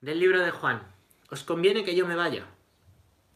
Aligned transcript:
del 0.00 0.18
libro 0.18 0.40
de 0.40 0.50
Juan. 0.50 0.82
Os 1.30 1.44
conviene 1.44 1.84
que 1.84 1.94
yo 1.94 2.06
me 2.06 2.16
vaya, 2.16 2.46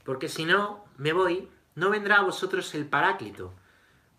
porque 0.05 0.29
si 0.29 0.45
no 0.45 0.85
me 0.97 1.13
voy, 1.13 1.49
no 1.75 1.91
vendrá 1.91 2.17
a 2.17 2.23
vosotros 2.23 2.75
el 2.75 2.87
Paráclito. 2.87 3.53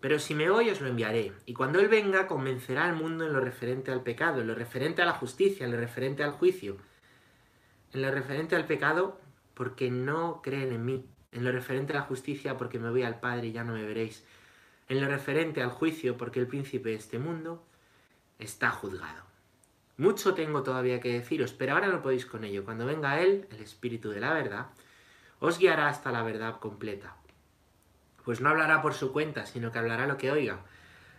Pero 0.00 0.18
si 0.18 0.34
me 0.34 0.50
voy 0.50 0.70
os 0.70 0.80
lo 0.80 0.88
enviaré, 0.88 1.32
y 1.46 1.54
cuando 1.54 1.80
Él 1.80 1.88
venga 1.88 2.28
convencerá 2.28 2.84
al 2.84 2.94
mundo 2.94 3.26
en 3.26 3.32
lo 3.32 3.40
referente 3.40 3.90
al 3.90 4.02
pecado, 4.02 4.40
en 4.40 4.46
lo 4.46 4.54
referente 4.54 5.02
a 5.02 5.06
la 5.06 5.14
justicia, 5.14 5.64
en 5.64 5.72
lo 5.72 5.78
referente 5.78 6.22
al 6.22 6.32
juicio, 6.32 6.76
en 7.92 8.02
lo 8.02 8.10
referente 8.10 8.54
al 8.54 8.66
pecado 8.66 9.18
porque 9.54 9.90
no 9.90 10.42
creen 10.42 10.72
en 10.72 10.84
mí, 10.84 11.04
en 11.32 11.44
lo 11.44 11.50
referente 11.50 11.94
a 11.94 11.96
la 11.96 12.02
justicia 12.02 12.56
porque 12.56 12.78
me 12.78 12.90
voy 12.90 13.02
al 13.02 13.18
Padre 13.18 13.48
y 13.48 13.52
ya 13.52 13.64
no 13.64 13.72
me 13.72 13.84
veréis, 13.84 14.24
en 14.88 15.00
lo 15.00 15.08
referente 15.08 15.62
al 15.62 15.70
juicio 15.70 16.16
porque 16.16 16.38
el 16.38 16.46
príncipe 16.46 16.90
de 16.90 16.96
este 16.96 17.18
mundo 17.18 17.64
está 18.38 18.70
juzgado. 18.70 19.25
Mucho 19.98 20.34
tengo 20.34 20.62
todavía 20.62 21.00
que 21.00 21.12
deciros, 21.12 21.52
pero 21.52 21.72
ahora 21.72 21.88
no 21.88 22.02
podéis 22.02 22.26
con 22.26 22.44
ello. 22.44 22.64
Cuando 22.64 22.84
venga 22.84 23.20
Él, 23.20 23.46
el 23.50 23.60
Espíritu 23.60 24.10
de 24.10 24.20
la 24.20 24.34
verdad, 24.34 24.66
os 25.40 25.58
guiará 25.58 25.88
hasta 25.88 26.12
la 26.12 26.22
verdad 26.22 26.58
completa. 26.60 27.16
Pues 28.24 28.40
no 28.40 28.50
hablará 28.50 28.82
por 28.82 28.94
su 28.94 29.12
cuenta, 29.12 29.46
sino 29.46 29.72
que 29.72 29.78
hablará 29.78 30.06
lo 30.06 30.18
que 30.18 30.30
oiga, 30.30 30.60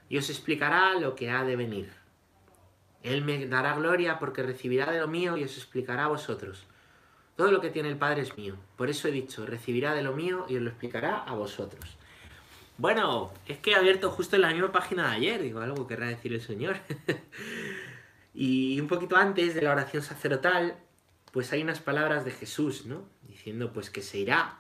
y 0.09 0.17
os 0.17 0.29
explicará 0.29 0.93
lo 0.95 1.15
que 1.15 1.31
ha 1.31 1.43
de 1.43 1.55
venir. 1.55 1.91
Él 3.03 3.23
me 3.23 3.47
dará 3.47 3.75
gloria 3.75 4.19
porque 4.19 4.43
recibirá 4.43 4.91
de 4.91 4.99
lo 4.99 5.07
mío 5.07 5.37
y 5.37 5.43
os 5.43 5.57
explicará 5.57 6.05
a 6.05 6.09
vosotros. 6.09 6.65
Todo 7.35 7.51
lo 7.51 7.61
que 7.61 7.69
tiene 7.69 7.89
el 7.89 7.97
Padre 7.97 8.21
es 8.21 8.37
mío. 8.37 8.55
Por 8.75 8.89
eso 8.89 9.07
he 9.07 9.11
dicho, 9.11 9.45
recibirá 9.45 9.93
de 9.93 10.03
lo 10.03 10.13
mío 10.13 10.45
y 10.49 10.57
os 10.57 10.61
lo 10.61 10.69
explicará 10.69 11.19
a 11.19 11.33
vosotros. 11.33 11.97
Bueno, 12.77 13.31
es 13.47 13.57
que 13.59 13.71
he 13.71 13.75
abierto 13.75 14.11
justo 14.11 14.35
en 14.35 14.43
la 14.43 14.51
misma 14.51 14.71
página 14.71 15.09
de 15.09 15.15
ayer, 15.15 15.41
digo, 15.41 15.61
algo 15.61 15.87
querrá 15.87 16.07
decir 16.07 16.33
el 16.33 16.41
Señor. 16.41 16.77
y 18.39 18.79
un 18.79 18.87
poquito 18.87 19.17
antes 19.17 19.55
de 19.55 19.63
la 19.63 19.71
oración 19.71 20.03
sacerdotal, 20.03 20.77
pues 21.31 21.51
hay 21.53 21.63
unas 21.63 21.79
palabras 21.79 22.23
de 22.23 22.29
Jesús, 22.29 22.85
¿no? 22.85 23.09
Diciendo 23.23 23.73
pues 23.73 23.89
que 23.89 24.03
se 24.03 24.19
irá 24.19 24.59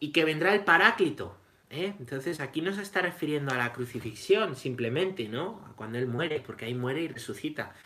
y 0.00 0.10
que 0.10 0.24
vendrá 0.24 0.52
el 0.52 0.64
Paráclito. 0.64 1.36
¿eh? 1.70 1.94
Entonces 2.00 2.40
aquí 2.40 2.60
no 2.60 2.72
se 2.72 2.82
está 2.82 3.00
refiriendo 3.00 3.54
a 3.54 3.56
la 3.56 3.72
crucifixión 3.72 4.56
simplemente, 4.56 5.28
¿no? 5.28 5.64
A 5.70 5.76
cuando 5.76 5.98
Él 5.98 6.08
muere, 6.08 6.40
porque 6.40 6.64
ahí 6.64 6.74
muere 6.74 7.02
y 7.02 7.06
resucita. 7.06 7.76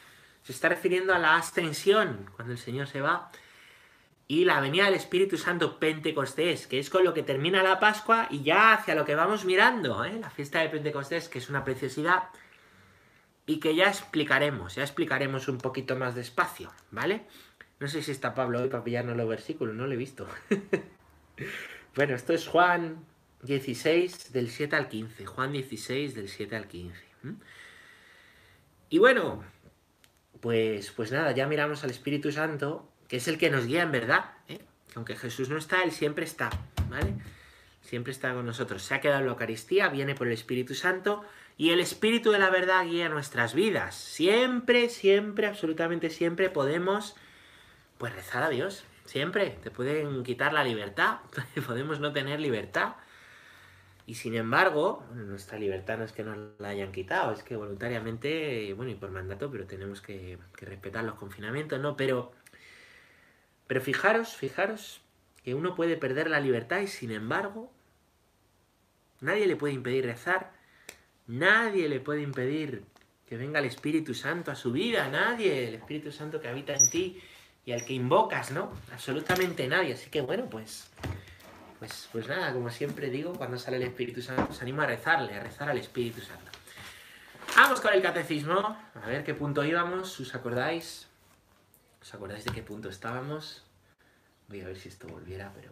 Se 0.43 0.53
está 0.53 0.71
refiriendo 0.71 1.13
a 1.13 1.19
la 1.19 1.37
ascensión, 1.37 2.31
cuando 2.35 2.55
el 2.55 2.59
Señor 2.59 2.87
se 2.87 3.03
va 3.03 3.31
y 4.27 4.47
la 4.47 4.59
venida 4.61 4.87
del 4.87 4.95
Espíritu 4.95 5.37
Santo 5.37 5.79
Pentecostés, 5.79 6.67
que 6.67 6.79
es 6.79 6.89
con 6.89 7.05
lo 7.05 7.13
que 7.13 7.23
termina 7.23 7.63
la 7.63 7.79
Pascua 7.79 8.27
y 8.31 8.43
ya 8.43 8.73
hacia 8.73 8.95
lo 8.95 9.05
que 9.05 9.17
vamos 9.17 9.45
mirando, 9.45 10.03
¿eh? 10.03 10.19
la 10.19 10.31
fiesta 10.31 10.61
de 10.61 10.71
Pentecostés, 10.71 11.29
que 11.29 11.41
es 11.41 11.51
una 11.51 11.63
preciosidad 11.63 12.31
y 13.47 13.59
que 13.59 13.75
ya 13.75 13.89
explicaremos, 13.89 14.77
ya 14.77 14.83
explicaremos 14.83 15.49
un 15.49 15.59
poquito 15.59 15.97
más 15.97 16.15
despacio, 16.15 16.73
¿vale? 16.91 17.23
No 17.81 17.89
sé 17.89 18.03
si 18.03 18.13
está 18.13 18.35
Pablo 18.35 18.61
hoy 18.61 18.69
para 18.69 18.85
pillarnos 18.85 19.17
los 19.17 19.29
versículos, 19.29 19.75
no 19.75 19.87
lo 19.87 19.93
he 19.93 19.97
visto. 19.97 20.29
bueno, 21.97 22.15
esto 22.15 22.33
es 22.33 22.47
Juan 22.47 23.05
16 23.43 24.33
del 24.33 24.51
7 24.51 24.77
al 24.77 24.89
15, 24.89 25.27
Juan 25.27 25.53
16 25.53 26.15
del 26.15 26.29
7 26.29 26.57
al 26.57 26.69
15. 26.69 27.05
Y 28.91 28.99
bueno, 28.99 29.43
pues, 30.41 30.91
pues 30.93 31.11
nada, 31.11 31.33
ya 31.33 31.47
miramos 31.47 31.83
al 31.83 31.91
Espíritu 31.91 32.31
Santo 32.31 32.89
que 33.13 33.19
es 33.19 33.29
el 33.29 33.37
que 33.37 33.51
nos 33.51 33.67
guía 33.67 33.83
en 33.83 33.93
verdad. 33.93 34.33
¿eh? 34.49 34.59
Aunque 34.95 35.17
Jesús 35.17 35.51
no 35.51 35.59
está, 35.59 35.83
Él 35.83 35.93
siempre 35.93 36.25
está, 36.25 36.49
¿vale? 36.89 37.13
Siempre 37.83 38.11
está 38.11 38.33
con 38.33 38.47
nosotros. 38.47 38.83
Se 38.83 38.95
ha 38.95 39.03
quedado 39.03 39.21
en 39.21 39.27
la 39.27 39.33
Eucaristía, 39.33 39.89
viene 39.89 40.15
por 40.15 40.29
el 40.29 40.33
Espíritu 40.33 40.75
Santo 40.75 41.23
y 41.57 41.71
el 41.71 41.81
Espíritu 41.81 42.31
de 42.31 42.39
la 42.39 42.51
verdad 42.51 42.85
guía 42.85 43.09
nuestras 43.09 43.55
vidas. 43.55 43.95
Siempre, 43.95 44.89
siempre, 44.89 45.47
absolutamente 45.47 46.11
siempre 46.11 46.51
podemos, 46.51 47.17
pues 47.99 48.15
rezar 48.15 48.43
a 48.43 48.49
Dios. 48.49 48.85
Siempre. 49.05 49.59
Te 49.63 49.71
pueden 49.71 50.23
quitar 50.23 50.53
la 50.53 50.65
libertad, 50.65 51.19
podemos 51.67 52.01
no 52.01 52.13
tener 52.13 52.41
libertad. 52.41 52.95
Y 54.07 54.15
sin 54.15 54.35
embargo, 54.35 55.05
nuestra 55.15 55.59
libertad 55.59 55.99
no 55.99 56.05
es 56.05 56.13
que 56.13 56.25
nos 56.25 56.37
la 56.59 56.69
hayan 56.69 56.91
quitado, 56.91 57.33
es 57.33 57.43
que 57.43 57.55
voluntariamente, 57.57 58.73
bueno, 58.75 58.91
y 58.91 58.97
por 58.97 59.11
mandato, 59.11 59.51
pero 59.51 59.67
tenemos 59.67 60.01
que, 60.01 60.39
que 60.57 60.67
respetar 60.67 61.05
los 61.05 61.15
confinamientos, 61.15 61.79
¿no? 61.79 61.97
Pero 61.97 62.33
pero 63.73 63.81
fijaros, 63.81 64.37
fijaros 64.37 65.01
que 65.43 65.55
uno 65.55 65.75
puede 65.75 65.97
perder 65.97 66.29
la 66.29 66.41
libertad 66.41 66.81
y 66.81 66.89
sin 66.89 67.11
embargo 67.11 67.73
nadie 69.23 69.47
le 69.47 69.57
puede 69.57 69.73
impedir 69.73 70.05
rezar, 70.05 70.53
nadie 71.27 71.89
le 71.89 72.01
puede 72.01 72.23
impedir 72.23 72.85
que 73.27 73.37
venga 73.37 73.61
el 73.61 73.67
Espíritu 73.67 74.15
Santo 74.15 74.51
a 74.51 74.55
su 74.55 74.73
vida, 74.73 75.09
nadie, 75.09 75.69
el 75.69 75.75
Espíritu 75.75 76.13
Santo 76.13 76.41
que 76.41 76.49
habita 76.49 76.75
en 76.75 76.91
ti 76.91 77.21
y 77.65 77.73
al 77.73 77.85
que 77.85 77.95
invocas, 77.95 78.51
¿no? 78.51 78.73
Absolutamente 78.93 79.67
nadie. 79.69 79.95
Así 79.95 80.11
que 80.11 80.21
bueno, 80.21 80.47
pues, 80.51 80.91
pues, 81.79 82.09
pues 82.13 82.29
nada, 82.29 82.53
como 82.53 82.71
siempre 82.71 83.11
digo, 83.11 83.33
cuando 83.35 83.59
sale 83.59 83.79
el 83.79 83.85
Espíritu 83.85 84.21
Santo, 84.21 84.49
os 84.51 84.61
animo 84.63 84.83
a 84.83 84.87
rezarle, 84.87 85.35
a 85.35 85.43
rezar 85.43 85.71
al 85.71 85.79
Espíritu 85.79 86.21
Santo. 86.21 86.51
Vamos 87.57 87.81
con 87.81 87.93
el 87.93 88.03
catecismo, 88.03 88.77
a 88.95 89.07
ver 89.07 89.25
qué 89.25 89.35
punto 89.35 89.65
íbamos, 89.65 90.19
¿os 90.21 90.35
acordáis? 90.35 91.07
¿Os 92.01 92.15
acordáis 92.15 92.45
de 92.45 92.53
qué 92.53 92.63
punto 92.63 92.89
estábamos? 92.89 93.63
Voy 94.49 94.61
a 94.61 94.67
ver 94.67 94.77
si 94.77 94.89
esto 94.89 95.07
volviera, 95.07 95.53
pero 95.55 95.71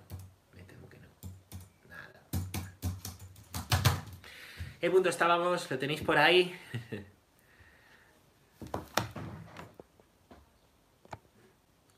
¿Qué 4.80 4.90
punto 4.90 5.10
estábamos? 5.10 5.70
¿Lo 5.70 5.78
tenéis 5.78 6.00
por 6.00 6.16
ahí? 6.16 6.58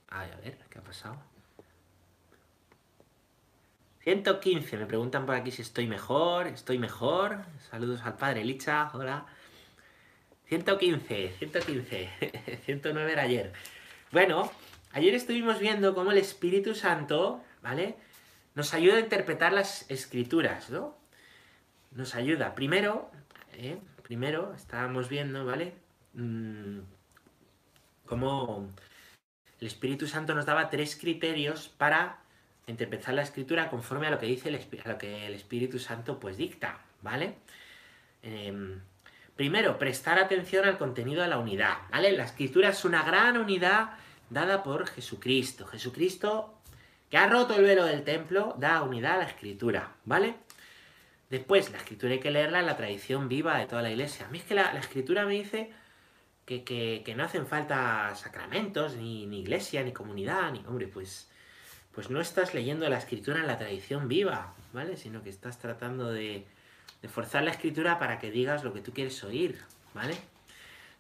Ay, 0.08 0.30
a 0.32 0.36
ver, 0.42 0.58
¿qué 0.68 0.78
ha 0.80 0.82
pasado? 0.82 1.16
115, 4.00 4.78
me 4.78 4.86
preguntan 4.86 5.26
por 5.26 5.36
aquí 5.36 5.52
si 5.52 5.62
estoy 5.62 5.86
mejor, 5.86 6.48
estoy 6.48 6.78
mejor. 6.78 7.44
Saludos 7.70 8.02
al 8.02 8.16
padre 8.16 8.44
Licha, 8.44 8.90
hola. 8.94 9.26
115, 10.46 11.34
115, 11.38 12.10
109 12.64 13.12
era 13.12 13.22
ayer. 13.22 13.52
Bueno, 14.10 14.50
ayer 14.90 15.14
estuvimos 15.14 15.60
viendo 15.60 15.94
cómo 15.94 16.10
el 16.10 16.18
Espíritu 16.18 16.74
Santo, 16.74 17.44
¿vale? 17.62 17.94
Nos 18.56 18.74
ayuda 18.74 18.96
a 18.96 19.00
interpretar 19.00 19.52
las 19.52 19.88
escrituras, 19.88 20.68
¿no? 20.68 21.00
Nos 21.94 22.14
ayuda. 22.14 22.54
Primero, 22.54 23.10
¿eh? 23.52 23.78
primero 24.02 24.54
estábamos 24.54 25.08
viendo, 25.08 25.44
¿vale? 25.44 25.74
Mm, 26.14 26.80
cómo 28.06 28.68
el 29.60 29.66
Espíritu 29.66 30.06
Santo 30.06 30.34
nos 30.34 30.46
daba 30.46 30.70
tres 30.70 30.96
criterios 30.96 31.68
para 31.68 32.18
interpretar 32.66 33.14
la 33.14 33.22
escritura 33.22 33.70
conforme 33.70 34.06
a 34.06 34.10
lo 34.10 34.18
que 34.18 34.26
dice 34.26 34.48
el, 34.48 34.56
a 34.56 34.88
lo 34.88 34.98
que 34.98 35.26
el 35.26 35.34
Espíritu 35.34 35.78
Santo 35.78 36.18
pues 36.18 36.36
dicta, 36.36 36.80
¿vale? 37.02 37.36
Em, 38.22 38.80
primero, 39.36 39.78
prestar 39.78 40.18
atención 40.18 40.64
al 40.64 40.78
contenido 40.78 41.22
de 41.22 41.28
la 41.28 41.38
unidad, 41.38 41.78
¿vale? 41.90 42.12
La 42.12 42.24
escritura 42.24 42.70
es 42.70 42.84
una 42.84 43.02
gran 43.02 43.36
unidad 43.36 43.90
dada 44.30 44.62
por 44.62 44.86
Jesucristo. 44.86 45.66
Jesucristo, 45.66 46.54
que 47.10 47.18
ha 47.18 47.28
roto 47.28 47.54
el 47.54 47.64
velo 47.64 47.84
del 47.84 48.04
templo, 48.04 48.54
da 48.58 48.82
unidad 48.82 49.14
a 49.14 49.18
la 49.18 49.24
escritura, 49.24 49.92
¿vale? 50.04 50.36
Después, 51.32 51.72
la 51.72 51.78
escritura 51.78 52.12
hay 52.12 52.20
que 52.20 52.30
leerla 52.30 52.60
en 52.60 52.66
la 52.66 52.76
tradición 52.76 53.26
viva 53.26 53.56
de 53.56 53.64
toda 53.64 53.80
la 53.80 53.90
iglesia. 53.90 54.26
A 54.26 54.28
mí 54.28 54.36
es 54.36 54.44
que 54.44 54.54
la, 54.54 54.78
escritura 54.78 55.24
me 55.24 55.32
dice 55.32 55.72
que, 56.44 57.14
no 57.16 57.24
hacen 57.24 57.46
falta 57.46 58.14
sacramentos, 58.14 58.96
ni, 58.96 59.22
iglesia, 59.40 59.82
ni 59.82 59.92
comunidad, 59.92 60.52
ni... 60.52 60.58
Hombre, 60.66 60.88
pues, 60.88 61.30
pues 61.92 62.10
no 62.10 62.20
estás 62.20 62.52
leyendo 62.52 62.86
la 62.90 62.98
escritura 62.98 63.40
en 63.40 63.46
la 63.46 63.56
tradición 63.56 64.08
viva, 64.08 64.52
¿vale? 64.74 64.98
Sino 64.98 65.22
que 65.22 65.30
estás 65.30 65.58
tratando 65.58 66.12
de, 66.12 66.44
de 67.00 67.08
forzar 67.08 67.44
la 67.44 67.52
escritura 67.52 67.98
para 67.98 68.18
que 68.18 68.30
digas 68.30 68.62
lo 68.62 68.74
que 68.74 68.82
tú 68.82 68.92
quieres 68.92 69.24
oír, 69.24 69.58
¿vale? 69.94 70.14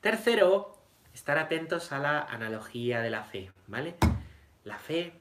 Tercero, 0.00 0.78
estar 1.12 1.36
atentos 1.36 1.92
a 1.92 1.98
la 1.98 2.22
analogía 2.22 3.02
de 3.02 3.10
la 3.10 3.22
fe, 3.22 3.52
¿vale? 3.66 3.96
La 4.64 4.78
fe 4.78 5.12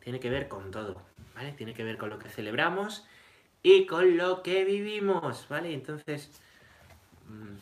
tiene 0.00 0.18
que 0.18 0.30
ver 0.30 0.48
con 0.48 0.70
todo, 0.70 1.02
¿vale? 1.34 1.52
Tiene 1.52 1.74
que 1.74 1.84
ver 1.84 1.98
con 1.98 2.08
lo 2.08 2.18
que 2.18 2.30
celebramos 2.30 3.06
y 3.68 3.84
con 3.84 4.16
lo 4.16 4.44
que 4.44 4.64
vivimos, 4.64 5.48
¿vale? 5.48 5.74
Entonces, 5.74 6.30
mm, 7.28 7.56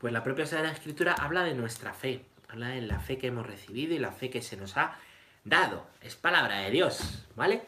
pues 0.00 0.12
la 0.12 0.24
propia 0.24 0.44
Sagrada 0.44 0.72
Escritura 0.72 1.12
habla 1.12 1.44
de 1.44 1.54
nuestra 1.54 1.94
fe, 1.94 2.24
habla 2.48 2.70
de 2.70 2.80
la 2.80 2.98
fe 2.98 3.16
que 3.16 3.28
hemos 3.28 3.46
recibido 3.46 3.94
y 3.94 4.00
la 4.00 4.10
fe 4.10 4.28
que 4.28 4.42
se 4.42 4.56
nos 4.56 4.76
ha 4.76 4.98
dado. 5.44 5.86
Es 6.02 6.16
palabra 6.16 6.58
de 6.62 6.72
Dios, 6.72 7.28
¿vale? 7.36 7.62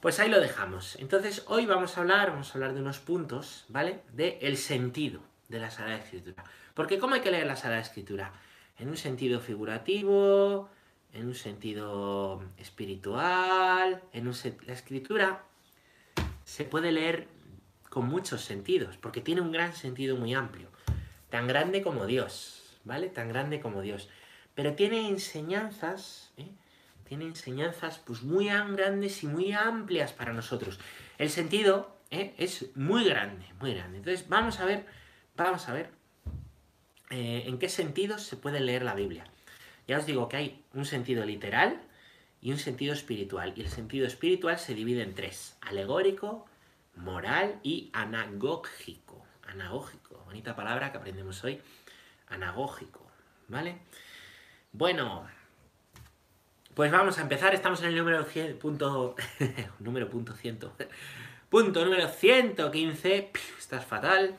Pues 0.00 0.18
ahí 0.18 0.30
lo 0.30 0.40
dejamos. 0.40 0.96
Entonces, 0.96 1.44
hoy 1.46 1.66
vamos 1.66 1.98
a 1.98 2.00
hablar, 2.00 2.30
vamos 2.30 2.48
a 2.48 2.54
hablar 2.54 2.72
de 2.72 2.80
unos 2.80 3.00
puntos, 3.00 3.66
¿vale? 3.68 4.00
De 4.14 4.38
el 4.40 4.56
sentido 4.56 5.20
de 5.50 5.60
la 5.60 5.70
Sagrada 5.70 5.98
Escritura. 5.98 6.42
Porque 6.72 6.98
¿cómo 6.98 7.16
hay 7.16 7.20
que 7.20 7.30
leer 7.30 7.46
la 7.46 7.56
Sagrada 7.56 7.82
Escritura? 7.82 8.32
En 8.78 8.88
un 8.88 8.96
sentido 8.96 9.40
figurativo, 9.40 10.70
en 11.12 11.26
un 11.26 11.34
sentido 11.34 12.42
espiritual, 12.56 14.00
en 14.14 14.26
un 14.26 14.34
la 14.66 14.72
escritura 14.72 15.42
se 16.44 16.64
puede 16.64 16.92
leer 16.92 17.28
con 17.88 18.06
muchos 18.06 18.42
sentidos, 18.42 18.96
porque 18.96 19.20
tiene 19.20 19.40
un 19.40 19.52
gran 19.52 19.74
sentido 19.74 20.16
muy 20.16 20.34
amplio, 20.34 20.68
tan 21.28 21.46
grande 21.46 21.82
como 21.82 22.06
Dios, 22.06 22.78
¿vale? 22.84 23.08
Tan 23.08 23.28
grande 23.28 23.60
como 23.60 23.82
Dios. 23.82 24.08
pero 24.54 24.74
tiene 24.74 25.08
enseñanzas, 25.08 26.30
¿eh? 26.36 26.50
tiene 27.08 27.24
enseñanzas 27.24 27.98
pues 27.98 28.22
muy 28.22 28.46
grandes 28.48 29.22
y 29.22 29.26
muy 29.26 29.52
amplias 29.52 30.12
para 30.12 30.32
nosotros. 30.32 30.78
El 31.18 31.30
sentido 31.30 31.96
¿eh? 32.10 32.34
es 32.38 32.74
muy 32.76 33.04
grande, 33.04 33.46
muy 33.60 33.74
grande. 33.74 33.98
Entonces 33.98 34.28
vamos 34.28 34.60
a 34.60 34.66
ver, 34.66 34.84
vamos 35.36 35.68
a 35.68 35.72
ver 35.72 35.90
eh, 37.10 37.44
en 37.46 37.58
qué 37.58 37.68
sentidos 37.68 38.22
se 38.22 38.36
puede 38.36 38.60
leer 38.60 38.82
la 38.82 38.94
Biblia. 38.94 39.24
Ya 39.86 39.98
os 39.98 40.06
digo 40.06 40.28
que 40.28 40.36
hay 40.36 40.64
un 40.74 40.84
sentido 40.84 41.24
literal 41.24 41.80
y 42.42 42.50
un 42.50 42.58
sentido 42.58 42.92
espiritual. 42.92 43.54
Y 43.56 43.62
el 43.62 43.68
sentido 43.68 44.06
espiritual 44.06 44.58
se 44.58 44.74
divide 44.74 45.02
en 45.02 45.14
tres. 45.14 45.56
Alegórico, 45.62 46.46
moral 46.96 47.60
y 47.62 47.90
anagógico. 47.94 49.24
Anagógico, 49.46 50.22
bonita 50.26 50.54
palabra 50.56 50.90
que 50.90 50.98
aprendemos 50.98 51.42
hoy. 51.44 51.60
Anagógico, 52.28 53.06
¿vale? 53.48 53.78
Bueno, 54.72 55.26
pues 56.74 56.90
vamos 56.90 57.18
a 57.18 57.22
empezar. 57.22 57.54
Estamos 57.54 57.80
en 57.82 57.90
el 57.90 57.96
número 57.96 58.24
100, 58.24 58.58
punto, 58.58 59.14
número 59.78 60.10
punto 60.10 60.34
100. 60.34 60.58
Punto 61.48 61.84
número 61.84 62.08
115. 62.08 63.30
Estás 63.58 63.86
fatal. 63.86 64.36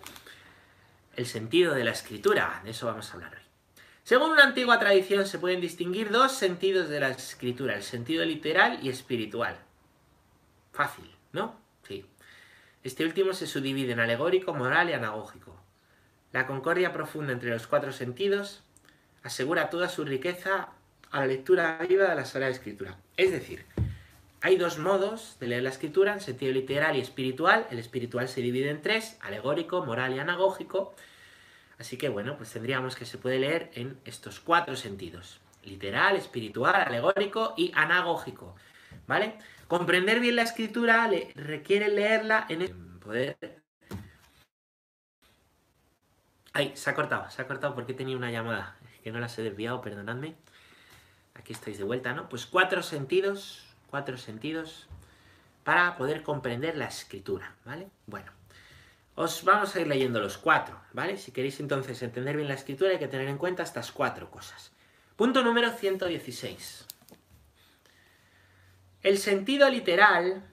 El 1.15 1.25
sentido 1.25 1.73
de 1.73 1.85
la 1.85 1.91
escritura. 1.91 2.59
De 2.65 2.71
eso 2.71 2.87
vamos 2.87 3.09
a 3.09 3.13
hablar 3.13 3.35
hoy. 3.35 3.42
Según 4.03 4.31
una 4.31 4.43
antigua 4.43 4.79
tradición 4.79 5.25
se 5.25 5.39
pueden 5.39 5.61
distinguir 5.61 6.11
dos 6.11 6.33
sentidos 6.33 6.89
de 6.89 6.99
la 6.99 7.09
escritura, 7.09 7.75
el 7.75 7.83
sentido 7.83 8.25
literal 8.25 8.79
y 8.81 8.89
espiritual. 8.89 9.57
Fácil, 10.73 11.09
¿no? 11.31 11.55
Sí. 11.87 12.05
Este 12.83 13.05
último 13.05 13.31
se 13.33 13.47
subdivide 13.47 13.93
en 13.93 14.01
alegórico, 14.01 14.53
moral 14.53 14.89
y 14.89 14.93
anagógico. 14.93 15.57
La 16.33 16.47
concordia 16.47 16.91
profunda 16.91 17.31
entre 17.31 17.51
los 17.51 17.65
cuatro 17.65 17.93
sentidos 17.93 18.63
asegura 19.23 19.69
toda 19.69 19.87
su 19.87 20.03
riqueza 20.03 20.69
a 21.09 21.19
la 21.21 21.27
lectura 21.27 21.77
viva 21.87 22.09
de 22.09 22.15
la 22.15 22.25
Sagrada 22.25 22.51
Escritura. 22.51 22.97
Es 23.15 23.31
decir, 23.31 23.65
hay 24.41 24.57
dos 24.57 24.79
modos 24.79 25.37
de 25.39 25.47
leer 25.47 25.63
la 25.63 25.69
Escritura, 25.69 26.11
en 26.11 26.19
sentido 26.19 26.51
literal 26.51 26.97
y 26.97 26.99
espiritual. 26.99 27.67
El 27.71 27.79
espiritual 27.79 28.27
se 28.27 28.41
divide 28.41 28.69
en 28.69 28.81
tres, 28.81 29.17
alegórico, 29.21 29.85
moral 29.85 30.13
y 30.13 30.19
anagógico. 30.19 30.93
Así 31.79 31.97
que 31.97 32.09
bueno, 32.09 32.37
pues 32.37 32.51
tendríamos 32.51 32.95
que 32.95 33.05
se 33.05 33.17
puede 33.17 33.39
leer 33.39 33.71
en 33.73 33.99
estos 34.05 34.39
cuatro 34.39 34.75
sentidos. 34.75 35.41
Literal, 35.63 36.15
espiritual, 36.15 36.75
alegórico 36.75 37.53
y 37.57 37.71
anagógico. 37.75 38.55
¿Vale? 39.07 39.37
Comprender 39.67 40.19
bien 40.19 40.35
la 40.35 40.43
escritura 40.43 41.07
le 41.07 41.31
requiere 41.35 41.87
leerla 41.87 42.45
en 42.49 42.61
el 42.61 42.73
poder. 42.99 43.63
Ay, 46.53 46.71
se 46.75 46.89
ha 46.89 46.93
cortado, 46.93 47.29
se 47.31 47.41
ha 47.41 47.47
cortado 47.47 47.73
porque 47.73 47.93
tenía 47.93 48.15
una 48.15 48.31
llamada. 48.31 48.77
que 49.03 49.11
no 49.11 49.19
las 49.19 49.37
he 49.37 49.41
desviado, 49.41 49.81
perdonadme. 49.81 50.35
Aquí 51.33 51.51
estáis 51.51 51.77
de 51.77 51.83
vuelta, 51.83 52.13
¿no? 52.13 52.29
Pues 52.29 52.45
cuatro 52.45 52.83
sentidos, 52.83 53.65
cuatro 53.89 54.17
sentidos 54.17 54.87
para 55.63 55.97
poder 55.97 56.23
comprender 56.23 56.77
la 56.77 56.85
escritura, 56.85 57.55
¿vale? 57.65 57.89
Bueno. 58.05 58.42
Os 59.15 59.43
vamos 59.43 59.75
a 59.75 59.81
ir 59.81 59.87
leyendo 59.87 60.19
los 60.19 60.37
cuatro, 60.37 60.81
¿vale? 60.91 61.17
Si 61.17 61.31
queréis 61.31 61.59
entonces 61.59 62.01
entender 62.01 62.35
bien 62.35 62.47
la 62.47 62.55
escritura 62.55 62.91
hay 62.91 62.99
que 62.99 63.07
tener 63.07 63.27
en 63.27 63.37
cuenta 63.37 63.63
estas 63.63 63.91
cuatro 63.91 64.31
cosas. 64.31 64.71
Punto 65.15 65.43
número 65.43 65.71
116. 65.71 66.87
El 69.03 69.17
sentido 69.17 69.69
literal... 69.69 70.43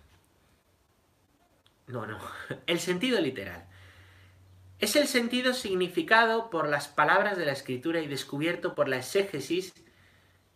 No, 1.87 2.07
no. 2.07 2.19
El 2.67 2.81
sentido 2.81 3.21
literal. 3.21 3.67
Es 4.79 4.97
el 4.97 5.09
sentido 5.09 5.53
significado 5.53 6.49
por 6.49 6.67
las 6.67 6.89
palabras 6.89 7.37
de 7.37 7.45
la 7.45 7.53
escritura 7.53 8.01
y 8.01 8.09
descubierto 8.09 8.75
por 8.75 8.89
la 8.89 8.97
exégesis 8.97 9.75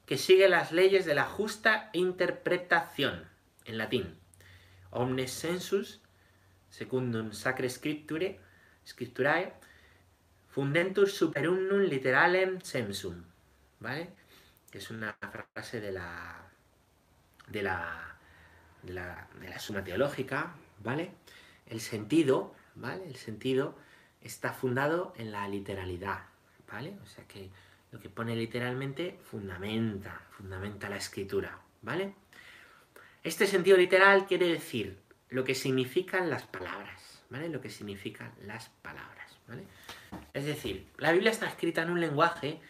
que 0.07 0.17
sigue 0.17 0.49
las 0.49 0.73
leyes 0.73 1.05
de 1.05 1.15
la 1.15 1.25
justa 1.25 1.91
interpretación, 1.93 3.29
en 3.67 3.77
latín. 3.77 4.19
Omnes 4.91 5.31
sensus 5.31 6.01
secundum 6.75 7.33
sacre 7.33 7.69
scripture, 7.71 8.35
scripturae, 8.85 9.53
fundentur 10.51 11.09
superunnum 11.09 11.87
literalem 11.87 12.61
sensum, 12.63 13.23
¿vale? 13.81 14.09
Es 14.73 14.91
una 14.91 15.15
frase 15.15 15.81
de 15.81 15.93
la, 15.93 16.43
de 17.47 17.63
la, 17.63 18.17
de 18.83 18.93
la, 18.93 19.29
de 19.41 19.49
la 19.49 19.59
suma 19.61 19.85
teológica, 19.85 20.55
¿vale? 20.83 21.13
El 21.67 21.81
sentido, 21.81 22.55
¿vale? 22.75 23.07
El 23.07 23.17
sentido 23.17 23.79
está 24.21 24.53
fundado 24.53 25.15
en 25.17 25.31
la 25.31 25.47
literalidad, 25.47 26.25
¿vale? 26.71 26.99
O 27.05 27.07
sea 27.07 27.25
que 27.29 27.51
lo 27.93 28.01
que 28.01 28.11
pone 28.11 28.35
literalmente 28.35 29.21
fundamenta, 29.23 30.23
fundamenta 30.31 30.89
la 30.89 30.97
escritura, 30.97 31.57
¿vale? 31.83 32.15
Este 33.23 33.47
sentido 33.47 33.77
literal 33.77 34.27
quiere 34.27 34.49
decir 34.49 35.04
lo 35.35 35.43
que 35.43 35.57
significan 35.57 36.31
las 36.31 36.45
palabras, 36.45 37.25
¿vale? 37.29 37.49
Lo 37.49 37.61
que 37.61 37.69
significan 37.69 38.33
las 38.43 38.69
palabras, 38.69 39.37
¿vale? 39.49 39.65
Es 40.33 40.45
decir, 40.45 40.87
la 40.97 41.11
Biblia 41.11 41.33
está 41.33 41.49
escrita 41.49 41.83
en 41.83 41.91
un 41.91 42.01
lenguaje 42.01 42.61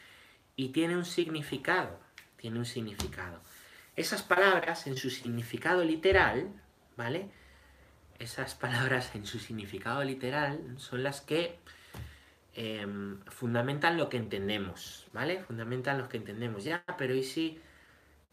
y 0.56 0.70
tiene 0.70 0.96
un 0.96 1.04
significado, 1.04 2.00
tiene 2.38 2.58
un 2.58 2.64
significado. 2.64 3.42
Esas 3.96 4.22
palabras 4.22 4.86
en 4.86 4.96
su 4.96 5.10
significado 5.10 5.84
literal, 5.84 6.48
¿vale? 6.96 7.28
Esas 8.18 8.54
palabras 8.54 9.14
en 9.14 9.26
su 9.26 9.38
significado 9.40 10.02
literal 10.02 10.58
son 10.78 11.02
las 11.02 11.20
que 11.20 11.58
em, 12.54 13.20
fundamentan 13.26 13.98
lo 13.98 14.08
que 14.08 14.16
entendemos, 14.16 15.06
¿vale? 15.12 15.42
Fundamentan 15.42 15.98
lo 15.98 16.08
que 16.08 16.16
entendemos. 16.16 16.64
Ya, 16.64 16.82
pero 16.96 17.14
¿y 17.14 17.24
si... 17.24 17.60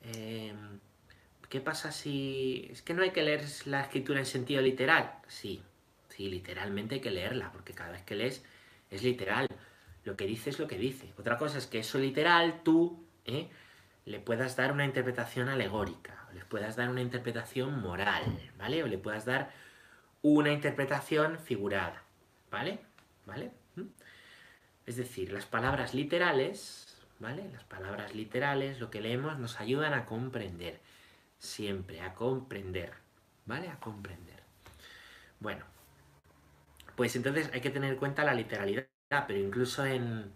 Em, 0.03 0.79
¿Qué 1.51 1.59
pasa 1.59 1.91
si... 1.91 2.69
Es 2.71 2.81
que 2.81 2.93
no 2.93 3.03
hay 3.03 3.11
que 3.11 3.23
leer 3.23 3.43
la 3.65 3.81
escritura 3.81 4.19
en 4.19 4.25
sentido 4.25 4.61
literal? 4.61 5.11
Sí, 5.27 5.61
sí, 6.07 6.29
literalmente 6.29 6.95
hay 6.95 7.01
que 7.01 7.11
leerla, 7.11 7.51
porque 7.51 7.73
cada 7.73 7.91
vez 7.91 8.03
que 8.03 8.15
lees 8.15 8.45
es 8.89 9.03
literal. 9.03 9.49
Lo 10.05 10.15
que 10.15 10.25
dice 10.25 10.49
es 10.49 10.59
lo 10.59 10.67
que 10.69 10.77
dice. 10.77 11.11
Otra 11.19 11.37
cosa 11.37 11.57
es 11.57 11.67
que 11.67 11.79
eso 11.79 11.97
literal 11.97 12.63
tú 12.63 13.05
¿eh? 13.25 13.49
le 14.05 14.21
puedas 14.21 14.55
dar 14.55 14.71
una 14.71 14.85
interpretación 14.85 15.49
alegórica, 15.49 16.25
o 16.29 16.33
le 16.33 16.45
puedas 16.45 16.77
dar 16.77 16.87
una 16.87 17.01
interpretación 17.01 17.81
moral, 17.81 18.23
¿vale? 18.57 18.81
O 18.83 18.87
le 18.87 18.97
puedas 18.97 19.25
dar 19.25 19.51
una 20.21 20.53
interpretación 20.53 21.37
figurada, 21.37 22.01
¿vale? 22.49 22.79
¿Vale? 23.25 23.51
¿Mm? 23.75 23.87
Es 24.85 24.95
decir, 24.95 25.33
las 25.33 25.47
palabras 25.47 25.93
literales, 25.93 26.97
¿vale? 27.19 27.43
Las 27.51 27.65
palabras 27.65 28.15
literales, 28.15 28.79
lo 28.79 28.89
que 28.89 29.01
leemos, 29.01 29.37
nos 29.37 29.59
ayudan 29.59 29.93
a 29.93 30.05
comprender 30.05 30.79
siempre, 31.41 32.01
a 32.01 32.13
comprender, 32.13 32.93
¿vale? 33.45 33.67
A 33.67 33.79
comprender. 33.79 34.43
Bueno, 35.39 35.65
pues 36.95 37.15
entonces 37.15 37.49
hay 37.51 37.61
que 37.61 37.71
tener 37.71 37.93
en 37.93 37.99
cuenta 37.99 38.23
la 38.23 38.35
literalidad, 38.35 38.87
pero 39.27 39.39
incluso 39.39 39.83
en, 39.85 40.31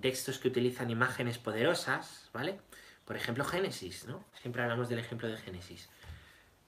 textos 0.00 0.38
que 0.38 0.48
utilizan 0.48 0.90
imágenes 0.90 1.38
poderosas, 1.38 2.30
¿vale? 2.32 2.60
Por 3.04 3.16
ejemplo, 3.16 3.44
Génesis, 3.44 4.06
¿no? 4.06 4.24
Siempre 4.40 4.62
hablamos 4.62 4.88
del 4.88 5.00
ejemplo 5.00 5.28
de 5.28 5.38
Génesis. 5.38 5.88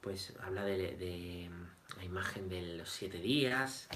Pues 0.00 0.34
habla 0.40 0.64
de, 0.64 1.50
la 1.96 2.04
imagen 2.04 2.48
de 2.48 2.76
los 2.76 2.90
siete 2.90 3.18
días, 3.18 3.88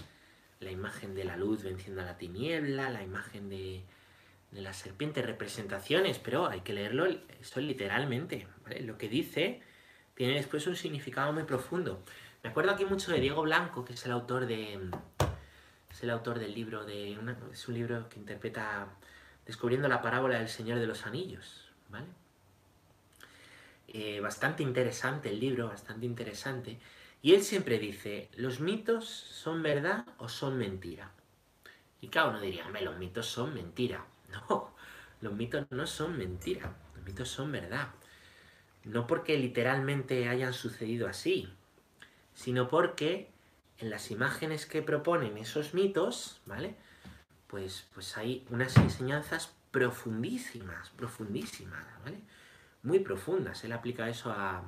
la 0.61 0.71
imagen 0.71 1.15
de 1.15 1.25
la 1.25 1.37
luz 1.37 1.65
venciendo 1.65 2.03
a 2.03 2.05
la 2.05 2.19
tiniebla, 2.19 2.91
la 2.91 3.03
imagen 3.03 3.49
de, 3.49 3.83
de 4.55 4.63
la 4.63 4.73
serpiente, 4.73 5.21
representaciones, 5.21 6.19
pero 6.21 6.49
hay 6.49 6.61
que 6.61 6.73
leerlo 6.73 7.07
esto 7.07 7.61
literalmente. 7.61 8.47
Lo 8.81 8.97
que 8.97 9.09
dice 9.09 9.61
tiene 10.15 10.35
después 10.35 10.67
un 10.69 10.77
significado 10.77 11.33
muy 11.33 11.43
profundo. 11.43 12.03
Me 12.43 12.51
acuerdo 12.51 12.71
aquí 12.71 12.85
mucho 12.85 13.11
de 13.11 13.21
Diego 13.21 13.43
Blanco, 13.43 13.85
que 13.85 13.95
es 13.95 14.07
el 14.07 14.13
autor 14.13 14.47
de. 14.47 14.79
Es 15.91 16.03
el 16.03 16.11
autor 16.11 16.39
del 16.39 16.55
libro 16.55 16.85
de. 16.85 17.19
es 17.53 17.69
un 17.69 17.75
libro 17.75 18.09
que 18.09 18.19
interpreta 18.19 18.89
Descubriendo 19.45 19.89
la 19.89 20.01
parábola 20.01 20.39
del 20.39 20.49
Señor 20.49 20.79
de 20.79 20.87
los 20.87 21.05
Anillos. 21.05 21.71
¿Vale? 21.91 22.07
Eh, 23.89 24.21
bastante 24.21 24.63
interesante 24.63 25.29
el 25.29 25.39
libro, 25.39 25.69
bastante 25.69 26.07
interesante. 26.07 26.79
Y 27.21 27.35
él 27.35 27.43
siempre 27.43 27.79
dice: 27.79 28.31
¿los 28.37 28.61
mitos 28.61 29.07
son 29.07 29.63
verdad 29.63 30.07
o 30.19 30.29
son 30.29 30.57
mentira? 30.57 31.11
Y 32.01 32.09
cada 32.09 32.31
uno 32.31 32.41
diría: 32.41 32.69
los 32.69 32.99
mitos 32.99 33.27
son 33.27 33.53
mentira. 33.53 34.07
No, 34.51 34.75
los 35.21 35.33
mitos 35.33 35.67
no 35.71 35.87
son 35.87 36.19
mentira, 36.19 36.75
los 36.95 37.05
mitos 37.05 37.29
son 37.29 37.53
verdad. 37.53 37.89
No 38.85 39.07
porque 39.07 39.39
literalmente 39.39 40.29
hayan 40.29 40.53
sucedido 40.53 41.09
así, 41.09 41.49
sino 42.35 42.69
porque 42.69 43.31
en 43.79 43.91
las 43.91 44.11
imágenes 44.11 44.67
que 44.67 44.83
proponen 44.83 45.39
esos 45.39 45.73
mitos, 45.73 46.41
¿vale? 46.47 46.75
Pues, 47.47 47.89
pues 47.95 48.17
hay 48.17 48.47
unas 48.51 48.77
enseñanzas 48.77 49.55
profundísimas, 49.71 50.91
profundísimas, 50.91 51.85
¿vale? 52.05 52.19
Muy 52.83 53.01
profundas. 53.01 53.65
Él 53.65 53.73
aplica 53.73 54.09
eso 54.09 54.31
a, 54.31 54.63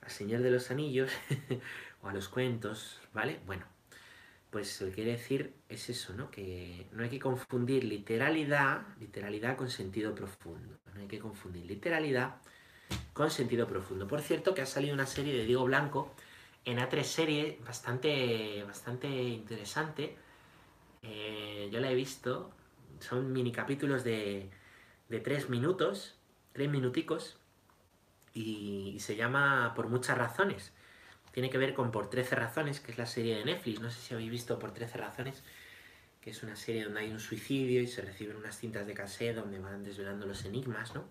a 0.00 0.08
Señor 0.08 0.42
de 0.42 0.50
los 0.50 0.70
Anillos 0.70 1.10
o 2.02 2.08
a 2.08 2.12
los 2.12 2.28
cuentos, 2.28 3.00
¿vale? 3.12 3.40
Bueno, 3.46 3.66
pues 4.54 4.80
lo 4.80 4.86
que 4.86 4.92
quiere 4.92 5.10
decir 5.10 5.52
es 5.68 5.90
eso, 5.90 6.12
¿no? 6.14 6.30
Que 6.30 6.86
no 6.92 7.02
hay 7.02 7.10
que 7.10 7.18
confundir 7.18 7.82
literalidad, 7.82 8.82
literalidad 9.00 9.56
con 9.56 9.68
sentido 9.68 10.14
profundo. 10.14 10.78
No 10.94 11.00
hay 11.00 11.08
que 11.08 11.18
confundir 11.18 11.66
literalidad 11.66 12.36
con 13.12 13.32
sentido 13.32 13.66
profundo. 13.66 14.06
Por 14.06 14.20
cierto, 14.20 14.54
que 14.54 14.62
ha 14.62 14.66
salido 14.66 14.94
una 14.94 15.06
serie 15.06 15.34
de 15.34 15.44
Diego 15.44 15.64
Blanco 15.64 16.14
en 16.64 16.78
A3 16.78 17.02
serie 17.02 17.58
bastante, 17.66 18.62
bastante 18.62 19.08
interesante. 19.08 20.16
Eh, 21.02 21.68
yo 21.72 21.80
la 21.80 21.90
he 21.90 21.94
visto. 21.96 22.52
Son 23.00 23.32
mini 23.32 23.50
capítulos 23.50 24.04
de, 24.04 24.50
de 25.08 25.18
tres 25.18 25.50
minutos, 25.50 26.16
tres 26.52 26.70
minuticos, 26.70 27.38
y 28.32 28.98
se 29.00 29.16
llama 29.16 29.72
Por 29.74 29.88
muchas 29.88 30.16
razones 30.16 30.72
tiene 31.34 31.50
que 31.50 31.58
ver 31.58 31.74
con 31.74 31.90
Por 31.90 32.08
13 32.08 32.36
razones, 32.36 32.78
que 32.78 32.92
es 32.92 32.98
la 32.98 33.06
serie 33.06 33.36
de 33.36 33.44
Netflix. 33.44 33.80
No 33.80 33.90
sé 33.90 34.00
si 34.00 34.14
habéis 34.14 34.30
visto 34.30 34.56
Por 34.56 34.72
13 34.72 34.98
razones, 34.98 35.42
que 36.20 36.30
es 36.30 36.40
una 36.44 36.54
serie 36.54 36.84
donde 36.84 37.00
hay 37.00 37.10
un 37.10 37.18
suicidio 37.18 37.82
y 37.82 37.88
se 37.88 38.02
reciben 38.02 38.36
unas 38.36 38.56
cintas 38.56 38.86
de 38.86 38.94
cassette 38.94 39.34
donde 39.34 39.58
van 39.58 39.82
desvelando 39.82 40.26
los 40.26 40.44
enigmas, 40.44 40.94
¿no? 40.94 41.04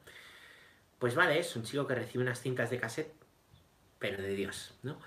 Pues 0.98 1.14
vale, 1.14 1.40
es 1.40 1.54
un 1.58 1.64
chico 1.64 1.86
que 1.86 1.96
recibe 1.96 2.24
unas 2.24 2.40
cintas 2.40 2.70
de 2.70 2.80
cassette, 2.80 3.14
pero 4.00 4.24
de 4.24 4.34
Dios, 4.34 4.74
¿no? 4.82 4.98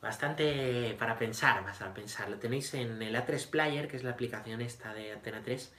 Bastante 0.00 0.94
para 0.96 1.18
pensar, 1.18 1.60
más 1.62 1.82
a 1.82 1.92
pensar. 1.92 2.30
Lo 2.30 2.38
tenéis 2.38 2.72
en 2.74 3.02
el 3.02 3.16
A3 3.16 3.50
Player, 3.50 3.88
que 3.88 3.96
es 3.96 4.04
la 4.04 4.12
aplicación 4.12 4.60
esta 4.60 4.94
de 4.94 5.10
Antena 5.10 5.42
3, 5.42 5.72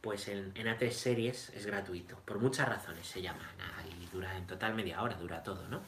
pues 0.00 0.26
en, 0.26 0.50
en 0.56 0.66
A3 0.66 0.90
Series 0.90 1.50
es 1.50 1.66
gratuito. 1.66 2.20
Por 2.24 2.40
muchas 2.40 2.68
razones 2.68 3.06
se 3.06 3.22
llama. 3.22 3.48
y 3.88 4.06
dura 4.06 4.36
en 4.36 4.48
total 4.48 4.74
media 4.74 5.02
hora, 5.02 5.14
dura 5.14 5.44
todo, 5.44 5.68
¿no? 5.68 5.82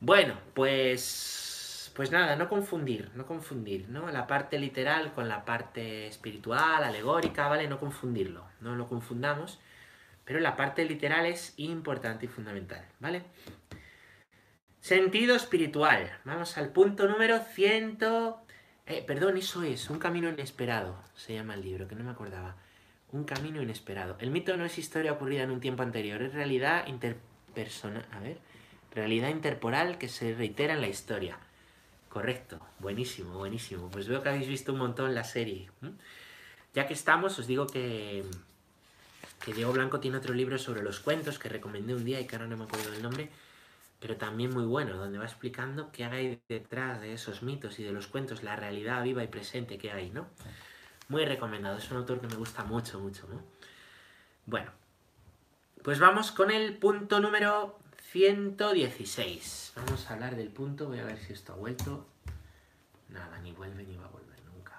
Bueno, 0.00 0.34
pues. 0.54 1.90
Pues 1.94 2.10
nada, 2.10 2.34
no 2.34 2.48
confundir, 2.48 3.10
no 3.14 3.24
confundir, 3.24 3.88
¿no? 3.88 4.10
La 4.10 4.26
parte 4.26 4.58
literal 4.58 5.12
con 5.12 5.28
la 5.28 5.44
parte 5.44 6.08
espiritual, 6.08 6.82
alegórica, 6.82 7.46
¿vale? 7.46 7.68
No 7.68 7.78
confundirlo, 7.78 8.44
no 8.60 8.74
lo 8.74 8.88
confundamos. 8.88 9.60
Pero 10.24 10.40
la 10.40 10.56
parte 10.56 10.84
literal 10.84 11.26
es 11.26 11.54
importante 11.56 12.26
y 12.26 12.28
fundamental, 12.28 12.84
¿vale? 12.98 13.22
Sentido 14.80 15.36
espiritual. 15.36 16.10
Vamos 16.24 16.58
al 16.58 16.70
punto 16.70 17.06
número 17.06 17.38
100. 17.38 17.98
Eh, 18.86 19.04
perdón, 19.06 19.36
eso 19.36 19.62
es, 19.62 19.88
Un 19.88 20.00
camino 20.00 20.28
inesperado, 20.28 21.00
se 21.14 21.34
llama 21.34 21.54
el 21.54 21.62
libro, 21.62 21.86
que 21.86 21.94
no 21.94 22.02
me 22.02 22.10
acordaba. 22.10 22.56
Un 23.12 23.24
camino 23.24 23.62
inesperado. 23.62 24.16
El 24.18 24.30
mito 24.30 24.56
no 24.56 24.64
es 24.64 24.78
historia 24.78 25.12
ocurrida 25.12 25.44
en 25.44 25.52
un 25.52 25.60
tiempo 25.60 25.84
anterior, 25.84 26.20
es 26.22 26.34
realidad 26.34 26.88
interpersonal. 26.88 28.04
A 28.10 28.18
ver 28.18 28.38
realidad 28.94 29.28
interporal 29.28 29.98
que 29.98 30.08
se 30.08 30.34
reitera 30.34 30.74
en 30.74 30.80
la 30.80 30.88
historia. 30.88 31.38
Correcto, 32.08 32.60
buenísimo, 32.78 33.38
buenísimo. 33.38 33.90
Pues 33.90 34.06
veo 34.06 34.22
que 34.22 34.28
habéis 34.28 34.46
visto 34.46 34.72
un 34.72 34.78
montón 34.78 35.14
la 35.14 35.24
serie. 35.24 35.68
Ya 36.72 36.86
que 36.86 36.94
estamos, 36.94 37.38
os 37.38 37.46
digo 37.46 37.66
que, 37.66 38.24
que 39.44 39.52
Diego 39.52 39.72
Blanco 39.72 40.00
tiene 40.00 40.18
otro 40.18 40.32
libro 40.32 40.58
sobre 40.58 40.82
los 40.82 41.00
cuentos 41.00 41.38
que 41.38 41.48
recomendé 41.48 41.94
un 41.94 42.04
día 42.04 42.20
y 42.20 42.26
que 42.26 42.36
ahora 42.36 42.48
no 42.48 42.56
me 42.56 42.64
acuerdo 42.64 42.90
del 42.92 43.02
nombre, 43.02 43.30
pero 44.00 44.16
también 44.16 44.52
muy 44.52 44.64
bueno, 44.64 44.96
donde 44.96 45.18
va 45.18 45.24
explicando 45.24 45.90
qué 45.90 46.04
hay 46.04 46.40
detrás 46.48 47.00
de 47.00 47.14
esos 47.14 47.42
mitos 47.42 47.78
y 47.78 47.84
de 47.84 47.92
los 47.92 48.06
cuentos, 48.06 48.42
la 48.42 48.54
realidad 48.54 49.02
viva 49.02 49.24
y 49.24 49.28
presente 49.28 49.78
que 49.78 49.90
hay, 49.90 50.10
¿no? 50.10 50.28
Muy 51.08 51.24
recomendado, 51.24 51.78
es 51.78 51.90
un 51.90 51.96
autor 51.98 52.20
que 52.20 52.28
me 52.28 52.36
gusta 52.36 52.64
mucho, 52.64 53.00
mucho, 53.00 53.26
¿no? 53.28 53.42
Bueno, 54.46 54.70
pues 55.82 55.98
vamos 55.98 56.32
con 56.32 56.50
el 56.50 56.76
punto 56.76 57.20
número 57.20 57.78
116. 58.14 59.72
Vamos 59.74 60.08
a 60.08 60.14
hablar 60.14 60.36
del 60.36 60.46
punto, 60.46 60.86
voy 60.86 61.00
a 61.00 61.04
ver 61.04 61.18
si 61.18 61.32
esto 61.32 61.52
ha 61.52 61.56
vuelto. 61.56 62.06
Nada, 63.08 63.40
ni 63.40 63.50
vuelve 63.50 63.82
ni 63.82 63.96
va 63.96 64.04
a 64.04 64.08
volver 64.08 64.38
nunca. 64.44 64.76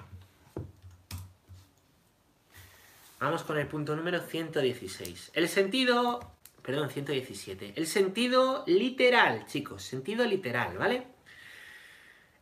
Vamos 3.19 3.43
con 3.43 3.57
el 3.57 3.67
punto 3.67 3.93
número 3.93 4.21
116. 4.21 5.31
El 5.33 5.49
sentido, 5.49 6.31
perdón, 6.61 6.89
117. 6.89 7.73
El 7.75 7.87
sentido 7.87 8.63
literal, 8.67 9.45
chicos, 9.47 9.83
sentido 9.83 10.23
literal, 10.23 10.77
¿vale? 10.77 11.05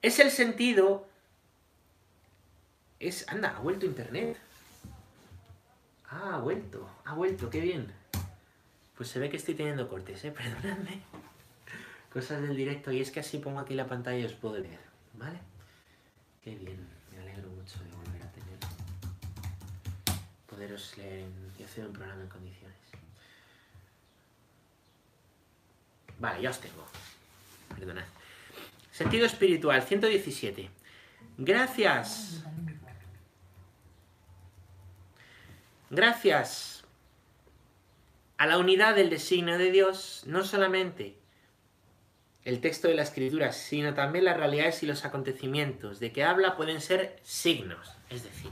Es 0.03 0.19
el 0.19 0.29
sentido... 0.29 1.07
Es, 2.99 3.27
anda, 3.29 3.57
ha 3.57 3.61
vuelto 3.61 3.87
internet. 3.87 4.37
Ah, 6.07 6.35
ha 6.35 6.37
vuelto, 6.37 6.87
ha 7.03 7.15
vuelto, 7.15 7.49
qué 7.49 7.61
bien. 7.61 8.02
Pues 9.03 9.11
se 9.11 9.19
ve 9.19 9.29
que 9.29 9.35
estoy 9.35 9.53
teniendo 9.53 9.89
cortes, 9.89 10.23
¿eh? 10.23 10.31
Perdonadme. 10.37 11.01
Cosas 12.13 12.41
del 12.41 12.55
directo. 12.55 12.89
Y 12.89 13.01
es 13.01 13.11
que 13.11 13.19
así 13.19 13.37
pongo 13.37 13.59
aquí 13.59 13.73
la 13.73 13.85
pantalla 13.85 14.17
y 14.17 14.23
os 14.23 14.31
puedo 14.31 14.57
leer, 14.57 14.79
¿vale? 15.15 15.39
Qué 16.41 16.55
bien. 16.55 16.87
Me 17.11 17.21
alegro 17.21 17.49
mucho 17.49 17.79
de 17.83 17.89
volver 17.91 18.23
a 18.23 18.31
tener... 18.31 18.57
Poderos 20.47 20.97
leer 20.97 21.25
y 21.59 21.63
hacer 21.63 21.85
un 21.85 21.91
programa 21.91 22.21
en 22.21 22.29
condiciones. 22.29 22.77
Vale, 26.17 26.41
ya 26.41 26.51
os 26.51 26.61
tengo. 26.61 26.87
Perdonad. 27.75 28.05
Sentido 28.93 29.25
espiritual, 29.25 29.83
117. 29.83 30.69
Gracias. 31.39 32.41
Gracias 35.89 36.82
a 38.43 38.45
la 38.45 38.57
unidad 38.57 38.93
del 38.93 39.09
designio 39.09 39.57
de 39.57 39.71
Dios, 39.71 40.23
no 40.25 40.43
solamente 40.43 41.17
el 42.43 42.59
texto 42.59 42.89
de 42.89 42.93
la 42.93 43.03
escritura, 43.03 43.53
sino 43.53 43.93
también 43.93 44.25
las 44.25 44.35
realidades 44.35 44.83
y 44.83 44.85
los 44.85 45.05
acontecimientos 45.05 46.01
de 46.01 46.11
que 46.11 46.25
habla 46.25 46.57
pueden 46.57 46.81
ser 46.81 47.21
signos, 47.23 47.95
es 48.09 48.25
decir, 48.25 48.51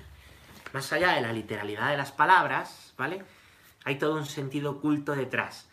más 0.71 0.93
allá 0.93 1.11
de 1.11 1.19
la 1.19 1.33
literalidad 1.33 1.91
de 1.91 1.97
las 1.97 2.13
palabras, 2.13 2.93
¿vale? 2.97 3.25
Hay 3.83 3.97
todo 3.97 4.15
un 4.15 4.25
sentido 4.25 4.71
oculto 4.71 5.13
detrás. 5.13 5.67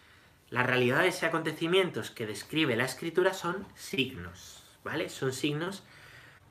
Las 0.51 0.67
realidades 0.67 1.23
y 1.23 1.27
acontecimientos 1.27 2.11
que 2.11 2.27
describe 2.27 2.75
la 2.75 2.87
escritura 2.87 3.33
son 3.35 3.69
signos, 3.77 4.65
¿vale? 4.83 5.11
Son 5.11 5.33
signos 5.33 5.85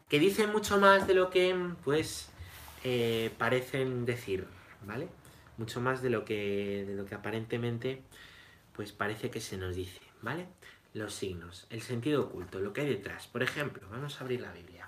que 0.07 0.19
dicen 0.19 0.53
mucho 0.53 0.77
más 0.77 1.05
de 1.05 1.15
lo 1.15 1.29
que, 1.29 1.53
pues, 1.83 2.29
eh, 2.85 3.29
parecen 3.37 4.05
decir, 4.05 4.47
¿vale? 4.83 5.09
Mucho 5.57 5.81
más 5.81 6.01
de 6.01 6.09
lo 6.09 6.25
que, 6.25 6.85
de 6.87 6.95
lo 6.95 7.05
que 7.05 7.15
aparentemente 7.15 8.03
pues 8.73 8.91
parece 8.91 9.31
que 9.31 9.41
se 9.41 9.57
nos 9.57 9.75
dice, 9.75 10.01
¿vale? 10.21 10.47
Los 10.93 11.13
signos, 11.15 11.65
el 11.69 11.81
sentido 11.81 12.25
oculto, 12.25 12.59
lo 12.59 12.73
que 12.73 12.81
hay 12.81 12.89
detrás. 12.89 13.27
Por 13.27 13.41
ejemplo, 13.41 13.87
vamos 13.89 14.19
a 14.19 14.23
abrir 14.23 14.41
la 14.41 14.51
Biblia. 14.51 14.87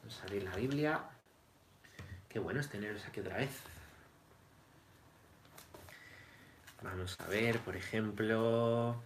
Vamos 0.00 0.20
a 0.20 0.24
abrir 0.24 0.42
la 0.42 0.54
Biblia. 0.54 1.00
Qué 2.28 2.38
bueno 2.38 2.60
es 2.60 2.68
teneros 2.68 3.04
aquí 3.06 3.20
otra 3.20 3.38
vez. 3.38 3.50
Vamos 6.82 7.18
a 7.20 7.26
ver, 7.26 7.58
por 7.60 7.76
ejemplo... 7.76 9.02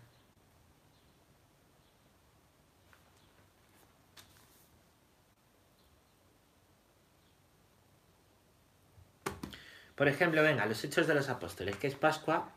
Por 9.94 10.08
ejemplo, 10.08 10.42
venga, 10.42 10.66
los 10.66 10.82
Hechos 10.82 11.06
de 11.06 11.14
los 11.14 11.28
Apóstoles, 11.28 11.76
que 11.76 11.86
es 11.86 11.94
Pascua, 11.94 12.50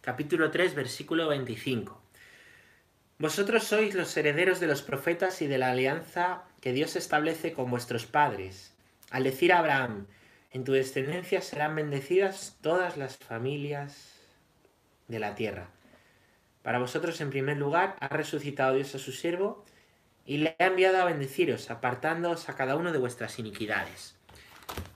capítulo 0.00 0.50
3, 0.50 0.74
versículo 0.74 1.28
25. 1.28 2.02
Vosotros 3.18 3.62
sois 3.62 3.94
los 3.94 4.16
herederos 4.16 4.58
de 4.58 4.66
los 4.66 4.82
profetas 4.82 5.40
y 5.40 5.46
de 5.46 5.58
la 5.58 5.70
alianza 5.70 6.42
que 6.60 6.72
Dios 6.72 6.96
establece 6.96 7.52
con 7.52 7.70
vuestros 7.70 8.06
padres. 8.06 8.74
Al 9.10 9.22
decir 9.22 9.52
a 9.52 9.60
Abraham, 9.60 10.08
en 10.50 10.64
tu 10.64 10.72
descendencia 10.72 11.42
serán 11.42 11.76
bendecidas 11.76 12.56
todas 12.60 12.96
las 12.96 13.16
familias 13.16 14.16
de 15.06 15.20
la 15.20 15.36
tierra. 15.36 15.68
Para 16.62 16.80
vosotros, 16.80 17.20
en 17.20 17.30
primer 17.30 17.56
lugar, 17.56 17.94
ha 18.00 18.08
resucitado 18.08 18.74
Dios 18.74 18.96
a 18.96 18.98
su 18.98 19.12
siervo 19.12 19.64
y 20.26 20.38
le 20.38 20.56
ha 20.58 20.66
enviado 20.66 21.00
a 21.00 21.04
bendeciros, 21.04 21.70
apartándoos 21.70 22.48
a 22.48 22.56
cada 22.56 22.74
uno 22.74 22.90
de 22.90 22.98
vuestras 22.98 23.38
iniquidades. 23.38 24.17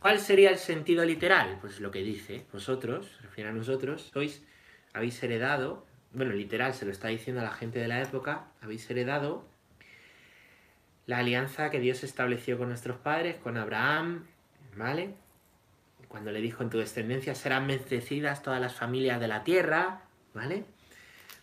¿Cuál 0.01 0.19
sería 0.19 0.51
el 0.51 0.59
sentido 0.59 1.05
literal? 1.05 1.59
Pues 1.61 1.81
lo 1.81 1.91
que 1.91 2.03
dice, 2.03 2.45
vosotros, 2.53 3.19
refiere 3.23 3.51
a 3.51 3.53
nosotros, 3.53 4.11
sois, 4.13 4.43
habéis 4.93 5.23
heredado, 5.23 5.87
bueno, 6.13 6.33
literal 6.33 6.75
se 6.75 6.85
lo 6.85 6.91
está 6.91 7.09
diciendo 7.09 7.41
a 7.41 7.45
la 7.45 7.53
gente 7.53 7.79
de 7.79 7.89
la 7.89 8.03
época, 8.03 8.47
habéis 8.61 8.91
heredado 8.91 9.47
la 11.07 11.19
alianza 11.19 11.71
que 11.71 11.81
Dios 11.81 12.05
estableció 12.05 12.59
con 12.59 12.69
nuestros 12.69 12.99
padres, 12.99 13.37
con 13.37 13.57
Abraham, 13.57 14.27
¿vale? 14.77 15.15
Cuando 16.09 16.31
le 16.31 16.41
dijo 16.41 16.63
en 16.63 16.71
tu 16.71 16.79
descendencia 16.79 17.35
serán 17.35 17.67
bendecidas 17.67 18.43
todas 18.43 18.61
las 18.61 18.75
familias 18.75 19.21
de 19.21 19.29
la 19.29 19.45
tierra, 19.45 20.03
¿vale? 20.35 20.65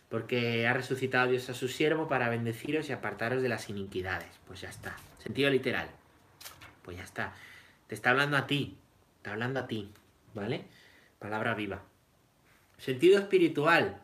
Porque 0.08 0.66
ha 0.66 0.72
resucitado 0.72 1.30
Dios 1.30 1.48
a 1.50 1.54
su 1.54 1.68
siervo 1.68 2.08
para 2.08 2.28
bendeciros 2.28 2.88
y 2.88 2.92
apartaros 2.92 3.42
de 3.42 3.48
las 3.48 3.68
iniquidades. 3.68 4.28
Pues 4.46 4.60
ya 4.60 4.68
está. 4.68 4.96
Sentido 5.18 5.50
literal. 5.50 5.88
Pues 6.82 6.96
ya 6.96 7.04
está. 7.04 7.32
Te 7.90 7.96
está 7.96 8.10
hablando 8.10 8.36
a 8.36 8.46
ti, 8.46 8.78
está 9.16 9.32
hablando 9.32 9.58
a 9.58 9.66
ti, 9.66 9.90
¿vale? 10.32 10.62
Palabra 11.18 11.56
viva. 11.56 11.82
Sentido 12.78 13.18
espiritual. 13.18 14.00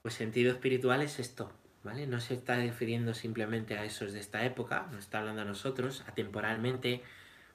Pues 0.00 0.14
sentido 0.14 0.52
espiritual 0.52 1.02
es 1.02 1.18
esto, 1.18 1.50
¿vale? 1.82 2.06
No 2.06 2.20
se 2.20 2.34
está 2.34 2.54
refiriendo 2.54 3.12
simplemente 3.12 3.76
a 3.76 3.84
esos 3.84 4.12
de 4.12 4.20
esta 4.20 4.44
época, 4.44 4.86
no 4.92 4.98
está 4.98 5.18
hablando 5.18 5.42
a 5.42 5.44
nosotros, 5.44 6.04
atemporalmente, 6.06 7.02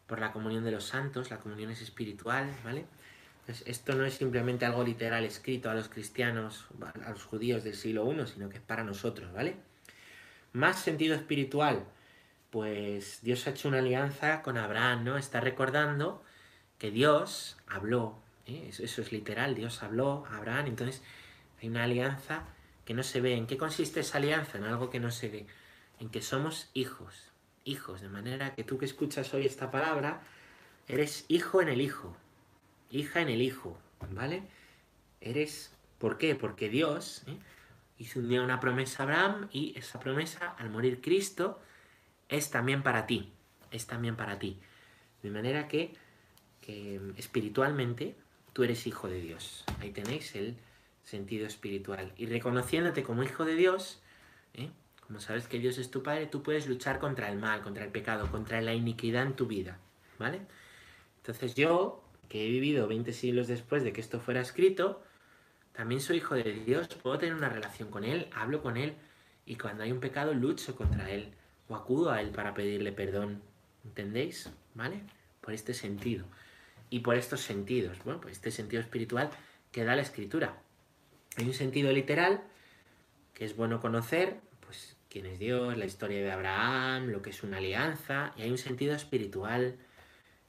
por 0.08 0.20
la 0.20 0.34
comunión 0.34 0.66
de 0.66 0.72
los 0.72 0.84
santos, 0.84 1.30
la 1.30 1.40
comunión 1.40 1.72
es 1.72 1.82
espiritual, 1.82 2.54
¿vale? 2.66 2.84
esto 3.66 3.96
no 3.96 4.04
es 4.04 4.16
simplemente 4.16 4.66
algo 4.66 4.84
literal 4.84 5.24
escrito 5.24 5.70
a 5.70 5.74
los 5.74 5.88
cristianos, 5.88 6.68
a 7.06 7.12
los 7.12 7.24
judíos 7.24 7.64
del 7.64 7.76
siglo 7.76 8.12
I, 8.12 8.28
sino 8.28 8.50
que 8.50 8.58
es 8.58 8.64
para 8.64 8.84
nosotros, 8.84 9.32
¿vale? 9.32 9.56
Más 10.52 10.82
sentido 10.82 11.16
espiritual, 11.16 11.86
pues 12.50 13.22
Dios 13.22 13.46
ha 13.46 13.52
hecho 13.52 13.68
una 13.68 13.80
alianza 13.80 14.42
con 14.42 14.58
Abraham, 14.58 15.04
¿no? 15.04 15.18
Está 15.18 15.40
recordando 15.40 16.24
que 16.78 16.92
Dios 16.92 17.58
habló, 17.68 18.18
¿eh? 18.48 18.68
eso, 18.70 18.84
eso, 18.84 19.02
es 19.02 19.12
literal, 19.12 19.56
Dios 19.56 19.84
habló 19.84 20.26
a 20.30 20.38
Abraham, 20.38 20.68
entonces 20.68 21.04
hay 21.62 21.70
una 21.70 21.84
alianza 21.84 22.44
que 22.86 22.94
no 22.94 23.04
se 23.04 23.22
ve. 23.22 23.36
¿En 23.36 23.46
qué 23.46 23.58
consiste 23.58 24.00
esa 24.00 24.18
alianza? 24.18 24.58
En 24.58 24.64
algo 24.64 24.90
que 24.90 25.00
no 25.00 25.12
se 25.12 25.30
ve, 25.30 25.46
en 26.00 26.10
que 26.10 26.22
somos 26.22 26.70
hijos, 26.74 27.32
hijos, 27.64 28.02
de 28.02 28.10
manera 28.10 28.56
que 28.56 28.64
tú 28.64 28.78
que 28.78 28.86
escuchas 28.86 29.34
hoy 29.34 29.46
esta 29.46 29.70
palabra, 29.70 30.22
eres 30.88 31.26
hijo 31.28 31.62
en 31.62 31.70
el 31.70 31.82
hijo, 31.82 32.16
hija 32.90 33.22
en 33.22 33.30
el 33.30 33.42
hijo, 33.42 33.78
¿vale? 34.12 34.44
Eres, 35.22 35.72
¿por 36.00 36.18
qué? 36.18 36.34
Porque 36.34 36.70
Dios 36.70 37.24
¿eh? 37.28 37.38
hizo 38.00 38.20
un 38.20 38.30
día 38.30 38.42
una 38.42 38.60
promesa 38.60 39.04
a 39.04 39.06
Abraham 39.06 39.50
y 39.52 39.78
esa 39.78 40.00
promesa, 40.00 40.56
al 40.58 40.70
morir 40.70 41.02
Cristo, 41.02 41.62
es 42.30 42.52
también 42.52 42.84
para 42.84 43.06
ti, 43.06 43.32
es 43.72 43.88
también 43.88 44.16
para 44.16 44.40
ti. 44.40 44.60
De 45.22 45.30
manera 45.32 45.68
que, 45.68 45.96
espiritualmente 47.18 48.16
tú 48.54 48.64
eres 48.64 48.86
hijo 48.86 49.08
de 49.10 49.20
Dios. 49.20 49.66
Ahí 49.80 49.90
tenéis 49.90 50.36
el 50.36 50.56
sentido 51.04 51.48
espiritual. 51.48 52.14
Y 52.16 52.28
reconociéndote 52.28 53.02
como 53.02 53.24
hijo 53.24 53.44
de 53.44 53.56
Dios, 53.56 54.02
¿eh? 54.54 54.70
como 55.08 55.20
sabes 55.20 55.48
que 55.48 55.58
Dios 55.58 55.80
es 55.80 55.90
tu 55.90 56.04
Padre, 56.04 56.28
tú 56.28 56.44
puedes 56.44 56.68
luchar 56.68 57.00
contra 57.00 57.30
el 57.30 57.40
mal, 57.40 57.64
contra 57.64 57.84
el 57.84 57.92
pecado, 57.92 58.30
contra 58.30 58.62
la 58.62 58.76
iniquidad 58.76 59.24
en 59.24 59.34
tu 59.34 59.48
vida. 59.48 59.80
¿Vale? 60.20 60.42
Entonces 61.18 61.56
yo, 61.56 62.04
que 62.28 62.46
he 62.46 62.50
vivido 62.50 62.88
20 62.88 63.14
siglos 63.14 63.48
después 63.48 63.84
de 63.84 63.92
que 63.92 64.02
esto 64.02 64.20
fuera 64.20 64.42
escrito, 64.42 65.02
también 65.72 66.02
soy 66.02 66.18
hijo 66.18 66.36
de 66.36 66.44
Dios, 66.54 66.88
puedo 67.02 67.18
tener 67.18 67.34
una 67.34 67.50
relación 67.50 67.90
con 67.90 68.04
Él, 68.04 68.30
hablo 68.34 68.62
con 68.62 68.78
Él, 68.78 68.96
y 69.46 69.56
cuando 69.56 69.84
hay 69.84 69.92
un 69.92 70.00
pecado 70.00 70.34
lucho 70.34 70.76
contra 70.76 71.10
Él, 71.10 71.34
o 71.70 71.76
acudo 71.76 72.12
a 72.12 72.22
Él 72.22 72.32
para 72.32 72.54
pedirle 72.54 72.92
perdón. 72.92 73.42
¿Entendéis? 73.86 74.50
¿Vale? 74.74 75.02
Por 75.40 75.54
este 75.54 75.74
sentido. 75.74 76.26
Y 76.90 77.00
por 77.00 77.16
estos 77.16 77.42
sentidos, 77.42 77.98
bueno, 78.04 78.20
por 78.20 78.32
este 78.32 78.52
sentido 78.52 78.82
espiritual 78.82 79.30
que 79.72 79.84
da 79.84 79.96
la 79.96 80.02
escritura. 80.02 80.58
Hay 81.38 81.46
un 81.46 81.54
sentido 81.54 81.92
literal 81.92 82.42
que 83.34 83.46
es 83.46 83.56
bueno 83.56 83.80
conocer, 83.80 84.38
pues 84.66 84.98
quién 85.10 85.26
es 85.26 85.40
Dios, 85.40 85.78
la 85.78 85.86
historia 85.86 86.20
de 86.20 86.32
Abraham, 86.32 87.08
lo 87.08 87.22
que 87.22 87.30
es 87.30 87.44
una 87.44 87.58
alianza, 87.58 88.34
y 88.36 88.42
hay 88.42 88.52
un 88.52 88.58
sentido 88.58 88.96
espiritual 88.96 89.78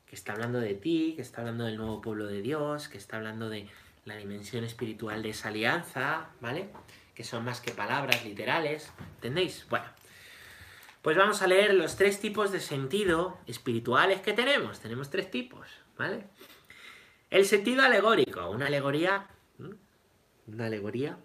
que 0.06 0.16
está 0.16 0.32
hablando 0.32 0.58
de 0.58 0.74
ti, 0.74 1.12
que 1.14 1.22
está 1.22 1.42
hablando 1.42 1.66
del 1.66 1.76
nuevo 1.76 2.00
pueblo 2.00 2.26
de 2.26 2.42
Dios, 2.42 2.88
que 2.88 2.98
está 2.98 3.18
hablando 3.18 3.48
de 3.48 3.68
la 4.06 4.16
dimensión 4.16 4.64
espiritual 4.64 5.22
de 5.22 5.30
esa 5.30 5.48
alianza, 5.48 6.30
¿vale? 6.40 6.68
Que 7.14 7.22
son 7.22 7.44
más 7.44 7.60
que 7.60 7.70
palabras 7.70 8.24
literales, 8.24 8.90
¿entendéis? 9.16 9.66
Bueno, 9.70 9.86
pues 11.02 11.16
vamos 11.16 11.42
a 11.42 11.46
leer 11.46 11.74
los 11.74 11.96
tres 11.96 12.20
tipos 12.20 12.52
de 12.52 12.60
sentido 12.60 13.38
espirituales 13.46 14.20
que 14.20 14.32
tenemos. 14.32 14.80
Tenemos 14.80 15.10
tres 15.10 15.30
tipos, 15.30 15.66
¿vale? 15.96 16.26
El 17.30 17.46
sentido 17.46 17.82
alegórico, 17.82 18.50
una 18.50 18.66
alegoría, 18.66 19.28
una 20.46 20.66
alegoría, 20.66 21.18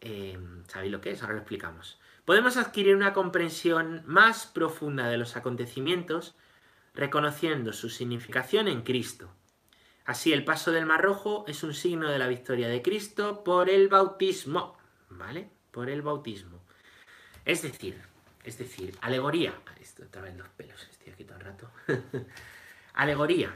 eh, 0.00 0.38
¿sabéis 0.68 0.92
lo 0.92 1.00
que 1.00 1.10
es? 1.10 1.22
Ahora 1.22 1.34
lo 1.34 1.40
explicamos. 1.40 1.98
Podemos 2.24 2.56
adquirir 2.56 2.94
una 2.94 3.12
comprensión 3.12 4.02
más 4.06 4.46
profunda 4.46 5.08
de 5.08 5.18
los 5.18 5.36
acontecimientos 5.36 6.36
reconociendo 6.94 7.72
su 7.72 7.90
significación 7.90 8.68
en 8.68 8.82
Cristo. 8.82 9.30
Así, 10.04 10.32
el 10.32 10.44
paso 10.44 10.72
del 10.72 10.86
Mar 10.86 11.02
Rojo 11.02 11.44
es 11.46 11.62
un 11.62 11.74
signo 11.74 12.08
de 12.08 12.18
la 12.18 12.28
victoria 12.28 12.68
de 12.68 12.82
Cristo 12.82 13.44
por 13.44 13.68
el 13.68 13.88
bautismo, 13.88 14.76
¿vale? 15.08 15.50
Por 15.70 15.88
el 15.90 16.02
bautismo. 16.02 16.60
Es 17.44 17.62
decir, 17.62 18.00
es 18.44 18.58
decir, 18.58 18.96
alegoría. 19.00 19.54
Esto 19.80 20.04
otra 20.04 20.22
vez 20.22 20.36
los 20.36 20.48
pelos, 20.48 20.86
estoy 20.90 21.12
aquí 21.12 21.24
todo 21.24 21.38
el 21.38 21.44
rato. 21.44 21.70
alegoría. 22.94 23.54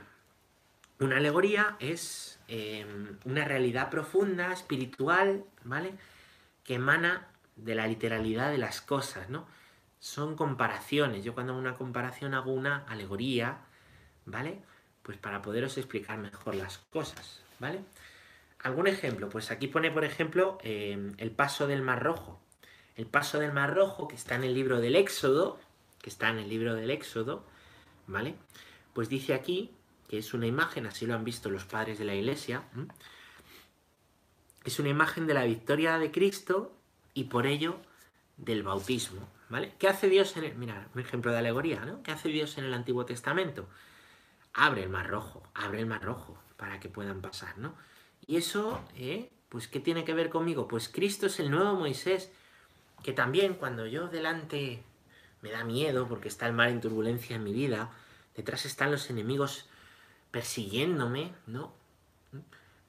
Una 1.00 1.16
alegoría 1.16 1.76
es 1.80 2.38
em, 2.48 3.18
una 3.24 3.44
realidad 3.44 3.90
profunda, 3.90 4.52
espiritual, 4.52 5.44
¿vale? 5.64 5.94
Que 6.62 6.74
emana 6.74 7.28
de 7.56 7.74
la 7.74 7.86
literalidad 7.86 8.50
de 8.50 8.58
las 8.58 8.80
cosas, 8.80 9.28
¿no? 9.28 9.46
Son 9.98 10.36
comparaciones. 10.36 11.24
Yo 11.24 11.34
cuando 11.34 11.52
hago 11.52 11.60
una 11.60 11.76
comparación 11.76 12.34
hago 12.34 12.52
una 12.52 12.84
alegoría, 12.86 13.58
¿vale? 14.24 14.60
Pues 15.02 15.18
para 15.18 15.42
poderos 15.42 15.76
explicar 15.78 16.18
mejor 16.18 16.54
las 16.54 16.78
cosas, 16.78 17.42
¿vale? 17.58 17.80
¿Algún 18.62 18.86
ejemplo? 18.86 19.28
Pues 19.28 19.50
aquí 19.50 19.66
pone, 19.66 19.90
por 19.90 20.04
ejemplo, 20.04 20.58
em, 20.62 21.14
el 21.18 21.30
paso 21.30 21.66
del 21.66 21.82
Mar 21.82 22.02
Rojo. 22.02 22.40
El 22.96 23.06
paso 23.06 23.38
del 23.38 23.52
Mar 23.52 23.74
Rojo, 23.74 24.08
que 24.08 24.16
está 24.16 24.34
en 24.36 24.44
el 24.44 24.54
libro 24.54 24.80
del 24.80 24.96
Éxodo, 24.96 25.58
que 26.00 26.10
está 26.10 26.28
en 26.28 26.38
el 26.38 26.48
libro 26.48 26.74
del 26.74 26.90
Éxodo, 26.90 27.44
¿vale? 28.06 28.34
Pues 28.92 29.08
dice 29.08 29.34
aquí 29.34 29.70
que 30.08 30.18
es 30.18 30.34
una 30.34 30.46
imagen, 30.46 30.86
así 30.86 31.06
lo 31.06 31.14
han 31.14 31.24
visto 31.24 31.50
los 31.50 31.64
padres 31.64 31.98
de 31.98 32.04
la 32.04 32.14
iglesia, 32.14 32.62
es 34.64 34.78
una 34.78 34.90
imagen 34.90 35.26
de 35.26 35.34
la 35.34 35.44
victoria 35.44 35.98
de 35.98 36.10
Cristo 36.10 36.76
y 37.14 37.24
por 37.24 37.46
ello 37.46 37.78
del 38.36 38.62
bautismo, 38.62 39.28
¿vale? 39.48 39.74
¿Qué 39.78 39.88
hace 39.88 40.08
Dios 40.08 40.36
en 40.36 40.44
el... 40.44 40.54
Mira, 40.56 40.88
un 40.94 41.00
ejemplo 41.00 41.32
de 41.32 41.38
alegoría, 41.38 41.84
¿no? 41.84 42.02
¿Qué 42.02 42.12
hace 42.12 42.28
Dios 42.28 42.58
en 42.58 42.64
el 42.64 42.74
Antiguo 42.74 43.04
Testamento? 43.06 43.68
Abre 44.52 44.82
el 44.82 44.90
Mar 44.90 45.08
Rojo, 45.08 45.42
abre 45.54 45.80
el 45.80 45.86
Mar 45.86 46.02
Rojo 46.02 46.38
para 46.56 46.80
que 46.80 46.88
puedan 46.88 47.20
pasar, 47.20 47.58
¿no? 47.58 47.74
Y 48.26 48.36
eso, 48.36 48.84
¿eh? 48.96 49.30
Pues, 49.48 49.68
¿qué 49.68 49.80
tiene 49.80 50.04
que 50.04 50.14
ver 50.14 50.30
conmigo? 50.30 50.66
Pues 50.66 50.88
Cristo 50.88 51.26
es 51.26 51.38
el 51.40 51.50
nuevo 51.50 51.74
Moisés, 51.74 52.32
que 53.04 53.12
también 53.12 53.54
cuando 53.54 53.86
yo 53.86 54.08
delante 54.08 54.82
me 55.42 55.50
da 55.50 55.62
miedo 55.62 56.08
porque 56.08 56.28
está 56.28 56.46
el 56.46 56.54
mar 56.54 56.70
en 56.70 56.80
turbulencia 56.80 57.36
en 57.36 57.44
mi 57.44 57.52
vida, 57.52 57.90
detrás 58.34 58.64
están 58.64 58.90
los 58.90 59.10
enemigos 59.10 59.68
persiguiéndome, 60.30 61.34
¿no? 61.46 61.74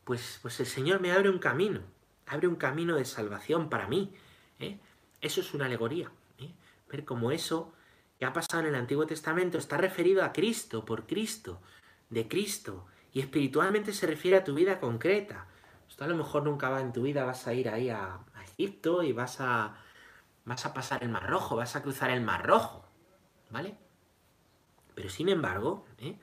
Pues, 0.05 0.39
pues 0.41 0.59
el 0.61 0.67
Señor 0.67 1.01
me 1.01 1.11
abre 1.11 1.29
un 1.29 1.39
camino, 1.39 1.81
abre 2.27 2.47
un 2.47 2.55
camino 2.55 2.95
de 2.95 3.03
salvación 3.03 3.69
para 3.69 3.87
mí. 3.87 4.13
¿eh? 4.59 4.79
Eso 5.19 5.41
es 5.41 5.53
una 5.53 5.65
alegoría. 5.65 6.09
¿eh? 6.39 6.53
Ver 6.89 7.03
cómo 7.03 7.31
eso 7.31 7.73
que 8.17 8.25
ha 8.25 8.31
pasado 8.31 8.61
en 8.61 8.69
el 8.69 8.75
Antiguo 8.75 9.05
Testamento 9.05 9.57
está 9.57 9.75
referido 9.75 10.23
a 10.23 10.31
Cristo, 10.31 10.85
por 10.85 11.05
Cristo, 11.05 11.59
de 12.09 12.29
Cristo, 12.29 12.85
y 13.11 13.19
espiritualmente 13.19 13.91
se 13.91 14.07
refiere 14.07 14.37
a 14.37 14.45
tu 14.45 14.53
vida 14.53 14.79
concreta. 14.79 15.47
Esto 15.89 16.05
a 16.05 16.07
lo 16.07 16.15
mejor 16.15 16.43
nunca 16.43 16.69
va 16.69 16.79
en 16.79 16.93
tu 16.93 17.01
vida, 17.01 17.25
vas 17.25 17.47
a 17.47 17.53
ir 17.53 17.67
ahí 17.67 17.89
a, 17.89 18.19
a 18.33 18.43
Egipto 18.45 19.03
y 19.03 19.11
vas 19.11 19.41
a, 19.41 19.75
vas 20.45 20.65
a 20.65 20.73
pasar 20.73 21.03
el 21.03 21.09
Mar 21.09 21.27
Rojo, 21.27 21.55
vas 21.55 21.75
a 21.75 21.81
cruzar 21.81 22.11
el 22.11 22.21
Mar 22.21 22.45
Rojo, 22.45 22.85
¿vale? 23.49 23.75
Pero 24.93 25.09
sin 25.09 25.29
embargo, 25.29 25.85
¿eh? 25.97 26.17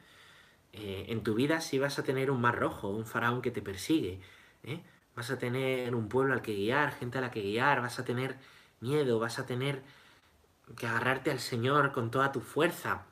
Eh, 0.72 1.06
en 1.08 1.22
tu 1.22 1.34
vida 1.34 1.60
sí 1.60 1.78
vas 1.78 1.98
a 1.98 2.02
tener 2.02 2.30
un 2.30 2.40
Mar 2.40 2.58
Rojo, 2.58 2.88
un 2.88 3.04
faraón 3.04 3.42
que 3.42 3.50
te 3.50 3.60
persigue, 3.60 4.20
¿eh? 4.62 4.82
vas 5.14 5.30
a 5.30 5.38
tener 5.38 5.94
un 5.94 6.08
pueblo 6.08 6.32
al 6.32 6.42
que 6.42 6.54
guiar, 6.54 6.92
gente 6.92 7.18
a 7.18 7.20
la 7.20 7.30
que 7.30 7.42
guiar, 7.42 7.82
vas 7.82 7.98
a 7.98 8.04
tener 8.04 8.38
miedo, 8.80 9.18
vas 9.18 9.38
a 9.38 9.44
tener 9.46 9.82
que 10.76 10.86
agarrarte 10.86 11.30
al 11.30 11.40
Señor 11.40 11.92
con 11.92 12.10
toda 12.10 12.32
tu 12.32 12.40
fuerza, 12.40 13.04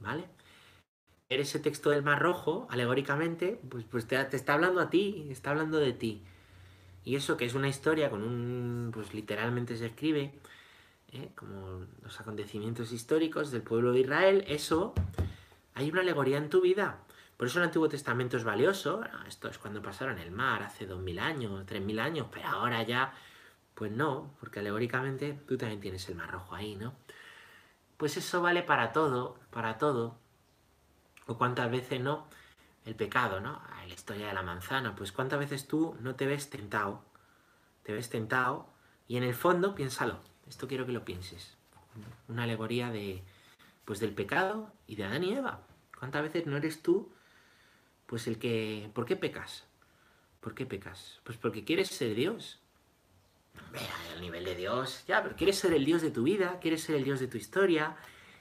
¿vale? 0.00 0.24
Ese 1.28 1.58
texto 1.58 1.90
del 1.90 2.02
Mar 2.02 2.22
Rojo, 2.22 2.66
alegóricamente, 2.70 3.60
pues, 3.68 3.84
pues 3.84 4.06
te 4.06 4.36
está 4.36 4.54
hablando 4.54 4.80
a 4.80 4.88
ti, 4.88 5.28
está 5.30 5.50
hablando 5.50 5.78
de 5.78 5.92
ti. 5.92 6.24
Y 7.04 7.16
eso 7.16 7.36
que 7.36 7.44
es 7.44 7.54
una 7.54 7.68
historia 7.68 8.10
con 8.10 8.22
un, 8.22 8.90
pues 8.92 9.12
literalmente 9.12 9.76
se 9.76 9.86
escribe, 9.86 10.32
¿eh? 11.12 11.30
como 11.34 11.86
los 12.02 12.20
acontecimientos 12.20 12.92
históricos 12.92 13.50
del 13.50 13.62
pueblo 13.62 13.92
de 13.92 14.00
Israel, 14.00 14.44
eso, 14.48 14.94
hay 15.74 15.90
una 15.90 16.00
alegoría 16.00 16.38
en 16.38 16.48
tu 16.48 16.60
vida. 16.60 16.98
Por 17.36 17.48
eso 17.48 17.58
el 17.58 17.64
Antiguo 17.64 17.88
Testamento 17.88 18.36
es 18.36 18.44
valioso. 18.44 19.02
Esto 19.26 19.48
es 19.48 19.58
cuando 19.58 19.82
pasaron 19.82 20.18
el 20.18 20.30
mar, 20.30 20.62
hace 20.62 20.86
dos 20.86 21.00
mil 21.00 21.18
años, 21.18 21.66
tres 21.66 21.82
mil 21.82 21.98
años, 21.98 22.28
pero 22.32 22.48
ahora 22.48 22.82
ya, 22.84 23.12
pues 23.74 23.90
no, 23.90 24.30
porque 24.40 24.60
alegóricamente 24.60 25.38
tú 25.46 25.56
también 25.56 25.80
tienes 25.80 26.08
el 26.08 26.14
mar 26.14 26.30
rojo 26.30 26.54
ahí, 26.54 26.76
¿no? 26.76 26.94
Pues 27.96 28.16
eso 28.16 28.40
vale 28.40 28.62
para 28.62 28.92
todo, 28.92 29.38
para 29.50 29.78
todo. 29.78 30.16
O 31.26 31.36
cuántas 31.36 31.70
veces 31.70 32.00
no, 32.00 32.28
el 32.84 32.94
pecado, 32.94 33.40
¿no? 33.40 33.60
La 33.86 33.94
historia 33.94 34.28
de 34.28 34.34
la 34.34 34.42
manzana, 34.42 34.94
pues 34.94 35.12
cuántas 35.12 35.38
veces 35.38 35.66
tú 35.68 35.96
no 36.00 36.14
te 36.14 36.26
ves 36.26 36.50
tentado, 36.50 37.04
te 37.82 37.92
ves 37.92 38.08
tentado 38.10 38.68
y 39.06 39.16
en 39.16 39.22
el 39.22 39.34
fondo, 39.34 39.74
piénsalo, 39.74 40.20
esto 40.48 40.68
quiero 40.68 40.86
que 40.86 40.92
lo 40.92 41.04
pienses, 41.04 41.56
una 42.28 42.44
alegoría 42.44 42.90
de, 42.90 43.22
pues 43.84 44.00
del 44.00 44.12
pecado 44.12 44.72
y 44.86 44.96
de 44.96 45.04
Adán 45.04 45.24
y 45.24 45.32
Eva. 45.32 45.60
¿Cuántas 45.98 46.22
veces 46.22 46.46
no 46.46 46.56
eres 46.56 46.82
tú, 46.82 47.12
pues 48.06 48.26
el 48.26 48.38
que, 48.38 48.90
¿por 48.94 49.04
qué 49.04 49.16
pecas? 49.16 49.64
¿Por 50.40 50.54
qué 50.54 50.66
pecas? 50.66 51.20
Pues 51.24 51.38
porque 51.38 51.64
quieres 51.64 51.88
ser 51.88 52.14
Dios. 52.14 52.60
al 54.14 54.20
nivel 54.20 54.44
de 54.44 54.54
Dios, 54.54 55.04
ya, 55.06 55.22
pero 55.22 55.36
quieres 55.36 55.58
ser 55.58 55.72
el 55.72 55.84
Dios 55.84 56.02
de 56.02 56.10
tu 56.10 56.24
vida, 56.24 56.58
quieres 56.60 56.82
ser 56.82 56.96
el 56.96 57.04
Dios 57.04 57.20
de 57.20 57.28
tu 57.28 57.38
historia, 57.38 57.96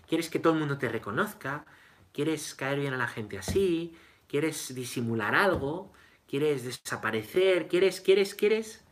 quieres 0.08 0.30
que 0.30 0.40
todo 0.40 0.54
el 0.54 0.60
mundo 0.60 0.78
te 0.78 0.90
reconozca, 0.90 1.66
quieres 2.12 2.56
caer 2.56 2.80
bien 2.80 2.94
a 2.94 2.98
la 2.98 3.08
gente 3.08 3.38
así, 3.38 3.96
quieres 4.34 4.74
disimular 4.74 5.36
algo, 5.36 5.94
quieres 6.28 6.64
desaparecer, 6.64 7.68
quieres, 7.68 8.02
quieres, 8.02 8.34
quieres, 8.34 8.84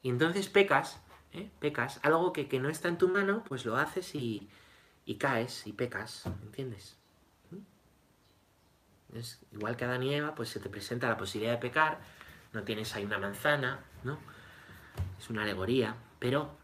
y 0.00 0.08
entonces 0.08 0.48
pecas, 0.48 1.02
¿eh? 1.34 1.50
pecas, 1.58 2.00
algo 2.02 2.32
que, 2.32 2.48
no 2.58 2.70
está 2.70 2.88
en 2.88 2.96
tu 2.96 3.06
mano, 3.06 3.44
pues 3.46 3.66
lo 3.66 3.76
haces 3.76 4.14
y, 4.14 4.48
y 5.04 5.16
caes 5.16 5.66
y 5.66 5.74
pecas, 5.74 6.24
¿entiendes? 6.44 6.96
¿Mm? 7.50 9.18
Es 9.18 9.42
igual 9.52 9.76
que 9.76 9.84
Adán 9.84 10.02
y 10.02 10.14
Eva, 10.14 10.34
pues 10.34 10.48
se 10.48 10.60
te 10.60 10.70
presenta 10.70 11.10
la 11.10 11.18
posibilidad 11.18 11.52
de 11.52 11.60
pecar, 11.60 12.00
no 12.54 12.62
tienes 12.62 12.94
ahí 12.94 13.04
una 13.04 13.18
manzana, 13.18 13.84
¿no? 14.02 14.18
Es 15.18 15.28
una 15.28 15.42
alegoría, 15.42 15.94
pero, 16.18 16.56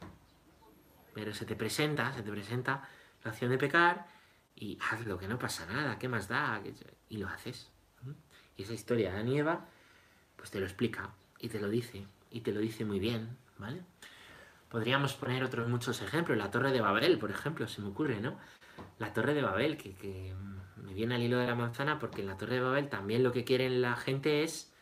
pero 1.13 1.35
se 1.35 1.45
te 1.45 1.55
presenta, 1.55 2.15
se 2.15 2.23
te 2.23 2.31
presenta 2.31 2.89
la 3.23 3.33
acción 3.33 3.51
de 3.51 3.59
pecar 3.59 4.07
y 4.55 4.79
hazlo, 4.91 5.19
que 5.19 5.29
no 5.29 5.39
pasa 5.39 5.67
nada, 5.67 5.99
¿qué 5.99 6.09
más 6.09 6.29
da? 6.29 6.63
Y 7.11 7.19
lo 7.19 7.29
haces. 7.29 7.76
Y 8.57 8.63
esa 8.63 8.75
historia 8.75 9.11
de 9.11 9.17
Adán 9.17 9.29
y 9.29 9.39
Eva, 9.39 9.67
pues 10.37 10.51
te 10.51 10.59
lo 10.59 10.67
explica 10.67 11.11
y 11.39 11.49
te 11.49 11.61
lo 11.61 11.69
dice, 11.69 12.07
y 12.31 12.41
te 12.41 12.53
lo 12.53 12.61
dice 12.61 12.85
muy 12.85 12.99
bien, 12.99 13.37
¿vale? 13.59 13.83
Podríamos 14.69 15.15
poner 15.15 15.45
otros 15.45 15.69
muchos 15.69 16.03
ejemplos, 16.03 16.37
la 16.37 16.51
Torre 16.51 16.73
de 16.73 16.81
Babel, 16.81 17.19
por 17.19 17.31
ejemplo, 17.31 17.69
se 17.69 17.81
me 17.81 17.89
ocurre, 17.89 18.21
¿no? 18.21 18.39
La 18.99 19.13
Torre 19.13 19.35
de 19.35 19.43
Babel, 19.43 19.77
que, 19.77 20.35
me 20.77 20.93
viene 20.95 21.15
al 21.15 21.23
hilo 21.23 21.39
de 21.39 21.47
la 21.47 21.55
manzana 21.55 21.99
porque 21.99 22.21
en 22.21 22.29
la 22.29 22.37
Torre 22.37 22.57
de 22.57 22.61
Babel 22.61 22.89
también 22.89 23.23
lo 23.23 23.33
que 23.33 23.45
quieren 23.45 23.81
la 23.81 23.97
gente 23.97 24.43
es 24.43 24.73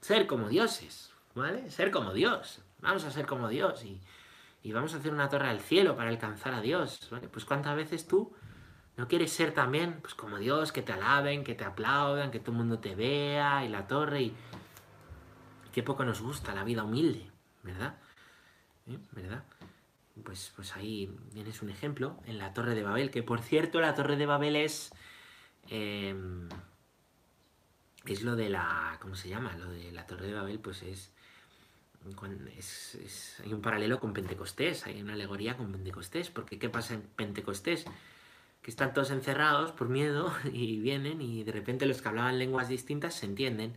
ser 0.00 0.26
como 0.26 0.48
dioses, 0.48 1.12
¿vale? 1.34 1.70
Ser 1.70 1.90
como 1.90 2.12
Dios. 2.12 2.62
Vamos 2.80 3.04
a 3.04 3.10
ser 3.10 3.26
como 3.26 3.48
Dios 3.48 3.84
y, 3.84 4.00
vamos 4.72 4.94
a 4.94 4.98
hacer 4.98 5.12
una 5.12 5.28
torre 5.28 5.48
al 5.48 5.60
cielo 5.60 5.96
para 5.96 6.10
alcanzar 6.10 6.54
a 6.54 6.60
Dios, 6.60 7.08
¿vale? 7.10 7.28
Pues 7.28 7.44
cuántas 7.44 7.76
veces 7.76 8.06
tú 8.06 8.32
no 9.00 9.08
quieres 9.08 9.32
ser 9.32 9.54
también 9.54 9.98
pues 10.02 10.14
como 10.14 10.36
Dios, 10.36 10.72
que 10.72 10.82
te 10.82 10.92
alaben, 10.92 11.42
que 11.42 11.54
te 11.54 11.64
aplaudan, 11.64 12.30
que 12.30 12.38
todo 12.38 12.52
el 12.52 12.58
mundo 12.58 12.80
te 12.80 12.94
vea 12.94 13.64
y 13.64 13.68
la 13.70 13.86
torre 13.86 14.20
y... 14.20 14.34
Qué 15.72 15.82
poco 15.82 16.04
nos 16.04 16.20
gusta 16.20 16.54
la 16.54 16.64
vida 16.64 16.84
humilde, 16.84 17.30
¿verdad? 17.62 17.96
¿Eh? 18.86 18.98
¿Verdad? 19.12 19.42
Pues, 20.22 20.52
pues 20.54 20.76
ahí 20.76 21.16
tienes 21.32 21.62
un 21.62 21.70
ejemplo 21.70 22.18
en 22.26 22.36
la 22.36 22.52
Torre 22.52 22.74
de 22.74 22.82
Babel, 22.82 23.10
que 23.10 23.22
por 23.22 23.40
cierto 23.40 23.80
la 23.80 23.94
Torre 23.94 24.16
de 24.16 24.26
Babel 24.26 24.54
es... 24.56 24.92
Em, 25.68 26.48
es 28.04 28.22
lo 28.22 28.36
de 28.36 28.50
la... 28.50 28.98
¿Cómo 29.00 29.14
se 29.14 29.30
llama? 29.30 29.56
Lo 29.56 29.70
de 29.70 29.92
la 29.92 30.06
Torre 30.06 30.26
de 30.26 30.34
Babel, 30.34 30.58
pues 30.58 30.82
es... 30.82 31.10
hay 32.04 33.52
un 33.54 33.62
paralelo 33.62 33.98
con 33.98 34.12
Pentecostés, 34.12 34.84
hay 34.86 35.00
una 35.00 35.14
alegoría 35.14 35.56
con 35.56 35.72
Pentecostés, 35.72 36.28
porque 36.28 36.58
¿qué 36.58 36.68
pasa 36.68 36.94
en 36.94 37.02
Pentecostés? 37.02 37.86
Que 38.62 38.70
están 38.70 38.92
todos 38.92 39.10
encerrados 39.10 39.72
por 39.72 39.88
miedo 39.88 40.32
y 40.52 40.78
vienen 40.80 41.20
y 41.20 41.44
de 41.44 41.52
repente 41.52 41.86
los 41.86 42.02
que 42.02 42.08
hablaban 42.08 42.38
lenguas 42.38 42.68
distintas 42.68 43.14
se 43.14 43.26
entienden. 43.26 43.76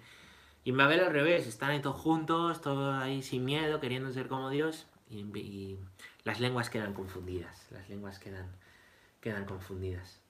Y 0.66 0.70
en 0.70 0.80
al 0.80 1.12
revés, 1.12 1.46
están 1.46 1.72
ahí 1.72 1.82
todos 1.82 2.00
juntos, 2.00 2.62
todos 2.62 3.02
ahí 3.02 3.22
sin 3.22 3.44
miedo, 3.44 3.82
queriendo 3.82 4.12
ser 4.14 4.28
como 4.28 4.50
Dios, 4.50 4.88
y, 5.10 5.20
y 5.38 5.80
las 6.24 6.40
lenguas 6.40 6.70
quedan 6.70 6.94
confundidas, 6.94 7.68
las 7.72 7.90
lenguas 7.90 8.18
quedan, 8.18 8.50
quedan 9.20 9.46
confundidas. 9.46 10.22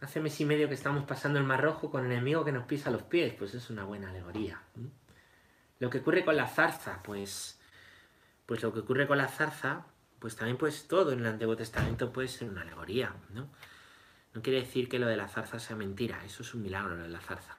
Hace 0.00 0.18
mes 0.18 0.40
y 0.40 0.44
medio 0.44 0.66
que 0.66 0.74
estamos 0.74 1.04
pasando 1.04 1.38
el 1.38 1.44
Mar 1.44 1.62
Rojo 1.62 1.88
con 1.88 2.04
el 2.04 2.10
enemigo 2.10 2.44
que 2.44 2.50
nos 2.50 2.64
pisa 2.64 2.90
los 2.90 3.04
pies, 3.04 3.34
pues 3.34 3.54
es 3.54 3.70
una 3.70 3.84
buena 3.84 4.10
alegoría. 4.10 4.60
Lo 5.78 5.90
que 5.90 5.98
ocurre 5.98 6.24
con 6.24 6.36
la 6.36 6.48
zarza, 6.48 7.00
pues, 7.04 7.60
pues 8.44 8.60
lo 8.64 8.72
que 8.72 8.80
ocurre 8.80 9.06
con 9.06 9.18
la 9.18 9.28
zarza, 9.28 9.86
pues 10.22 10.36
también 10.36 10.56
pues 10.56 10.86
todo 10.86 11.10
en 11.10 11.18
el 11.18 11.26
Antiguo 11.26 11.56
Testamento 11.56 12.12
puede 12.12 12.28
ser 12.28 12.48
una 12.48 12.60
alegoría, 12.60 13.12
¿no? 13.34 13.48
No 14.32 14.40
quiere 14.40 14.60
decir 14.60 14.88
que 14.88 15.00
lo 15.00 15.08
de 15.08 15.16
la 15.16 15.26
zarza 15.26 15.58
sea 15.58 15.74
mentira, 15.74 16.24
eso 16.24 16.44
es 16.44 16.54
un 16.54 16.62
milagro 16.62 16.94
lo 16.94 17.02
de 17.02 17.08
la 17.08 17.20
zarza. 17.20 17.56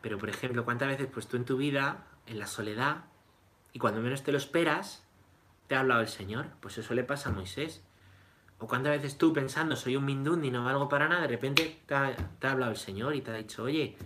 Pero 0.00 0.18
por 0.18 0.28
ejemplo, 0.28 0.64
¿cuántas 0.64 0.86
veces 0.86 1.08
pues 1.12 1.26
tú 1.26 1.36
en 1.36 1.44
tu 1.44 1.56
vida, 1.56 2.06
en 2.26 2.38
la 2.38 2.46
soledad, 2.46 3.06
y 3.72 3.80
cuando 3.80 4.00
menos 4.00 4.22
te 4.22 4.30
lo 4.30 4.38
esperas, 4.38 5.04
te 5.66 5.74
ha 5.74 5.80
hablado 5.80 6.00
el 6.00 6.06
Señor? 6.06 6.46
Pues 6.60 6.78
eso 6.78 6.94
le 6.94 7.02
pasa 7.02 7.30
a 7.30 7.32
Moisés. 7.32 7.82
O 8.60 8.68
cuántas 8.68 8.92
veces 8.92 9.18
tú 9.18 9.32
pensando, 9.32 9.74
soy 9.74 9.96
un 9.96 10.04
mindundi 10.04 10.52
no 10.52 10.64
valgo 10.64 10.88
para 10.88 11.08
nada, 11.08 11.22
de 11.22 11.28
repente 11.28 11.82
te 11.86 11.94
ha, 11.96 12.14
hablado 12.42 12.70
el 12.70 12.78
Señor 12.78 13.16
y 13.16 13.20
te 13.20 13.32
ha 13.32 13.34
dicho, 13.34 13.64
oye, 13.64 13.98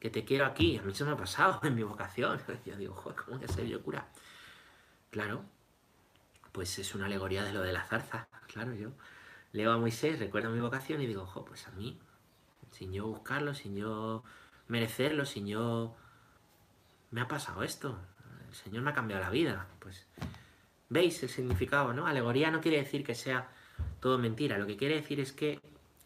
que 0.00 0.10
te 0.10 0.24
quiero 0.24 0.46
aquí. 0.46 0.78
A 0.78 0.82
mí 0.82 0.90
eso 0.90 1.06
me 1.06 1.12
ha 1.12 1.16
pasado 1.16 1.60
en 1.62 1.76
mi 1.76 1.84
vocación. 1.84 2.40
Yo 2.66 2.74
digo, 2.76 2.94
joder, 2.96 3.16
¿cómo 3.24 3.40
a 3.40 3.46
ser 3.46 3.68
yo 3.68 3.80
cura? 3.84 4.08
Claro, 5.12 5.44
pues 6.52 6.78
es 6.78 6.94
una 6.94 7.06
alegoría 7.06 7.42
de 7.44 7.52
lo 7.52 7.62
de 7.62 7.72
la 7.72 7.82
zarza. 7.82 8.28
Claro, 8.46 8.74
yo 8.74 8.90
leo 9.52 9.72
a 9.72 9.78
Moisés, 9.78 10.18
recuerdo 10.18 10.50
mi 10.50 10.60
vocación 10.60 11.00
y 11.00 11.06
digo, 11.06 11.26
jo, 11.26 11.44
pues 11.44 11.66
a 11.66 11.70
mí, 11.72 11.98
sin 12.70 12.92
yo 12.92 13.06
buscarlo, 13.06 13.54
sin 13.54 13.76
yo 13.76 14.22
merecerlo, 14.68 15.24
sin 15.24 15.46
yo... 15.46 15.96
Me 17.10 17.20
ha 17.20 17.28
pasado 17.28 17.62
esto. 17.62 17.98
El 18.48 18.54
Señor 18.54 18.82
me 18.82 18.90
ha 18.90 18.94
cambiado 18.94 19.22
la 19.22 19.28
vida. 19.28 19.66
Pues 19.80 20.06
veis 20.88 21.22
el 21.22 21.28
significado, 21.28 21.92
¿no? 21.92 22.06
Alegoría 22.06 22.50
no 22.50 22.62
quiere 22.62 22.78
decir 22.78 23.04
que 23.04 23.14
sea 23.14 23.50
todo 24.00 24.18
mentira. 24.18 24.56
Lo 24.56 24.66
que 24.66 24.78
quiere 24.78 24.94
decir 24.94 25.20
es 25.20 25.32
que 25.32 25.60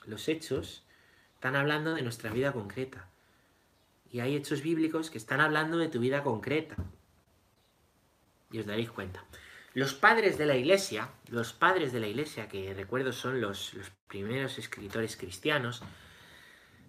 los 0.05 0.29
hechos 0.29 0.85
están 1.35 1.55
hablando 1.55 1.95
de 1.95 2.03
nuestra 2.03 2.33
vida 2.33 2.53
concreta. 2.53 3.09
Y 4.11 4.19
hay 4.19 4.35
hechos 4.35 4.63
bíblicos 4.63 5.11
que 5.11 5.19
están 5.19 5.41
hablando 5.41 5.79
de 5.79 5.89
tu 5.89 6.01
vida 6.01 6.25
concreta. 6.25 6.77
Y 8.51 8.59
os 8.59 8.67
daréis 8.67 8.91
cuenta. 8.91 9.25
Los 9.77 9.93
padres 9.93 10.39
de 10.39 10.47
la 10.47 10.57
iglesia, 10.57 11.11
los 11.29 11.53
padres 11.53 11.93
de 11.93 12.01
la 12.01 12.07
iglesia, 12.07 12.49
que 12.49 12.73
recuerdo 12.73 13.13
son 13.13 13.43
los, 13.43 13.75
los 13.75 13.91
primeros 14.09 14.59
escritores 14.59 15.19
cristianos, 15.19 15.83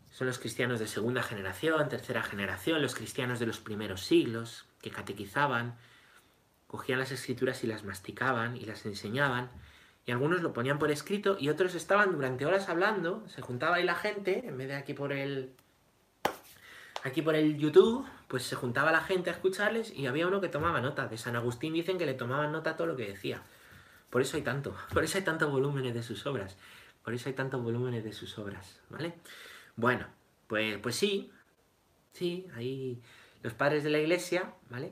son 0.10 0.28
los 0.28 0.39
cristianos 0.39 0.80
de 0.80 0.88
segunda 0.88 1.21
generación, 1.21 1.89
tercera 1.89 2.23
generación, 2.23 2.82
los 2.82 2.95
cristianos 2.95 3.39
de 3.39 3.45
los 3.45 3.60
primeros 3.60 4.06
siglos, 4.06 4.63
que 4.82 4.89
catequizaban, 4.89 5.76
cogían 6.67 7.00
las 7.00 7.12
escrituras 7.12 7.62
y 7.65 7.67
las 7.67 7.84
masticaban 7.84 8.56
y 8.56 8.62
las 8.62 8.86
enseñaban, 8.86 9.52
y 10.06 10.12
algunos 10.12 10.41
lo 10.41 10.54
ponían 10.54 10.80
por 10.80 10.89
escrito 10.89 11.36
y 11.38 11.50
otros 11.50 11.76
estaban 11.76 12.13
durante 12.13 12.45
horas 12.45 12.69
hablando, 12.69 13.28
se 13.28 13.41
juntaba 13.41 13.76
ahí 13.76 13.84
la 13.84 13.95
gente, 13.95 14.47
en 14.47 14.58
vez 14.58 14.69
de 14.69 14.76
aquí 14.76 14.93
por 14.93 15.12
el 15.12 15.52
aquí 17.04 17.21
por 17.21 17.36
el 17.36 17.58
YouTube, 17.58 18.08
pues 18.28 18.44
se 18.44 18.56
juntaba 18.56 18.92
la 18.92 19.02
gente 19.02 19.30
a 19.30 19.34
escucharles 19.34 19.94
y 19.94 20.08
había 20.08 20.28
uno 20.28 20.42
que 20.42 20.50
tomaba 20.50 20.82
nota. 20.82 21.08
De 21.08 21.18
San 21.18 21.36
Agustín 21.36 21.74
dicen 21.74 21.98
que 21.98 22.06
le 22.06 22.13
tomaban 22.13 22.52
nota 22.52 22.76
todo 22.76 22.88
lo 22.88 22.96
que 22.96 23.08
decía. 23.08 23.42
Por 24.10 24.22
eso 24.22 24.38
hay 24.38 24.44
tanto, 24.44 24.76
por 24.94 25.04
eso 25.04 25.18
hay 25.18 25.24
tantos 25.24 25.52
volúmenes 25.52 25.94
de 25.94 26.04
sus 26.04 26.26
obras. 26.26 26.58
Por 27.04 27.13
eso 27.13 27.30
hay 27.30 27.36
tantos 27.36 27.63
volúmenes 27.63 28.04
de 28.04 28.12
sus 28.12 28.38
obras, 28.38 28.82
¿vale? 28.90 29.13
Bueno, 29.78 30.08
pues, 30.48 30.78
pues 30.80 30.96
sí, 30.96 31.32
sí, 32.12 32.48
ahí 32.56 33.02
los 33.44 33.54
padres 33.54 33.84
de 33.86 33.90
la 33.90 34.00
iglesia, 34.00 34.54
¿vale? 34.70 34.92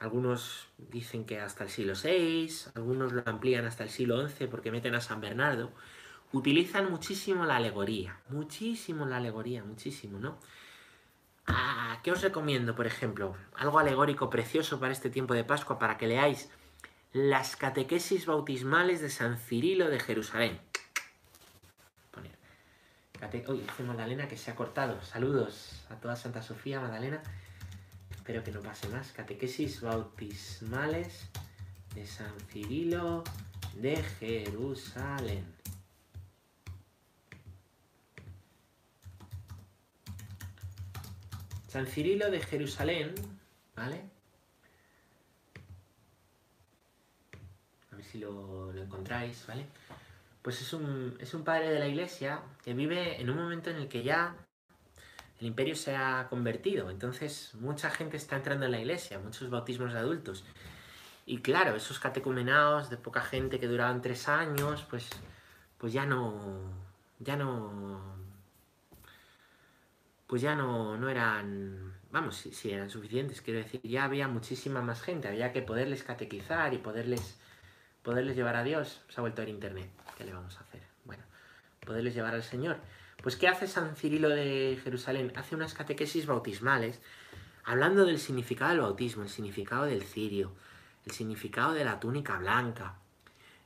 Algunos 0.00 0.66
dicen 0.76 1.24
que 1.24 1.38
hasta 1.38 1.62
el 1.62 1.70
siglo 1.70 1.92
VI, 1.94 2.50
algunos 2.74 3.12
lo 3.12 3.22
amplían 3.24 3.64
hasta 3.64 3.84
el 3.84 3.90
siglo 3.90 4.28
XI 4.28 4.48
porque 4.48 4.72
meten 4.72 4.96
a 4.96 5.00
San 5.00 5.20
Bernardo. 5.20 5.70
Utilizan 6.32 6.90
muchísimo 6.90 7.44
la 7.44 7.56
alegoría, 7.56 8.18
muchísimo 8.28 9.06
la 9.06 9.18
alegoría, 9.18 9.62
muchísimo, 9.62 10.18
¿no? 10.18 10.40
Ah, 11.46 11.98
¿Qué 12.02 12.12
os 12.12 12.22
recomiendo, 12.22 12.74
por 12.74 12.86
ejemplo? 12.86 13.36
Algo 13.56 13.78
alegórico 13.78 14.30
precioso 14.30 14.78
para 14.80 14.92
este 14.92 15.10
tiempo 15.10 15.34
de 15.34 15.44
Pascua, 15.44 15.78
para 15.78 15.98
que 15.98 16.06
leáis 16.06 16.48
las 17.12 17.56
catequesis 17.56 18.26
bautismales 18.26 19.00
de 19.00 19.10
San 19.10 19.38
Cirilo 19.38 19.90
de 19.90 20.00
Jerusalén. 20.00 20.60
Poner. 22.10 22.32
Uy, 23.48 23.60
dice 23.60 23.82
Magdalena 23.82 24.28
que 24.28 24.36
se 24.36 24.50
ha 24.50 24.54
cortado. 24.54 25.02
Saludos 25.02 25.84
a 25.90 25.96
toda 25.96 26.16
Santa 26.16 26.42
Sofía, 26.42 26.80
Magdalena. 26.80 27.22
Espero 28.10 28.42
que 28.42 28.52
no 28.52 28.60
pase 28.60 28.88
más. 28.88 29.12
Catequesis 29.12 29.80
bautismales 29.80 31.28
de 31.94 32.06
San 32.06 32.32
Cirilo 32.50 33.24
de 33.74 34.02
Jerusalén. 34.02 35.61
San 41.72 41.86
Cirilo 41.86 42.30
de 42.30 42.38
Jerusalén, 42.38 43.14
¿vale? 43.74 44.02
A 47.90 47.96
ver 47.96 48.04
si 48.04 48.18
lo, 48.18 48.70
encontráis, 48.74 49.46
¿vale? 49.46 49.64
Pues 50.42 50.60
es 50.60 50.74
un, 50.74 51.16
es 51.18 51.32
un 51.32 51.44
padre 51.44 51.70
de 51.70 51.78
la 51.78 51.88
iglesia 51.88 52.42
que 52.62 52.74
vive 52.74 53.18
en 53.18 53.30
un 53.30 53.38
momento 53.38 53.70
en 53.70 53.76
el 53.76 53.88
que 53.88 54.02
ya 54.02 54.36
el 55.40 55.46
imperio 55.46 55.74
se 55.74 55.96
ha 55.96 56.26
convertido, 56.28 56.90
entonces 56.90 57.54
mucha 57.54 57.88
gente 57.88 58.18
está 58.18 58.36
entrando 58.36 58.66
en 58.66 58.72
la 58.72 58.78
iglesia, 58.78 59.18
muchos 59.18 59.48
bautismos 59.48 59.94
de 59.94 59.98
adultos. 59.98 60.44
Y 61.24 61.38
claro, 61.38 61.74
esos 61.74 61.98
catecumenados 61.98 62.90
de 62.90 62.98
poca 62.98 63.22
gente 63.22 63.58
que 63.58 63.66
duraban 63.66 64.02
tres 64.02 64.28
años, 64.28 64.84
pues, 64.90 65.08
pues 65.78 65.94
ya 65.94 66.04
no, 66.04 66.38
ya 67.18 67.36
no, 67.36 68.21
pues 70.32 70.40
ya 70.40 70.54
no, 70.54 70.96
no 70.96 71.10
eran, 71.10 71.92
vamos, 72.10 72.36
si, 72.36 72.70
eran 72.70 72.88
suficientes, 72.88 73.42
quiero 73.42 73.60
decir, 73.60 73.82
ya 73.82 74.04
había 74.04 74.28
muchísima 74.28 74.80
más 74.80 75.02
gente, 75.02 75.28
había 75.28 75.52
que 75.52 75.60
poderles 75.60 76.04
catequizar 76.04 76.72
y 76.72 76.78
poderles, 76.78 77.36
poderles 78.02 78.34
llevar 78.34 78.56
a 78.56 78.64
Dios. 78.64 79.02
Se 79.10 79.20
ha 79.20 79.20
vuelto 79.20 79.42
el 79.42 79.50
internet, 79.50 79.90
¿qué 80.16 80.24
le 80.24 80.32
vamos 80.32 80.56
a 80.56 80.60
hacer? 80.60 80.80
Bueno, 81.04 81.22
poderles 81.84 82.14
llevar 82.14 82.32
al 82.32 82.42
Señor. 82.42 82.78
Pues 83.22 83.36
¿qué 83.36 83.46
hace 83.46 83.66
San 83.66 83.94
Cirilo 83.94 84.30
de 84.30 84.80
Jerusalén? 84.82 85.34
Hace 85.36 85.54
unas 85.54 85.74
catequesis 85.74 86.24
bautismales, 86.24 87.02
hablando 87.64 88.06
del 88.06 88.18
significado 88.18 88.70
del 88.70 88.80
bautismo, 88.80 89.24
el 89.24 89.28
significado 89.28 89.84
del 89.84 90.02
cirio, 90.02 90.50
el 91.04 91.12
significado 91.12 91.74
de 91.74 91.84
la 91.84 92.00
túnica 92.00 92.38
blanca, 92.38 92.94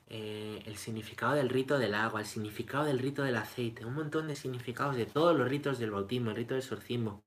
eh, 0.09 0.61
el 0.65 0.77
significado 0.77 1.33
del 1.33 1.49
rito 1.49 1.77
del 1.77 1.93
agua, 1.93 2.21
el 2.21 2.25
significado 2.25 2.85
del 2.85 2.99
rito 2.99 3.23
del 3.23 3.35
aceite, 3.35 3.85
un 3.85 3.93
montón 3.93 4.27
de 4.27 4.35
significados 4.35 4.95
de 4.95 5.05
todos 5.05 5.37
los 5.37 5.49
ritos 5.49 5.79
del 5.79 5.91
bautismo, 5.91 6.29
el 6.29 6.37
rito 6.37 6.53
del 6.53 6.63
exorcismo, 6.63 7.23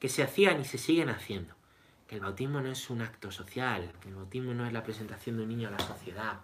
que 0.00 0.08
se 0.08 0.22
hacían 0.22 0.60
y 0.60 0.64
se 0.64 0.78
siguen 0.78 1.08
haciendo. 1.08 1.54
Que 2.08 2.16
el 2.16 2.20
bautismo 2.20 2.60
no 2.60 2.70
es 2.70 2.90
un 2.90 3.00
acto 3.00 3.30
social, 3.30 3.92
que 4.02 4.08
el 4.08 4.16
bautismo 4.16 4.54
no 4.54 4.66
es 4.66 4.72
la 4.72 4.82
presentación 4.82 5.36
de 5.36 5.44
un 5.44 5.48
niño 5.48 5.68
a 5.68 5.72
la 5.72 5.78
sociedad, 5.78 6.40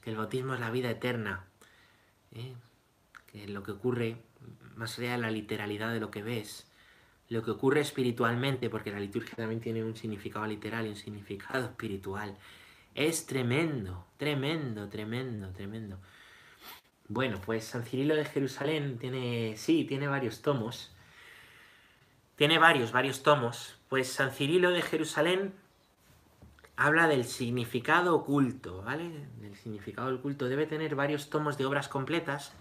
que 0.00 0.10
el 0.10 0.16
bautismo 0.16 0.54
es 0.54 0.60
la 0.60 0.70
vida 0.70 0.90
eterna, 0.90 1.44
¿eh? 2.32 2.54
que 3.26 3.46
lo 3.48 3.62
que 3.62 3.70
ocurre 3.70 4.16
más 4.74 4.98
allá 4.98 5.12
de 5.12 5.18
la 5.18 5.30
literalidad 5.30 5.92
de 5.92 6.00
lo 6.00 6.10
que 6.10 6.22
ves, 6.22 6.66
lo 7.28 7.42
que 7.42 7.52
ocurre 7.52 7.80
espiritualmente, 7.80 8.68
porque 8.68 8.90
la 8.90 9.00
liturgia 9.00 9.36
también 9.36 9.60
tiene 9.60 9.84
un 9.84 9.96
significado 9.96 10.46
literal 10.46 10.86
y 10.86 10.90
un 10.90 10.96
significado 10.96 11.66
espiritual, 11.66 12.36
es 12.94 13.26
tremendo, 13.26 14.06
tremendo, 14.16 14.88
tremendo, 14.88 15.50
tremendo. 15.50 15.98
Bueno, 17.08 17.40
pues 17.44 17.64
San 17.64 17.84
Cirilo 17.84 18.14
de 18.14 18.24
Jerusalén 18.24 18.98
tiene, 18.98 19.56
sí, 19.56 19.84
tiene 19.84 20.08
varios 20.08 20.42
tomos. 20.42 20.90
Tiene 22.36 22.58
varios, 22.58 22.92
varios 22.92 23.22
tomos. 23.22 23.76
Pues 23.88 24.10
San 24.12 24.30
Cirilo 24.32 24.70
de 24.70 24.82
Jerusalén 24.82 25.54
habla 26.76 27.06
del 27.08 27.24
significado 27.24 28.14
oculto, 28.14 28.82
¿vale? 28.82 29.10
Del 29.40 29.56
significado 29.56 30.14
oculto. 30.14 30.48
Debe 30.48 30.66
tener 30.66 30.94
varios 30.94 31.30
tomos 31.30 31.58
de 31.58 31.66
obras 31.66 31.88
completas, 31.88 32.52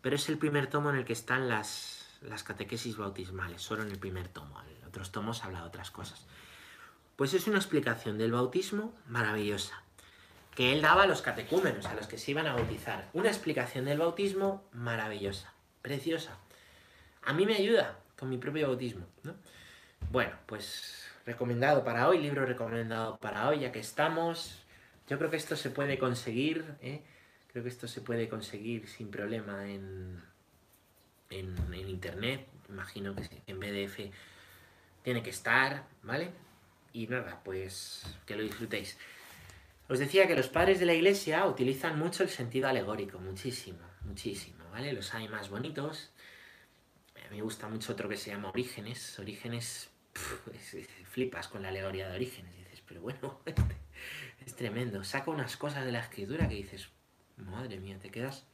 pero 0.00 0.16
es 0.16 0.28
el 0.28 0.38
primer 0.38 0.68
tomo 0.68 0.90
en 0.90 0.96
el 0.96 1.04
que 1.04 1.12
están 1.12 1.48
las, 1.48 2.18
las 2.22 2.42
catequesis 2.44 2.96
bautismales, 2.96 3.62
solo 3.62 3.82
en 3.82 3.90
el 3.90 3.98
primer 3.98 4.28
tomo. 4.28 4.60
En 4.62 4.86
otros 4.86 5.12
tomos 5.12 5.44
habla 5.44 5.60
de 5.60 5.66
otras 5.66 5.90
cosas. 5.90 6.26
Pues 7.22 7.34
es 7.34 7.46
una 7.46 7.58
explicación 7.58 8.18
del 8.18 8.32
bautismo 8.32 8.92
maravillosa, 9.06 9.80
que 10.56 10.72
él 10.72 10.82
daba 10.82 11.04
a 11.04 11.06
los 11.06 11.22
catecúmenos, 11.22 11.86
a 11.86 11.94
los 11.94 12.08
que 12.08 12.18
se 12.18 12.32
iban 12.32 12.48
a 12.48 12.54
bautizar. 12.54 13.08
Una 13.12 13.28
explicación 13.28 13.84
del 13.84 14.00
bautismo 14.00 14.64
maravillosa, 14.72 15.52
preciosa. 15.82 16.36
A 17.22 17.32
mí 17.32 17.46
me 17.46 17.54
ayuda, 17.54 17.96
con 18.18 18.28
mi 18.28 18.38
propio 18.38 18.66
bautismo. 18.66 19.06
¿no? 19.22 19.36
Bueno, 20.10 20.32
pues 20.46 21.06
recomendado 21.24 21.84
para 21.84 22.08
hoy, 22.08 22.18
libro 22.18 22.44
recomendado 22.44 23.16
para 23.18 23.48
hoy, 23.48 23.60
ya 23.60 23.70
que 23.70 23.78
estamos. 23.78 24.60
Yo 25.06 25.16
creo 25.16 25.30
que 25.30 25.36
esto 25.36 25.54
se 25.54 25.70
puede 25.70 26.00
conseguir, 26.00 26.74
¿eh? 26.80 27.04
creo 27.52 27.62
que 27.62 27.70
esto 27.70 27.86
se 27.86 28.00
puede 28.00 28.28
conseguir 28.28 28.88
sin 28.88 29.12
problema 29.12 29.70
en, 29.70 30.20
en, 31.30 31.72
internet. 31.72 32.48
Imagino 32.68 33.14
que 33.14 33.28
en 33.46 33.60
BDF 33.60 34.12
tiene 35.04 35.22
que 35.22 35.30
estar, 35.30 35.84
¿vale? 36.02 36.32
Y 36.92 37.06
nada, 37.06 37.40
pues 37.44 38.04
que 38.26 38.36
lo 38.36 38.42
disfrutéis. 38.42 38.98
Os 39.88 39.98
decía 39.98 40.26
que 40.26 40.36
los 40.36 40.48
padres 40.48 40.78
de 40.80 40.86
la 40.86 40.94
iglesia 40.94 41.44
utilizan 41.46 41.98
mucho 41.98 42.22
el 42.22 42.28
sentido 42.28 42.68
alegórico, 42.68 43.18
muchísimo, 43.18 43.80
muchísimo, 44.02 44.64
¿vale? 44.70 44.92
Los 44.92 45.12
hay 45.14 45.28
más 45.28 45.50
bonitos, 45.50 46.12
me 47.32 47.40
gusta 47.40 47.66
mucho 47.66 47.94
otro 47.94 48.10
que 48.10 48.18
se 48.18 48.30
llama 48.30 48.50
Orígenes. 48.50 49.18
Orígenes, 49.18 49.88
flipas 51.10 51.48
con 51.48 51.62
la 51.62 51.68
alegoría 51.68 52.08
de 52.10 52.16
Orígenes. 52.16 52.54
Dices, 52.58 52.82
pero 52.86 53.00
bueno, 53.00 53.40
este, 53.46 53.76
es 54.44 54.54
tremendo. 54.54 55.02
Saca 55.02 55.30
unas 55.30 55.56
cosas 55.56 55.86
de 55.86 55.92
la 55.92 56.00
escritura 56.00 56.46
que 56.46 56.56
dices, 56.56 56.90
madre 57.38 57.78
mía, 57.80 57.98
te 57.98 58.10
quedas. 58.10 58.44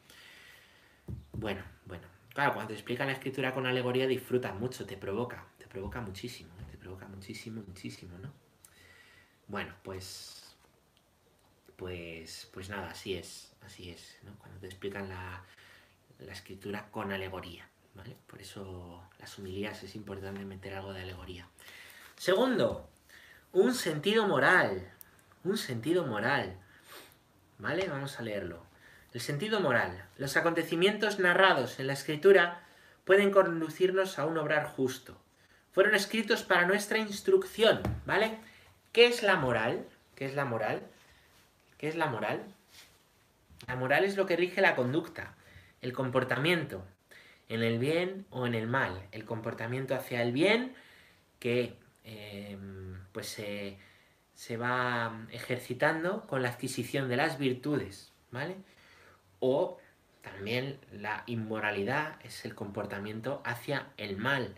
Bueno, 1.32 1.62
bueno. 1.86 2.06
Claro, 2.32 2.54
cuando 2.54 2.68
te 2.68 2.74
explican 2.74 3.08
la 3.08 3.14
escritura 3.14 3.52
con 3.52 3.66
alegoría 3.66 4.06
disfrutas 4.06 4.54
mucho, 4.54 4.86
te 4.86 4.96
provoca, 4.96 5.44
te 5.58 5.66
provoca 5.66 6.00
muchísimo, 6.00 6.50
muchísimo, 7.08 7.62
muchísimo, 7.66 8.18
¿no? 8.18 8.32
Bueno, 9.46 9.74
pues. 9.82 10.56
Pues. 11.76 12.48
Pues 12.52 12.68
nada, 12.68 12.90
así 12.90 13.14
es, 13.14 13.52
así 13.62 13.90
es, 13.90 14.18
¿no? 14.22 14.36
Cuando 14.38 14.58
te 14.60 14.66
explican 14.66 15.08
la, 15.08 15.44
la 16.18 16.32
escritura 16.32 16.90
con 16.90 17.12
alegoría. 17.12 17.68
Por 18.26 18.40
eso 18.40 19.02
las 19.18 19.38
humilías 19.38 19.82
es 19.82 19.96
importante 19.96 20.44
meter 20.44 20.74
algo 20.74 20.92
de 20.92 21.02
alegoría. 21.02 21.48
Segundo, 22.16 22.88
un 23.52 23.74
sentido 23.74 24.26
moral. 24.26 24.90
Un 25.44 25.56
sentido 25.56 26.06
moral. 26.06 26.58
¿Vale? 27.58 27.88
Vamos 27.88 28.18
a 28.18 28.22
leerlo. 28.22 28.62
El 29.12 29.20
sentido 29.20 29.60
moral. 29.60 30.06
Los 30.16 30.36
acontecimientos 30.36 31.18
narrados 31.18 31.80
en 31.80 31.86
la 31.86 31.94
escritura 31.94 32.62
pueden 33.04 33.30
conducirnos 33.30 34.18
a 34.18 34.26
un 34.26 34.38
obrar 34.38 34.66
justo. 34.66 35.18
Fueron 35.78 35.94
escritos 35.94 36.42
para 36.42 36.66
nuestra 36.66 36.98
instrucción, 36.98 37.80
¿vale? 38.04 38.36
¿Qué 38.90 39.06
es 39.06 39.22
la 39.22 39.36
moral? 39.36 39.86
¿Qué 40.16 40.24
es 40.24 40.34
la 40.34 40.44
moral? 40.44 40.82
¿Qué 41.78 41.86
es 41.86 41.94
la 41.94 42.06
moral? 42.06 42.42
La 43.68 43.76
moral 43.76 44.02
es 44.02 44.16
lo 44.16 44.26
que 44.26 44.34
rige 44.34 44.60
la 44.60 44.74
conducta, 44.74 45.36
el 45.80 45.92
comportamiento, 45.92 46.84
en 47.48 47.62
el 47.62 47.78
bien 47.78 48.26
o 48.30 48.44
en 48.44 48.56
el 48.56 48.66
mal. 48.66 49.06
El 49.12 49.24
comportamiento 49.24 49.94
hacia 49.94 50.20
el 50.20 50.32
bien 50.32 50.74
que 51.38 51.76
em, 52.02 52.98
pues 53.12 53.28
se, 53.28 54.56
va 54.56 55.28
ejercitando 55.30 56.26
con 56.26 56.42
la 56.42 56.48
adquisición 56.48 57.08
de 57.08 57.18
las 57.18 57.38
virtudes, 57.38 58.12
¿vale? 58.32 58.56
O 59.38 59.78
también 60.22 60.80
la 60.90 61.22
inmoralidad 61.26 62.16
es 62.24 62.44
el 62.44 62.56
comportamiento 62.56 63.42
hacia 63.44 63.92
el 63.96 64.16
mal, 64.16 64.56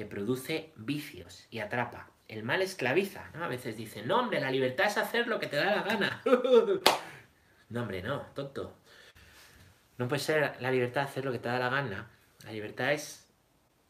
que 0.00 0.06
produce 0.06 0.72
vicios 0.76 1.46
y 1.50 1.58
atrapa. 1.58 2.08
El 2.26 2.42
mal 2.42 2.62
esclaviza, 2.62 3.30
¿no? 3.34 3.44
A 3.44 3.48
veces 3.48 3.76
dicen, 3.76 4.08
no, 4.08 4.18
hombre, 4.18 4.40
la 4.40 4.50
libertad 4.50 4.86
es 4.86 4.96
hacer 4.96 5.28
lo 5.28 5.38
que 5.38 5.46
te 5.46 5.56
da 5.56 5.76
la 5.76 5.82
gana. 5.82 6.22
no, 7.68 7.82
hombre, 7.82 8.02
no, 8.02 8.22
tonto. 8.34 8.78
No 9.98 10.08
puede 10.08 10.22
ser 10.22 10.56
la 10.58 10.70
libertad 10.70 11.02
hacer 11.04 11.26
lo 11.26 11.32
que 11.32 11.38
te 11.38 11.50
da 11.50 11.58
la 11.58 11.68
gana. 11.68 12.08
La 12.46 12.52
libertad 12.52 12.94
es 12.94 13.30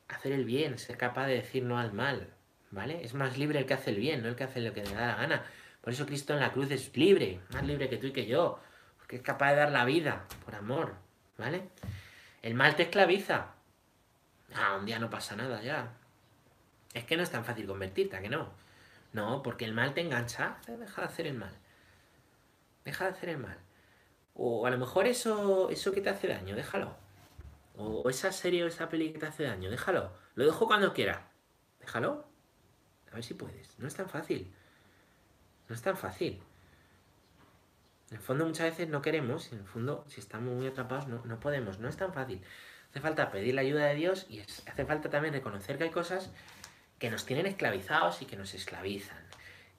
hacer 0.09 0.33
el 0.33 0.45
bien, 0.45 0.81
ser 0.81 0.97
capaz 0.97 1.29
de 1.29 1.35
decir 1.35 1.63
no 1.63 1.79
al 1.79 1.93
mal, 1.93 2.35
¿vale? 2.73 3.05
Es 3.05 3.15
más 3.15 3.39
libre 3.39 3.61
el 3.61 3.67
que 3.67 3.75
hace 3.75 3.91
el 3.91 3.99
bien, 3.99 4.21
no 4.21 4.29
el 4.29 4.35
que 4.35 4.43
hace 4.43 4.61
lo 4.61 4.75
que 4.75 4.83
le 4.83 4.93
da 4.93 5.07
la 5.07 5.15
gana. 5.15 5.45
Por 5.81 5.93
eso 5.93 6.07
Cristo 6.07 6.33
en 6.35 6.41
la 6.41 6.51
cruz 6.51 6.73
es 6.73 6.97
libre, 6.97 7.39
más 7.55 7.63
libre 7.63 7.89
que 7.89 7.99
tú 7.99 8.09
y 8.09 8.13
que 8.13 8.27
yo, 8.27 8.59
porque 8.99 9.15
es 9.15 9.23
capaz 9.23 9.51
de 9.51 9.59
dar 9.59 9.71
la 9.71 9.85
vida 9.85 10.25
por 10.45 10.57
amor, 10.57 10.97
¿vale? 11.39 11.69
El 12.43 12.55
mal 12.55 12.75
te 12.75 12.83
esclaviza. 12.83 13.55
Ah, 14.57 14.77
un 14.77 14.87
día 14.87 14.99
no 14.99 15.09
pasa 15.09 15.37
nada 15.37 15.63
ya. 15.63 16.00
Es 16.95 17.05
que 17.05 17.17
no 17.17 17.23
es 17.23 17.31
tan 17.31 17.45
fácil 17.45 17.67
convertirte, 17.67 18.17
¿a 18.17 18.21
que 18.21 18.29
no? 18.29 18.51
No, 19.13 19.43
porque 19.43 19.65
el 19.65 19.73
mal 19.73 19.95
te 19.95 20.01
engancha, 20.01 20.59
deja 20.67 21.03
de 21.03 21.09
hacer 21.09 21.27
el 21.27 21.35
mal. 21.35 21.57
Deja 22.85 23.05
de 23.05 23.11
hacer 23.11 23.29
el 23.29 23.39
mal. 23.39 23.59
O 24.35 24.67
a 24.67 24.71
lo 24.71 24.79
mejor 24.79 25.07
eso, 25.07 25.71
eso 25.71 25.93
que 25.93 26.01
te 26.01 26.11
hace 26.11 26.29
daño, 26.29 26.55
déjalo. 26.55 26.97
O 27.77 28.09
esa 28.09 28.33
serie 28.33 28.65
o 28.65 28.67
esa 28.67 28.89
peli 28.89 29.13
que 29.13 29.19
te 29.19 29.27
hace 29.27 29.45
daño, 29.45 29.71
déjalo. 29.71 30.13
Lo 30.35 30.45
dejo 30.45 30.67
cuando 30.67 30.93
quiera. 30.93 31.29
Déjalo. 31.81 32.25
A 33.11 33.15
ver 33.15 33.25
si 33.25 33.35
puedes. 33.35 33.79
No 33.79 33.89
es 33.89 33.95
tan 33.95 34.09
fácil. 34.09 34.53
No 35.69 35.75
es 35.75 35.83
tan 35.83 35.97
fácil. 35.97 36.43
En 38.11 38.17
el 38.17 38.23
fondo 38.23 38.45
muchas 38.45 38.71
veces 38.71 38.89
no 38.89 39.03
queremos, 39.03 39.53
en 39.53 39.61
el 39.61 39.67
fondo 39.67 40.05
si 40.09 40.21
estamos 40.21 40.53
muy 40.55 40.67
atrapados 40.67 41.07
no, 41.07 41.25
no 41.25 41.39
podemos, 41.39 41.79
no 41.79 41.89
es 41.89 41.97
tan 41.97 42.13
fácil. 42.13 42.43
Hace 42.91 43.01
falta 43.01 43.31
pedir 43.31 43.55
la 43.55 43.61
ayuda 43.61 43.87
de 43.87 43.95
Dios 43.95 44.27
y 44.29 44.41
hace 44.41 44.85
falta 44.85 45.11
también 45.11 45.33
reconocer 45.33 45.79
que 45.79 45.85
hay 45.85 45.91
cosas 45.91 46.31
que 47.01 47.11
nos 47.11 47.25
tienen 47.25 47.47
esclavizados 47.47 48.23
y 48.23 48.27
que 48.27 48.37
nos 48.37 48.55
esclavizan. 48.55 49.19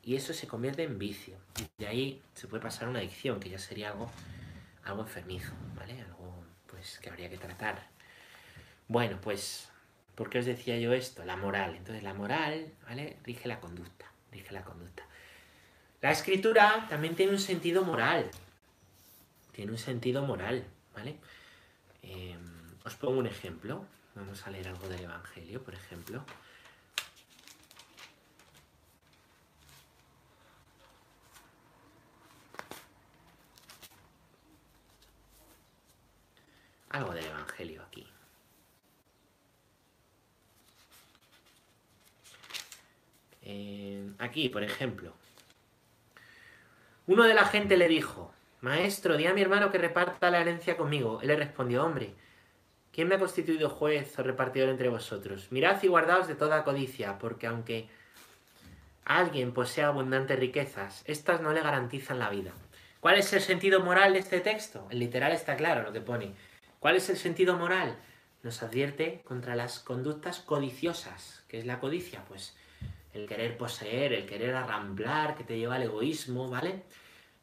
Y 0.04 0.16
eso 0.16 0.34
se 0.34 0.48
convierte 0.48 0.84
en 0.84 0.98
vicio. 0.98 1.38
Y 1.60 1.82
de 1.82 1.88
ahí 1.88 2.22
se 2.34 2.48
puede 2.48 2.64
pasar 2.64 2.90
una 2.90 3.00
adicción, 3.00 3.40
que 3.40 3.50
ya 3.50 3.60
sería 3.60 3.92
algo, 3.92 4.12
algo 4.84 5.04
enfermizo, 5.04 5.54
¿vale? 5.76 6.02
Algo 6.02 6.44
pues 6.66 7.00
que 7.00 7.12
habría 7.12 7.30
que 7.30 7.38
tratar. 7.38 7.88
Bueno, 8.88 9.20
pues, 9.22 9.70
¿por 10.16 10.32
qué 10.32 10.40
os 10.40 10.46
decía 10.48 10.80
yo 10.80 10.94
esto? 10.94 11.24
La 11.24 11.38
moral. 11.38 11.76
Entonces, 11.76 12.04
la 12.04 12.16
moral, 12.16 12.74
¿vale? 12.88 13.18
Rige 13.24 13.48
la 13.48 13.60
conducta, 13.60 14.12
rige 14.32 14.52
la 14.52 14.64
conducta. 14.64 15.04
La 16.02 16.10
escritura 16.10 16.88
también 16.90 17.16
tiene 17.16 17.34
un 17.34 17.40
sentido 17.40 17.84
moral. 17.84 18.32
Tiene 19.52 19.72
un 19.72 19.78
sentido 19.78 20.24
moral, 20.24 20.66
¿vale? 20.96 21.18
Em, 22.02 22.40
os 22.84 22.96
pongo 22.96 23.20
un 23.20 23.28
ejemplo. 23.28 23.86
Vamos 24.16 24.48
a 24.48 24.50
leer 24.50 24.70
algo 24.70 24.90
del 24.90 25.02
Evangelio, 25.02 25.62
por 25.62 25.76
ejemplo. 25.76 26.26
Algo 36.92 37.14
del 37.14 37.26
Evangelio 37.26 37.82
aquí. 37.84 38.08
eh, 43.52 44.10
aquí, 44.20 44.50
por 44.50 44.64
ejemplo. 44.64 45.14
Uno 47.08 47.24
de 47.24 47.34
la 47.34 47.46
gente 47.46 47.78
le 47.78 47.88
dijo, 47.88 48.34
Maestro, 48.62 49.18
di 49.18 49.26
a 49.26 49.34
mi 49.34 49.42
hermano 49.42 49.72
que 49.72 49.78
reparta 49.78 50.32
la 50.32 50.40
herencia 50.40 50.78
conmigo. 50.78 51.20
Él 51.22 51.30
le 51.30 51.36
respondió, 51.36 51.84
hombre, 51.84 52.14
¿quién 52.94 53.08
me 53.08 53.16
ha 53.16 53.20
constituido 53.20 53.70
juez 53.70 54.18
o 54.20 54.24
repartidor 54.24 54.70
entre 54.70 54.90
vosotros? 54.90 55.52
Mirad 55.52 55.82
y 55.84 55.88
guardaos 55.88 56.28
de 56.28 56.36
toda 56.36 56.64
codicia, 56.64 57.18
porque 57.18 57.48
aunque 57.48 57.90
alguien 59.04 59.54
posea 59.54 59.88
abundantes 59.88 60.40
riquezas, 60.40 61.04
estas 61.06 61.42
no 61.42 61.52
le 61.54 61.62
garantizan 61.62 62.20
la 62.20 62.30
vida. 62.30 62.54
¿Cuál 63.00 63.18
es 63.18 63.34
el 63.34 63.42
sentido 63.42 63.80
moral 63.80 64.14
de 64.14 64.20
este 64.20 64.42
texto? 64.42 64.88
El 64.92 65.00
literal 65.00 65.32
está 65.32 65.56
claro 65.56 65.82
lo 65.82 65.92
que 65.92 66.02
pone. 66.02 66.36
¿Cuál 66.82 66.96
es 66.96 67.12
el 67.12 67.18
sentido 67.18 67.60
moral? 67.60 67.96
Nos 68.42 68.64
advierte 68.64 69.22
contra 69.24 69.56
las 69.56 69.78
conductas 69.78 70.40
codiciosas. 70.40 71.44
¿Qué 71.48 71.60
es 71.60 71.68
la 71.68 71.80
codicia? 71.80 72.26
Pues 72.26 72.56
el 73.14 73.28
querer 73.28 73.56
poseer, 73.56 74.14
el 74.14 74.26
querer 74.26 74.56
arramblar, 74.56 75.36
que 75.36 75.44
te 75.44 75.60
lleva 75.60 75.76
al 75.76 75.84
egoísmo, 75.84 76.50
¿vale? 76.50 76.82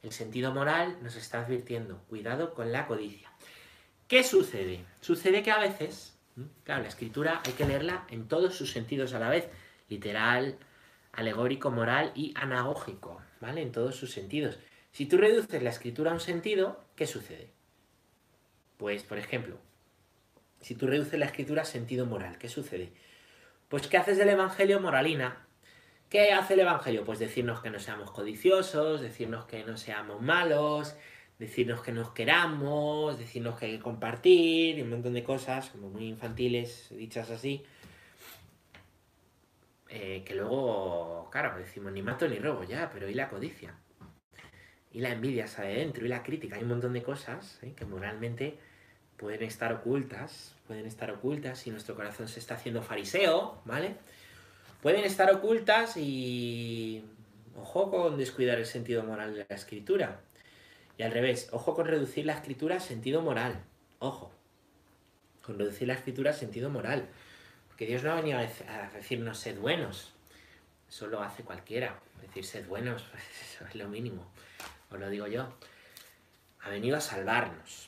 El 0.02 0.10
sentido 0.10 0.52
moral 0.52 0.98
nos 1.04 1.14
está 1.14 1.44
advirtiendo, 1.44 1.98
cuidado 2.08 2.52
con 2.52 2.72
la 2.72 2.88
codicia. 2.88 3.30
¿Qué 4.08 4.24
sucede? 4.24 4.84
Sucede 5.00 5.44
que 5.44 5.52
a 5.52 5.60
veces, 5.60 6.18
claro, 6.64 6.82
la 6.82 6.88
escritura 6.88 7.40
hay 7.46 7.52
que 7.52 7.64
leerla 7.64 8.06
en 8.10 8.26
todos 8.26 8.56
sus 8.56 8.72
sentidos 8.72 9.14
a 9.14 9.20
la 9.20 9.28
vez, 9.28 9.48
literal, 9.88 10.58
alegórico, 11.12 11.70
moral 11.70 12.10
y 12.16 12.34
anagógico, 12.34 13.22
¿vale? 13.40 13.62
En 13.62 13.70
todos 13.70 13.94
sus 13.94 14.10
sentidos. 14.10 14.58
Si 14.90 15.06
tú 15.06 15.16
reduces 15.16 15.62
la 15.62 15.70
escritura 15.70 16.10
a 16.10 16.14
un 16.14 16.20
sentido, 16.20 16.84
¿qué 16.96 17.06
sucede? 17.06 17.56
Pues, 18.78 19.02
por 19.02 19.18
ejemplo, 19.18 19.58
si 20.62 20.74
tú 20.74 20.86
reduces 20.86 21.18
la 21.18 21.26
escritura 21.26 21.62
a 21.62 21.66
sentido 21.66 22.06
moral, 22.06 22.38
¿qué 22.38 22.48
sucede? 22.48 22.92
Pues 23.68 23.86
que 23.86 23.98
haces 23.98 24.16
del 24.16 24.30
Evangelio 24.30 24.80
moralina, 24.80 25.48
¿Qué 26.08 26.32
hace 26.32 26.54
el 26.54 26.60
Evangelio? 26.60 27.04
Pues 27.04 27.18
decirnos 27.18 27.60
que 27.60 27.68
no 27.68 27.78
seamos 27.78 28.10
codiciosos, 28.10 29.02
decirnos 29.02 29.44
que 29.44 29.62
no 29.64 29.76
seamos 29.76 30.22
malos, 30.22 30.96
decirnos 31.38 31.82
que 31.82 31.92
nos 31.92 32.12
queramos, 32.12 33.18
decirnos 33.18 33.58
que 33.58 33.66
hay 33.66 33.76
que 33.76 33.82
compartir 33.82 34.78
y 34.78 34.82
un 34.82 34.88
montón 34.88 35.12
de 35.12 35.22
cosas, 35.22 35.68
como 35.68 35.90
muy 35.90 36.06
infantiles, 36.08 36.88
dichas 36.96 37.30
así. 37.30 37.62
Eh, 39.90 40.22
que 40.24 40.34
luego, 40.34 41.28
claro, 41.30 41.58
decimos 41.58 41.92
ni 41.92 42.00
mato 42.00 42.26
ni 42.26 42.38
robo 42.38 42.64
ya, 42.64 42.90
pero 42.90 43.06
¿y 43.10 43.12
la 43.14 43.28
codicia? 43.28 43.74
Y 44.90 45.00
la 45.00 45.10
envidia 45.10 45.46
sale 45.46 45.74
dentro, 45.74 46.06
y 46.06 46.08
la 46.08 46.22
crítica, 46.22 46.56
hay 46.56 46.62
un 46.62 46.70
montón 46.70 46.94
de 46.94 47.02
cosas 47.02 47.58
¿eh? 47.62 47.74
que 47.76 47.84
moralmente 47.84 48.58
pueden 49.18 49.42
estar 49.42 49.72
ocultas, 49.72 50.54
pueden 50.66 50.86
estar 50.86 51.10
ocultas 51.10 51.58
si 51.58 51.70
nuestro 51.70 51.94
corazón 51.94 52.28
se 52.28 52.40
está 52.40 52.54
haciendo 52.54 52.82
fariseo, 52.82 53.60
¿vale? 53.64 53.96
pueden 54.82 55.04
estar 55.04 55.32
ocultas 55.34 55.96
y 55.96 57.04
ojo 57.56 57.90
con 57.90 58.16
descuidar 58.16 58.58
el 58.58 58.66
sentido 58.66 59.02
moral 59.02 59.34
de 59.34 59.46
la 59.48 59.56
escritura. 59.56 60.20
Y 60.96 61.02
al 61.02 61.12
revés, 61.12 61.48
ojo 61.52 61.74
con 61.74 61.86
reducir 61.86 62.26
la 62.26 62.34
escritura 62.34 62.76
a 62.76 62.80
sentido 62.80 63.22
moral. 63.22 63.62
Ojo. 64.00 64.32
Con 65.42 65.58
reducir 65.58 65.88
la 65.88 65.94
escritura 65.94 66.32
a 66.32 66.34
sentido 66.34 66.70
moral. 66.70 67.06
Porque 67.68 67.86
Dios 67.86 68.02
no 68.02 68.12
ha 68.12 68.16
venido 68.16 68.38
a 68.38 68.90
decirnos 68.94 69.38
sed 69.38 69.58
buenos. 69.58 70.12
Eso 70.88 71.06
lo 71.06 71.22
hace 71.22 71.44
cualquiera. 71.44 72.00
Decir 72.20 72.44
sed 72.44 72.66
buenos, 72.66 73.04
eso 73.54 73.64
es 73.66 73.74
lo 73.74 73.88
mínimo. 73.88 74.26
Os 74.90 74.98
lo 74.98 75.08
digo 75.08 75.28
yo. 75.28 75.52
Ha 76.62 76.70
venido 76.70 76.96
a 76.96 77.00
salvarnos. 77.00 77.87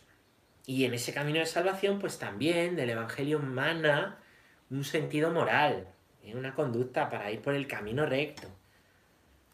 Y 0.66 0.84
en 0.84 0.94
ese 0.94 1.12
camino 1.12 1.38
de 1.38 1.46
salvación, 1.46 1.98
pues 1.98 2.18
también 2.18 2.76
del 2.76 2.90
Evangelio 2.90 3.38
mana 3.38 4.18
un 4.70 4.84
sentido 4.84 5.30
moral 5.30 5.88
en 6.22 6.38
una 6.38 6.54
conducta 6.54 7.10
para 7.10 7.30
ir 7.30 7.40
por 7.40 7.54
el 7.54 7.66
camino 7.66 8.06
recto. 8.06 8.48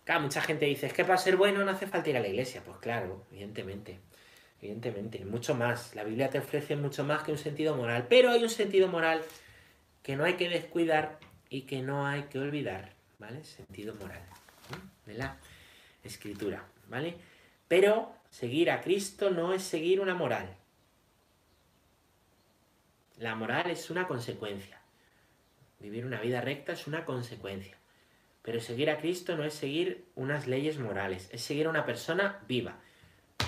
Claro, 0.05 0.21
mucha 0.21 0.41
gente 0.41 0.67
dice, 0.67 0.87
es 0.87 0.93
que 0.93 1.05
para 1.05 1.19
ser 1.19 1.37
bueno 1.37 1.65
no 1.65 1.71
hace 1.71 1.87
falta 1.87 2.11
ir 2.11 2.17
a 2.17 2.21
la 2.21 2.29
iglesia. 2.29 2.63
Pues 2.65 2.79
claro, 2.79 3.25
evidentemente, 3.33 3.99
evidentemente, 4.61 5.25
mucho 5.25 5.55
más. 5.55 5.95
La 5.95 6.05
Biblia 6.05 6.31
te 6.31 6.39
ofrece 6.39 6.77
mucho 6.77 7.03
más 7.03 7.23
que 7.23 7.33
un 7.33 7.39
sentido 7.39 7.77
moral, 7.77 8.07
pero 8.09 8.31
hay 8.31 8.43
un 8.43 8.51
sentido 8.51 8.89
moral 8.89 9.23
que 10.03 10.17
no 10.17 10.25
hay 10.25 10.35
que 10.35 10.49
descuidar 10.49 11.19
y 11.51 11.63
que 11.63 11.83
no 11.83 12.07
hay 12.07 12.25
que 12.25 12.39
olvidar, 12.39 12.93
¿vale? 13.19 13.43
Sentido 13.45 13.95
moral 13.95 14.23
de 15.07 15.15
la 15.15 15.37
escritura, 16.05 16.65
¿vale? 16.89 17.17
Pero 17.67 18.13
seguir 18.31 18.71
a 18.71 18.81
Cristo 18.81 19.31
no 19.31 19.53
es 19.53 19.63
seguir 19.63 20.01
una 20.01 20.15
moral. 20.15 20.57
La 23.19 23.35
moral 23.35 23.71
es 23.71 23.89
una 23.91 24.07
consecuencia. 24.07 24.79
Vivir 25.81 26.05
una 26.05 26.21
vida 26.21 26.41
recta 26.41 26.73
es 26.73 26.87
una 26.87 27.05
consecuencia. 27.05 27.77
Pero 28.43 28.61
seguir 28.61 28.91
a 28.91 28.99
Cristo 28.99 29.37
no 29.37 29.45
es 29.45 29.55
seguir 29.55 30.07
unas 30.15 30.47
leyes 30.47 30.79
morales, 30.79 31.29
es 31.33 31.43
seguir 31.43 31.67
a 31.67 31.71
una 31.71 31.85
persona 31.85 32.41
viva. 32.47 32.77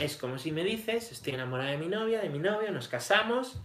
Es 0.01 0.17
como 0.17 0.39
si 0.39 0.53
me 0.53 0.65
dices, 0.65 1.13
estoy 1.13 1.35
enamorada 1.35 1.71
de 1.71 1.79
mi 1.79 1.87
novia, 1.87 2.21
de 2.21 2.31
mi 2.31 2.39
novio, 2.39 2.73
nos 2.73 2.89
casamos 2.89 3.61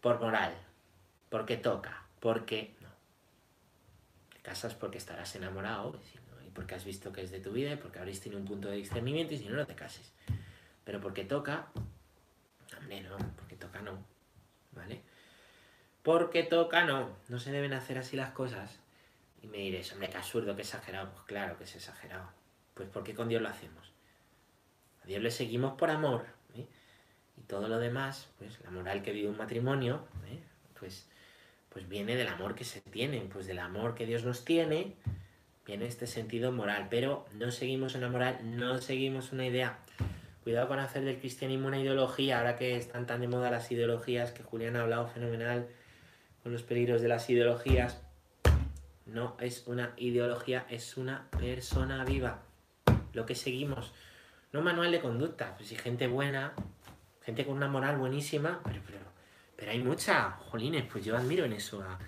por 0.00 0.20
moral, 0.20 0.54
porque 1.28 1.56
toca, 1.56 2.04
porque 2.20 2.74
no. 2.80 2.88
Te 4.32 4.40
casas 4.40 4.74
porque 4.74 4.98
estarás 4.98 5.34
enamorado 5.34 6.00
y 6.46 6.50
porque 6.50 6.76
has 6.76 6.84
visto 6.84 7.12
que 7.12 7.22
es 7.22 7.30
de 7.30 7.40
tu 7.40 7.52
vida 7.52 7.72
y 7.72 7.76
porque 7.76 7.98
habréis 7.98 8.20
tenido 8.20 8.40
un 8.40 8.46
punto 8.46 8.68
de 8.68 8.76
discernimiento 8.76 9.34
y 9.34 9.38
si 9.38 9.48
no, 9.48 9.56
no 9.56 9.66
te 9.66 9.74
cases. 9.74 10.12
Pero 10.84 11.00
porque 11.00 11.24
toca, 11.24 11.66
hombre, 12.78 13.02
no, 13.02 13.16
porque 13.36 13.56
toca 13.56 13.82
no, 13.82 13.98
¿vale? 14.76 15.00
Porque 16.02 16.44
toca, 16.44 16.84
no. 16.84 17.16
No 17.28 17.40
se 17.40 17.50
deben 17.50 17.72
hacer 17.72 17.98
así 17.98 18.16
las 18.16 18.30
cosas. 18.30 18.78
Y 19.42 19.48
me 19.48 19.58
diréis, 19.58 19.92
hombre, 19.92 20.08
qué 20.08 20.18
absurdo, 20.18 20.54
qué 20.54 20.62
exagerado. 20.62 21.10
Pues 21.10 21.24
claro 21.24 21.58
que 21.58 21.64
es 21.64 21.74
exagerado. 21.74 22.28
Pues 22.74 22.88
¿por 22.88 23.02
qué 23.02 23.14
con 23.14 23.28
Dios 23.28 23.42
lo 23.42 23.48
hacemos? 23.48 23.92
A 25.02 25.06
Dios 25.06 25.22
le 25.22 25.30
seguimos 25.30 25.74
por 25.76 25.90
amor. 25.90 26.26
¿eh? 26.54 26.66
Y 27.36 27.40
todo 27.42 27.68
lo 27.68 27.78
demás, 27.78 28.28
pues 28.38 28.60
la 28.62 28.70
moral 28.70 29.02
que 29.02 29.12
vive 29.12 29.28
un 29.28 29.36
matrimonio, 29.36 30.06
¿eh? 30.28 30.38
pues, 30.78 31.08
pues 31.70 31.88
viene 31.88 32.16
del 32.16 32.28
amor 32.28 32.54
que 32.54 32.64
se 32.64 32.80
tiene. 32.82 33.20
Pues 33.32 33.46
del 33.46 33.58
amor 33.58 33.94
que 33.94 34.06
Dios 34.06 34.24
nos 34.24 34.44
tiene, 34.44 34.94
viene 35.66 35.86
este 35.86 36.06
sentido 36.06 36.52
moral. 36.52 36.86
Pero 36.88 37.26
no 37.32 37.50
seguimos 37.50 37.94
una 37.94 38.08
moral, 38.08 38.38
no 38.42 38.78
seguimos 38.78 39.32
una 39.32 39.46
idea. 39.46 39.78
Cuidado 40.46 40.68
con 40.68 40.78
hacer 40.78 41.02
del 41.02 41.18
cristianismo 41.18 41.66
una 41.66 41.80
ideología, 41.80 42.38
ahora 42.38 42.54
que 42.54 42.76
están 42.76 43.04
tan 43.04 43.20
de 43.20 43.26
moda 43.26 43.50
las 43.50 43.68
ideologías, 43.72 44.30
que 44.30 44.44
Julián 44.44 44.76
ha 44.76 44.82
hablado 44.82 45.08
fenomenal 45.08 45.66
con 46.40 46.52
los 46.52 46.62
peligros 46.62 47.02
de 47.02 47.08
las 47.08 47.28
ideologías. 47.28 48.00
No 49.06 49.36
es 49.40 49.66
una 49.66 49.92
ideología, 49.96 50.64
es 50.70 50.96
una 50.98 51.28
persona 51.32 52.04
viva. 52.04 52.42
Lo 53.12 53.26
que 53.26 53.34
seguimos. 53.34 53.92
No 54.52 54.62
manual 54.62 54.92
de 54.92 55.00
conducta. 55.00 55.56
Pues 55.56 55.70
si 55.70 55.74
gente 55.74 56.06
buena, 56.06 56.52
gente 57.24 57.44
con 57.44 57.56
una 57.56 57.66
moral 57.66 57.96
buenísima, 57.96 58.60
pero, 58.62 58.80
pero, 58.86 58.98
pero 59.56 59.72
hay 59.72 59.82
mucha, 59.82 60.30
jolines, 60.30 60.84
pues 60.84 61.04
yo 61.04 61.16
admiro 61.16 61.44
en 61.44 61.54
eso 61.54 61.82
a. 61.82 61.98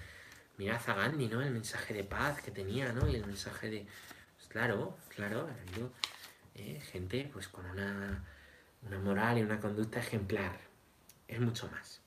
Mirad 0.58 0.80
a 0.86 0.94
Gandhi, 0.94 1.26
¿no? 1.26 1.42
El 1.42 1.50
mensaje 1.50 1.92
de 1.92 2.04
paz 2.04 2.40
que 2.40 2.52
tenía, 2.52 2.92
¿no? 2.92 3.08
Y 3.08 3.16
el 3.16 3.26
mensaje 3.26 3.68
de. 3.68 3.86
Pues 4.36 4.46
claro, 4.46 4.96
claro, 5.08 5.48
eh, 6.58 6.80
gente 6.80 7.30
pues 7.32 7.48
con 7.48 7.66
una, 7.66 8.24
una 8.86 8.98
moral 8.98 9.38
y 9.38 9.42
una 9.42 9.60
conducta 9.60 10.00
ejemplar. 10.00 10.58
Es 11.26 11.40
mucho 11.40 11.68
más. 11.70 12.00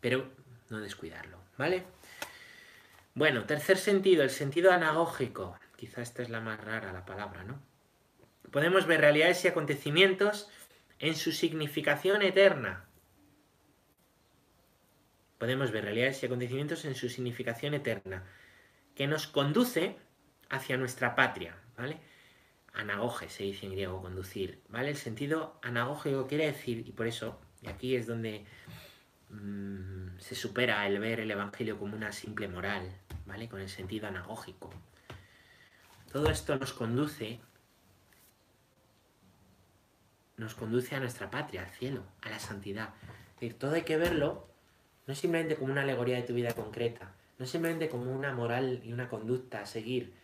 Pero 0.00 0.30
no 0.70 0.80
descuidarlo. 0.80 1.38
¿Vale? 1.56 1.84
Bueno, 3.14 3.44
tercer 3.44 3.78
sentido, 3.78 4.22
el 4.22 4.30
sentido 4.30 4.72
anagógico. 4.72 5.56
Quizá 5.76 6.02
esta 6.02 6.22
es 6.22 6.30
la 6.30 6.40
más 6.40 6.62
rara 6.62 6.92
la 6.92 7.04
palabra, 7.04 7.44
¿no? 7.44 7.60
Podemos 8.50 8.86
ver 8.86 9.00
realidades 9.00 9.44
y 9.44 9.48
acontecimientos 9.48 10.48
en 10.98 11.14
su 11.14 11.32
significación 11.32 12.22
eterna. 12.22 12.84
Podemos 15.38 15.70
ver 15.70 15.84
realidades 15.84 16.22
y 16.22 16.26
acontecimientos 16.26 16.84
en 16.84 16.94
su 16.94 17.08
significación 17.08 17.74
eterna, 17.74 18.24
que 18.94 19.06
nos 19.06 19.26
conduce 19.26 19.96
hacia 20.48 20.76
nuestra 20.76 21.14
patria, 21.14 21.56
¿vale? 21.76 21.98
Anagoge 22.74 23.28
se 23.28 23.44
dice 23.44 23.66
en 23.66 23.72
griego, 23.72 24.02
conducir, 24.02 24.60
¿vale? 24.68 24.90
El 24.90 24.96
sentido 24.96 25.58
anagógico 25.62 26.26
quiere 26.26 26.46
decir, 26.46 26.86
y 26.86 26.92
por 26.92 27.06
eso, 27.06 27.40
y 27.62 27.68
aquí 27.68 27.96
es 27.96 28.06
donde 28.06 28.44
Mm, 29.30 30.18
se 30.18 30.34
supera 30.34 30.86
el 30.86 30.98
ver 30.98 31.20
el 31.20 31.30
Evangelio 31.30 31.78
como 31.78 31.96
una 31.96 32.12
simple 32.12 32.48
moral, 32.48 32.92
¿vale? 33.26 33.48
Con 33.48 33.60
el 33.60 33.68
sentido 33.68 34.06
anagógico. 34.06 34.70
Todo 36.12 36.30
esto 36.30 36.56
nos 36.56 36.72
conduce, 36.72 37.40
nos 40.36 40.54
conduce 40.54 40.94
a 40.94 41.00
nuestra 41.00 41.30
patria, 41.30 41.62
al 41.62 41.70
cielo, 41.70 42.04
a 42.22 42.30
la 42.30 42.38
santidad. 42.38 42.90
Es 43.34 43.40
decir, 43.40 43.58
todo 43.58 43.72
hay 43.72 43.82
que 43.82 43.96
verlo 43.96 44.48
no 45.06 45.14
simplemente 45.14 45.56
como 45.56 45.72
una 45.72 45.82
alegoría 45.82 46.16
de 46.16 46.22
tu 46.22 46.32
vida 46.32 46.52
concreta, 46.52 47.14
no 47.38 47.46
simplemente 47.46 47.88
como 47.88 48.12
una 48.12 48.32
moral 48.32 48.80
y 48.84 48.92
una 48.92 49.08
conducta 49.08 49.60
a 49.60 49.66
seguir, 49.66 50.14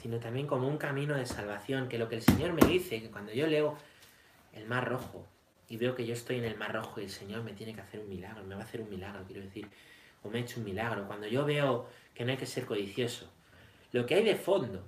sino 0.00 0.18
también 0.18 0.46
como 0.46 0.68
un 0.68 0.78
camino 0.78 1.14
de 1.14 1.26
salvación, 1.26 1.88
que 1.88 1.98
lo 1.98 2.08
que 2.08 2.16
el 2.16 2.22
Señor 2.22 2.52
me 2.52 2.66
dice, 2.66 3.02
que 3.02 3.10
cuando 3.10 3.32
yo 3.32 3.46
leo 3.46 3.76
el 4.54 4.66
mar 4.66 4.88
rojo, 4.88 5.26
y 5.68 5.76
veo 5.76 5.94
que 5.94 6.04
yo 6.04 6.14
estoy 6.14 6.38
en 6.38 6.44
el 6.44 6.56
mar 6.56 6.74
rojo 6.74 7.00
y 7.00 7.04
el 7.04 7.10
Señor 7.10 7.44
me 7.44 7.52
tiene 7.52 7.72
que 7.74 7.80
hacer 7.80 8.00
un 8.00 8.08
milagro, 8.08 8.42
me 8.42 8.56
va 8.56 8.62
a 8.62 8.64
hacer 8.64 8.80
un 8.80 8.90
milagro, 8.90 9.22
quiero 9.24 9.40
decir, 9.40 9.68
o 10.22 10.28
me 10.28 10.38
ha 10.38 10.42
hecho 10.42 10.58
un 10.58 10.66
milagro. 10.66 11.06
Cuando 11.06 11.28
yo 11.28 11.44
veo 11.44 11.86
que 12.12 12.24
no 12.24 12.32
hay 12.32 12.36
que 12.36 12.46
ser 12.46 12.66
codicioso, 12.66 13.30
lo 13.92 14.04
que 14.04 14.16
hay 14.16 14.24
de 14.24 14.34
fondo, 14.34 14.84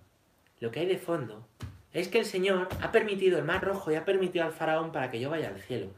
lo 0.59 0.73
que 0.73 0.81
hay 0.81 0.87
de 0.87 0.99
fondo, 0.99 1.47
es 1.93 2.09
que 2.09 2.19
el 2.19 2.25
Señor 2.25 2.69
ha 2.81 2.91
permitido 2.91 3.39
el 3.39 3.45
mar 3.45 3.63
rojo 3.65 3.93
y 3.93 3.95
ha 3.95 4.05
permitido 4.05 4.45
al 4.45 4.53
faraón 4.53 4.91
para 4.91 5.11
que 5.11 5.21
yo 5.21 5.31
vaya 5.31 5.49
al 5.49 5.61
cielo. 5.61 5.93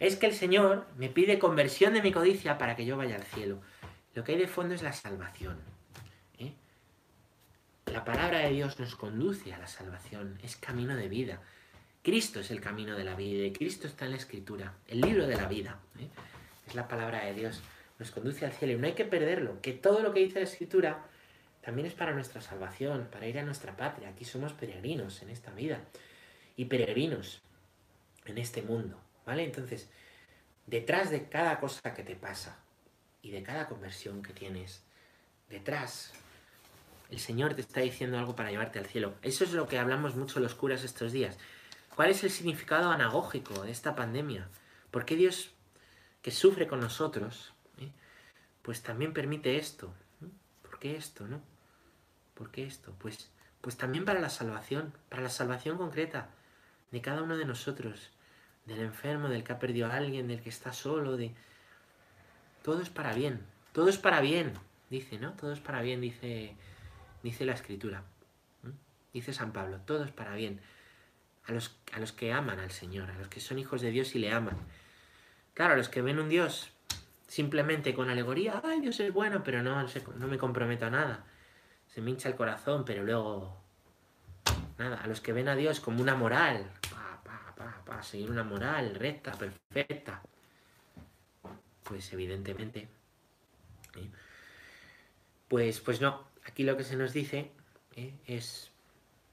Es 0.00 0.16
que 0.16 0.26
el 0.26 0.34
Señor 0.34 0.86
me 0.96 1.08
pide 1.08 1.38
conversión 1.38 1.94
de 1.94 2.02
mi 2.02 2.10
codicia 2.10 2.58
para 2.58 2.74
que 2.74 2.86
yo 2.86 2.96
vaya 2.96 3.14
al 3.14 3.24
cielo. 3.24 3.60
Lo 4.14 4.24
que 4.24 4.32
hay 4.32 4.38
de 4.38 4.48
fondo 4.48 4.74
es 4.74 4.82
la 4.82 4.92
salvación. 4.92 5.75
La 8.06 8.12
palabra 8.12 8.38
de 8.38 8.50
Dios 8.50 8.78
nos 8.78 8.94
conduce 8.94 9.52
a 9.52 9.58
la 9.58 9.66
salvación, 9.66 10.38
es 10.40 10.54
camino 10.54 10.94
de 10.94 11.08
vida. 11.08 11.42
Cristo 12.04 12.38
es 12.38 12.52
el 12.52 12.60
camino 12.60 12.96
de 12.96 13.02
la 13.02 13.16
vida 13.16 13.44
y 13.44 13.52
Cristo 13.52 13.88
está 13.88 14.04
en 14.04 14.12
la 14.12 14.16
Escritura, 14.16 14.74
el 14.86 15.00
libro 15.00 15.26
de 15.26 15.34
la 15.34 15.48
vida. 15.48 15.80
¿eh? 15.98 16.06
Es 16.68 16.76
la 16.76 16.86
palabra 16.86 17.24
de 17.24 17.34
Dios, 17.34 17.62
nos 17.98 18.12
conduce 18.12 18.46
al 18.46 18.52
cielo 18.52 18.74
y 18.74 18.76
no 18.76 18.86
hay 18.86 18.92
que 18.92 19.06
perderlo, 19.06 19.60
que 19.60 19.72
todo 19.72 20.04
lo 20.04 20.14
que 20.14 20.20
dice 20.20 20.38
la 20.38 20.44
Escritura 20.44 21.04
también 21.62 21.88
es 21.88 21.94
para 21.94 22.12
nuestra 22.12 22.40
salvación, 22.40 23.08
para 23.10 23.26
ir 23.26 23.40
a 23.40 23.42
nuestra 23.42 23.76
patria. 23.76 24.10
Aquí 24.10 24.24
somos 24.24 24.52
peregrinos 24.52 25.20
en 25.22 25.30
esta 25.30 25.50
vida 25.50 25.80
y 26.56 26.66
peregrinos 26.66 27.42
en 28.24 28.38
este 28.38 28.62
mundo. 28.62 29.00
¿Vale? 29.26 29.42
Entonces, 29.42 29.90
detrás 30.64 31.10
de 31.10 31.28
cada 31.28 31.58
cosa 31.58 31.92
que 31.92 32.04
te 32.04 32.14
pasa 32.14 32.56
y 33.20 33.32
de 33.32 33.42
cada 33.42 33.66
conversión 33.66 34.22
que 34.22 34.32
tienes, 34.32 34.84
detrás, 35.48 36.12
el 37.10 37.18
Señor 37.18 37.54
te 37.54 37.60
está 37.60 37.80
diciendo 37.80 38.18
algo 38.18 38.34
para 38.34 38.50
llevarte 38.50 38.78
al 38.78 38.86
cielo. 38.86 39.14
Eso 39.22 39.44
es 39.44 39.52
lo 39.52 39.68
que 39.68 39.78
hablamos 39.78 40.16
mucho 40.16 40.40
los 40.40 40.54
curas 40.54 40.84
estos 40.84 41.12
días. 41.12 41.38
¿Cuál 41.94 42.10
es 42.10 42.24
el 42.24 42.30
significado 42.30 42.90
anagógico 42.90 43.62
de 43.62 43.70
esta 43.70 43.94
pandemia? 43.94 44.48
¿Por 44.90 45.04
qué 45.04 45.16
Dios, 45.16 45.52
que 46.22 46.30
sufre 46.30 46.66
con 46.66 46.80
nosotros, 46.80 47.52
eh, 47.78 47.90
pues 48.62 48.82
también 48.82 49.12
permite 49.12 49.56
esto? 49.56 49.92
¿Por 50.62 50.78
qué 50.78 50.96
esto, 50.96 51.26
no? 51.26 51.40
¿Por 52.34 52.50
qué 52.50 52.66
esto? 52.66 52.94
Pues, 52.98 53.30
pues 53.60 53.76
también 53.76 54.04
para 54.04 54.20
la 54.20 54.28
salvación, 54.28 54.92
para 55.08 55.22
la 55.22 55.30
salvación 55.30 55.78
concreta 55.78 56.28
de 56.90 57.00
cada 57.00 57.22
uno 57.22 57.36
de 57.36 57.44
nosotros 57.44 58.10
del 58.66 58.80
enfermo, 58.80 59.28
del 59.28 59.44
que 59.44 59.52
ha 59.52 59.58
perdido 59.58 59.86
a 59.86 59.94
alguien, 59.94 60.28
del 60.28 60.42
que 60.42 60.50
está 60.50 60.72
solo, 60.72 61.16
de... 61.16 61.32
Todo 62.62 62.82
es 62.82 62.90
para 62.90 63.14
bien, 63.14 63.40
todo 63.72 63.88
es 63.88 63.96
para 63.96 64.20
bien, 64.20 64.52
dice, 64.90 65.18
¿no? 65.18 65.32
Todo 65.34 65.52
es 65.52 65.60
para 65.60 65.82
bien, 65.82 66.00
dice, 66.00 66.56
dice 67.26 67.44
la 67.44 67.54
escritura. 67.54 68.04
Dice 69.12 69.32
San 69.32 69.52
Pablo, 69.52 69.80
todo 69.84 70.04
es 70.04 70.12
para 70.12 70.34
bien. 70.34 70.60
A 71.46 71.52
los, 71.52 71.76
a 71.92 71.98
los 71.98 72.12
que 72.12 72.32
aman 72.32 72.60
al 72.60 72.70
Señor, 72.70 73.10
a 73.10 73.18
los 73.18 73.28
que 73.28 73.40
son 73.40 73.58
hijos 73.58 73.80
de 73.80 73.90
Dios 73.90 74.14
y 74.14 74.20
le 74.20 74.32
aman. 74.32 74.56
Claro, 75.54 75.74
a 75.74 75.76
los 75.76 75.88
que 75.88 76.02
ven 76.02 76.20
un 76.20 76.28
Dios 76.28 76.70
simplemente 77.26 77.94
con 77.94 78.08
alegoría, 78.08 78.62
ay, 78.64 78.80
Dios 78.80 79.00
es 79.00 79.12
bueno, 79.12 79.42
pero 79.42 79.62
no, 79.62 79.84
no 80.18 80.26
me 80.28 80.38
comprometo 80.38 80.86
a 80.86 80.90
nada. 80.90 81.24
Se 81.88 82.00
me 82.00 82.10
hincha 82.10 82.28
el 82.28 82.36
corazón, 82.36 82.84
pero 82.84 83.02
luego... 83.04 83.56
Nada, 84.78 85.00
a 85.02 85.06
los 85.06 85.20
que 85.20 85.32
ven 85.32 85.48
a 85.48 85.56
Dios 85.56 85.80
como 85.80 86.02
una 86.02 86.14
moral, 86.14 86.70
para 87.86 88.02
seguir 88.02 88.30
una 88.30 88.44
moral 88.44 88.94
recta, 88.94 89.32
perfecta. 89.32 90.20
Pues 91.82 92.12
evidentemente. 92.12 92.88
¿eh? 93.96 94.10
Pues, 95.48 95.80
pues 95.80 96.00
no, 96.00 96.28
aquí 96.46 96.62
lo 96.62 96.76
que 96.76 96.84
se 96.84 96.96
nos 96.96 97.12
dice 97.12 97.50
¿eh? 97.96 98.14
es 98.26 98.70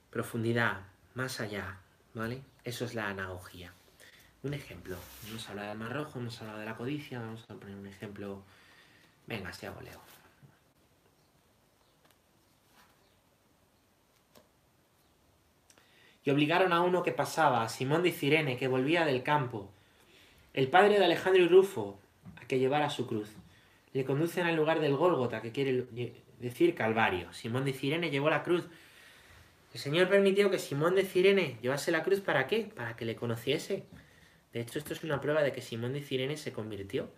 profundidad, 0.10 0.82
más 1.14 1.40
allá, 1.40 1.80
¿vale? 2.14 2.42
Eso 2.64 2.86
es 2.86 2.94
la 2.94 3.08
anagogía. 3.08 3.74
Un 4.42 4.54
ejemplo. 4.54 4.98
Hemos 5.28 5.48
hablado 5.50 5.70
del 5.70 5.78
mar 5.78 5.94
rojo, 5.94 6.20
hemos 6.20 6.42
hablado 6.42 6.60
de 6.60 6.66
la 6.66 6.76
codicia, 6.76 7.20
vamos 7.20 7.46
a 7.50 7.54
poner 7.54 7.76
un 7.76 7.88
ejemplo. 7.88 8.44
Venga, 9.28 9.54
si 9.54 9.66
hago 9.66 9.82
leo. 9.82 10.02
y 16.26 16.30
obligaron 16.32 16.72
a 16.72 16.82
uno 16.82 17.04
que 17.04 17.12
pasaba, 17.12 17.64
a 17.64 17.70
Simón 17.70 18.04
de 18.04 18.12
Cirene, 18.12 18.58
que 18.58 18.68
volvía 18.68 19.06
del 19.06 19.24
campo, 19.24 19.70
el 20.54 20.70
padre 20.70 20.98
de 20.98 21.06
Alejandro 21.06 21.44
y 21.44 21.48
Rufo, 21.48 22.00
a 22.42 22.48
que 22.48 22.60
llevara 22.60 22.90
su 22.90 23.08
cruz. 23.08 23.30
Le 23.92 24.06
conducen 24.06 24.46
al 24.46 24.56
lugar 24.56 24.80
del 24.80 24.96
Gólgota, 24.96 25.42
que 25.42 25.52
quiere 25.52 25.86
decir 26.44 26.76
Calvario. 26.76 27.32
Simón 27.34 27.66
de 27.66 27.74
Cirene 27.74 28.12
llevó 28.12 28.30
la 28.30 28.44
cruz. 28.44 28.68
El 29.74 29.80
Señor 29.80 30.10
permitió 30.10 30.52
que 30.52 30.60
Simón 30.60 30.94
de 30.94 31.06
Cirene 31.06 31.58
llevase 31.62 31.92
la 31.92 32.04
cruz 32.04 32.20
para 32.20 32.46
qué? 32.48 32.72
Para 32.76 32.96
que 32.96 33.06
le 33.06 33.16
conociese. 33.16 33.86
De 34.52 34.60
hecho, 34.60 34.78
esto 34.78 34.94
es 34.94 35.04
una 35.04 35.20
prueba 35.20 35.42
de 35.42 35.52
que 35.52 35.62
Simón 35.62 35.94
de 35.94 36.02
Cirene 36.02 36.38
se 36.38 36.54
convirtió. 36.54 37.10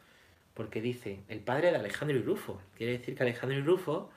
Porque 0.53 0.79
dice, 0.79 1.19
el 1.27 1.41
padre 1.41 1.71
de 1.71 1.77
Alejandro 1.77 2.17
y 2.17 2.21
Rufo. 2.21 2.61
Quiere 2.77 2.97
decir 2.97 3.15
que 3.15 3.23
Alejandro 3.23 3.57
y 3.57 3.61
Rufo 3.61 4.09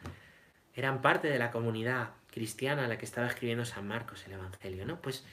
eran 0.75 1.03
parte 1.03 1.29
de 1.29 1.39
la 1.39 1.51
comunidad 1.51 2.11
cristiana 2.31 2.85
a 2.85 2.89
la 2.89 2.99
que 2.99 3.05
estaba 3.05 3.27
escribiendo 3.27 3.65
San 3.65 3.89
Marcos 3.89 4.25
el 4.27 4.35
Evangelio, 4.35 4.87
¿no? 4.87 5.01
Pues, 5.03 5.25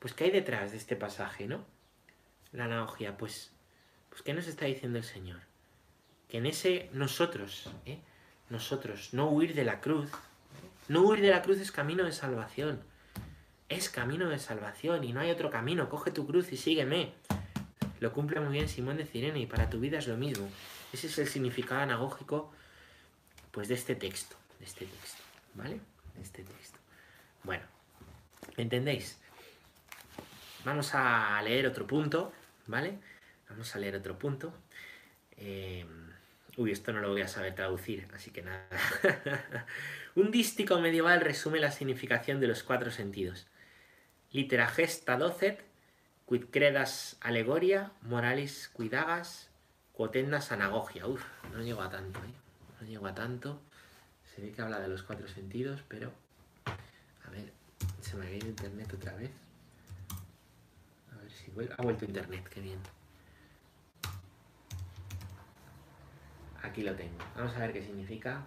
pues 0.00 0.12
¿qué 0.14 0.24
hay 0.24 0.30
detrás 0.32 0.72
de 0.72 0.78
este 0.78 0.96
pasaje, 0.96 1.46
no? 1.46 1.64
La 2.50 2.64
analogía, 2.64 3.16
pues, 3.16 3.52
pues 4.08 4.22
¿qué 4.22 4.34
nos 4.34 4.48
está 4.48 4.64
diciendo 4.64 4.98
el 4.98 5.04
Señor? 5.04 5.38
Que 6.28 6.38
en 6.38 6.46
ese 6.46 6.90
nosotros, 6.92 7.70
¿eh? 7.84 8.00
Nosotros, 8.50 9.12
no 9.12 9.28
huir 9.28 9.54
de 9.54 9.64
la 9.64 9.80
cruz, 9.80 10.10
no 10.88 11.02
huir 11.02 11.20
de 11.20 11.30
la 11.30 11.42
cruz 11.42 11.58
es 11.58 11.72
camino 11.72 12.04
de 12.04 12.12
salvación, 12.12 12.80
es 13.68 13.88
camino 13.90 14.28
de 14.28 14.38
salvación 14.38 15.04
y 15.04 15.12
no 15.12 15.20
hay 15.20 15.30
otro 15.30 15.50
camino, 15.50 15.88
coge 15.88 16.10
tu 16.10 16.26
cruz 16.26 16.52
y 16.52 16.56
sígueme. 16.56 17.12
Lo 17.98 18.12
cumple 18.12 18.40
muy 18.40 18.52
bien 18.52 18.68
Simón 18.68 18.98
de 18.98 19.06
Cirene 19.06 19.40
y 19.40 19.46
para 19.46 19.70
tu 19.70 19.80
vida 19.80 19.98
es 19.98 20.06
lo 20.06 20.16
mismo. 20.16 20.48
Ese 20.92 21.06
es 21.08 21.18
el 21.18 21.26
significado 21.26 21.80
anagógico 21.80 22.52
pues 23.50 23.68
de 23.68 23.74
este 23.74 23.96
texto, 23.96 24.36
de 24.58 24.66
este 24.66 24.86
texto, 24.86 25.22
¿vale? 25.54 25.80
este 26.22 26.42
texto. 26.42 26.78
Bueno, 27.42 27.64
¿entendéis? 28.56 29.18
Vamos 30.64 30.94
a 30.94 31.40
leer 31.42 31.66
otro 31.66 31.86
punto, 31.86 32.32
¿vale? 32.66 32.98
Vamos 33.48 33.74
a 33.74 33.78
leer 33.78 33.96
otro 33.96 34.18
punto. 34.18 34.52
Eh, 35.36 35.86
uy, 36.56 36.72
esto 36.72 36.92
no 36.92 37.00
lo 37.00 37.10
voy 37.10 37.22
a 37.22 37.28
saber 37.28 37.54
traducir, 37.54 38.08
así 38.14 38.30
que 38.30 38.42
nada. 38.42 38.66
Un 40.14 40.30
dístico 40.30 40.80
medieval 40.80 41.20
resume 41.20 41.60
la 41.60 41.70
significación 41.70 42.40
de 42.40 42.48
los 42.48 42.62
cuatro 42.62 42.90
sentidos. 42.90 43.46
Litera 44.32 44.66
gesta 44.66 45.16
docet, 45.18 45.62
quid 46.26 46.46
credas 46.50 47.16
alegoria, 47.20 47.92
moralis 48.02 48.68
cuidagas, 48.72 49.50
quotendas 49.92 50.52
anagogia. 50.52 51.06
Uf, 51.06 51.22
no 51.52 51.62
llego 51.62 51.82
a 51.82 51.90
tanto, 51.90 52.18
¿eh? 52.20 52.32
No 52.80 52.86
llego 52.86 53.06
a 53.06 53.14
tanto. 53.14 53.60
Se 54.34 54.42
ve 54.42 54.52
que 54.52 54.62
habla 54.62 54.80
de 54.80 54.88
los 54.88 55.02
cuatro 55.02 55.28
sentidos, 55.28 55.82
pero... 55.88 56.12
A 56.66 57.30
ver, 57.30 57.52
se 58.00 58.16
me 58.16 58.26
ha 58.26 58.30
ido 58.30 58.48
internet 58.48 58.92
otra 58.94 59.14
vez. 59.14 59.30
A 61.12 61.16
ver 61.16 61.30
si 61.30 61.50
vuelve... 61.50 61.74
Ha 61.76 61.82
vuelto 61.82 62.04
internet, 62.04 62.48
qué 62.48 62.60
bien. 62.60 62.78
Aquí 66.66 66.82
lo 66.82 66.96
tengo. 66.96 67.24
Vamos 67.36 67.54
a 67.56 67.60
ver 67.60 67.72
qué 67.72 67.80
significa. 67.80 68.44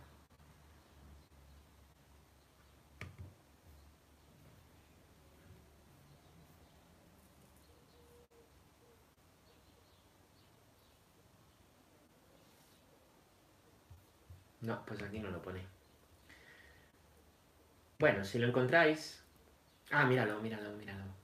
No, 14.61 14.85
pues 14.85 15.01
aquí 15.01 15.19
no 15.19 15.31
lo 15.31 15.41
pone. 15.41 15.61
Bueno, 17.99 18.25
si 18.25 18.37
lo 18.37 18.47
encontráis... 18.47 19.23
Ah, 19.91 20.05
míralo, 20.05 20.41
míralo, 20.41 20.71
míralo. 20.73 21.18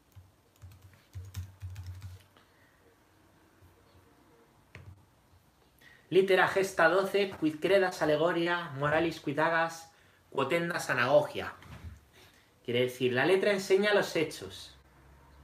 Litera 6.15 6.47
gesta 6.47 6.87
12, 6.87 7.31
quid 7.41 7.55
credas 7.59 8.01
alegoria, 8.01 8.71
moralis 8.79 9.19
cuidagas, 9.19 9.91
quotendas 10.29 10.89
anagogia. 10.89 11.51
Quiere 12.63 12.83
decir, 12.83 13.11
la 13.11 13.25
letra 13.25 13.51
enseña 13.51 13.93
los 13.93 14.15
hechos. 14.15 14.77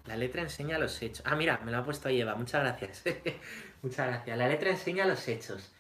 La 0.05 0.15
letra 0.15 0.43
enseña 0.43 0.79
los 0.79 1.01
hechos. 1.01 1.23
Ah, 1.25 1.35
mira, 1.35 1.59
me 1.65 1.73
lo 1.73 1.79
ha 1.79 1.83
puesto 1.83 2.07
Eva, 2.07 2.35
muchas 2.35 2.63
gracias. 2.63 3.03
muchas 3.81 4.07
gracias. 4.07 4.37
La 4.37 4.47
letra 4.47 4.69
enseña 4.69 5.05
los 5.05 5.27
hechos. 5.27 5.73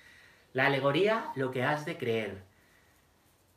La 0.51 0.65
alegoría, 0.65 1.31
lo 1.35 1.51
que 1.51 1.63
has 1.63 1.85
de 1.85 1.97
creer. 1.97 2.43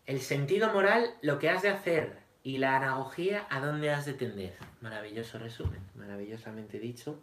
El 0.07 0.21
sentido 0.21 0.73
moral, 0.73 1.17
lo 1.21 1.41
que 1.41 1.51
has 1.51 1.63
de 1.63 1.71
hacer. 1.71 2.17
Y 2.45 2.59
la 2.59 2.77
anagogía, 2.77 3.49
a 3.51 3.59
dónde 3.59 3.91
has 3.91 4.05
de 4.07 4.15
tender. 4.15 4.55
Maravilloso 4.81 5.41
resumen, 5.41 5.81
maravillosamente 5.97 6.79
dicho. 6.79 7.21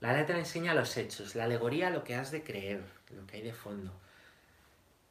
La 0.00 0.14
letra 0.14 0.38
enseña 0.38 0.72
los 0.72 0.96
hechos, 0.96 1.34
la 1.34 1.44
alegoría 1.44 1.90
lo 1.90 2.04
que 2.04 2.14
has 2.14 2.30
de 2.30 2.42
creer, 2.42 2.82
lo 3.14 3.26
que 3.26 3.36
hay 3.36 3.42
de 3.42 3.52
fondo. 3.52 3.92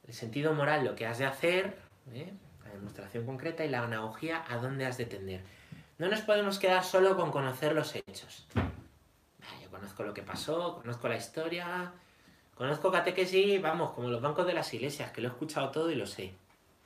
El 0.08 0.16
sentido 0.16 0.54
moral, 0.54 0.84
lo 0.84 0.96
que 0.96 1.06
has 1.06 1.20
de 1.20 1.28
hacer, 1.28 1.78
¿eh? 2.12 2.34
la 2.66 2.72
demostración 2.72 3.26
concreta, 3.28 3.64
y 3.64 3.70
la 3.70 3.84
anagogía, 3.84 4.44
a 4.50 4.58
dónde 4.58 4.88
has 4.88 4.98
de 4.98 5.06
tender. 5.06 5.42
No 6.00 6.08
nos 6.08 6.22
podemos 6.22 6.58
quedar 6.58 6.84
solo 6.84 7.16
con 7.16 7.30
conocer 7.30 7.74
los 7.74 7.94
hechos. 7.96 8.48
Ah, 8.56 9.62
yo 9.62 9.70
conozco 9.70 10.02
lo 10.02 10.14
que 10.14 10.24
pasó, 10.24 10.78
conozco 10.82 11.08
la 11.08 11.18
historia, 11.18 11.92
conozco 12.56 12.92
catequesis, 12.92 13.62
vamos, 13.62 13.92
como 13.92 14.10
los 14.10 14.22
bancos 14.22 14.48
de 14.48 14.54
las 14.54 14.74
iglesias, 14.74 15.12
que 15.12 15.22
lo 15.22 15.28
he 15.28 15.32
escuchado 15.32 15.70
todo 15.70 15.92
y 15.92 15.96
lo 15.96 16.08
sé. 16.08 16.34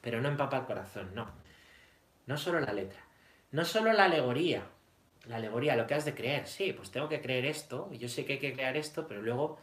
pero 0.01 0.19
no 0.19 0.27
empapa 0.27 0.57
el 0.57 0.65
corazón, 0.65 1.15
no. 1.15 1.31
No 2.25 2.37
solo 2.37 2.59
la 2.59 2.73
letra, 2.73 2.99
no 3.51 3.63
solo 3.63 3.93
la 3.93 4.05
alegoría, 4.05 4.65
la 5.25 5.37
alegoría, 5.37 5.75
lo 5.75 5.87
que 5.87 5.93
has 5.93 6.05
de 6.05 6.13
creer, 6.13 6.47
sí, 6.47 6.73
pues 6.73 6.91
tengo 6.91 7.09
que 7.09 7.21
creer 7.21 7.45
esto, 7.45 7.89
yo 7.93 8.09
sé 8.09 8.25
que 8.25 8.33
hay 8.33 8.39
que 8.39 8.53
creer 8.53 8.77
esto, 8.77 9.07
pero 9.07 9.21
luego, 9.21 9.59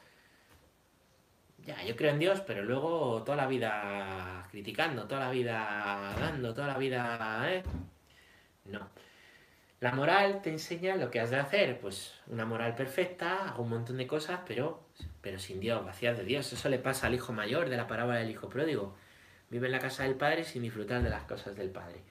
ya, 1.64 1.82
yo 1.84 1.96
creo 1.96 2.12
en 2.12 2.18
Dios, 2.18 2.40
pero 2.40 2.62
luego 2.64 3.22
toda 3.24 3.36
la 3.36 3.46
vida 3.46 4.46
criticando, 4.50 5.06
toda 5.06 5.26
la 5.26 5.30
vida 5.30 6.14
dando, 6.18 6.54
toda 6.54 6.68
la 6.68 6.78
vida, 6.78 7.44
¿eh? 7.52 7.62
No. 8.64 8.88
La 9.80 9.92
moral 9.92 10.42
te 10.42 10.50
enseña 10.50 10.96
lo 10.96 11.10
que 11.10 11.20
has 11.20 11.30
de 11.30 11.38
hacer, 11.38 11.80
pues 11.80 12.14
una 12.26 12.44
moral 12.44 12.74
perfecta, 12.74 13.48
hago 13.48 13.62
un 13.62 13.70
montón 13.70 13.96
de 13.96 14.06
cosas, 14.06 14.40
pero, 14.46 14.82
pero 15.22 15.38
sin 15.38 15.58
Dios, 15.58 15.82
vacías 15.84 16.18
de 16.18 16.24
Dios. 16.24 16.52
Eso 16.52 16.68
le 16.68 16.78
pasa 16.78 17.06
al 17.06 17.14
hijo 17.14 17.32
mayor 17.32 17.70
de 17.70 17.78
la 17.78 17.86
parábola 17.86 18.18
del 18.18 18.30
hijo 18.30 18.50
pródigo. 18.50 18.94
Vive 19.48 19.66
en 19.66 19.72
la 19.72 19.78
casa 19.78 20.02
del 20.02 20.16
padre 20.16 20.44
sin 20.44 20.62
disfrutar 20.62 21.02
de 21.02 21.08
las 21.08 21.22
cosas 21.22 21.56
del 21.56 21.70
padre. 21.70 22.02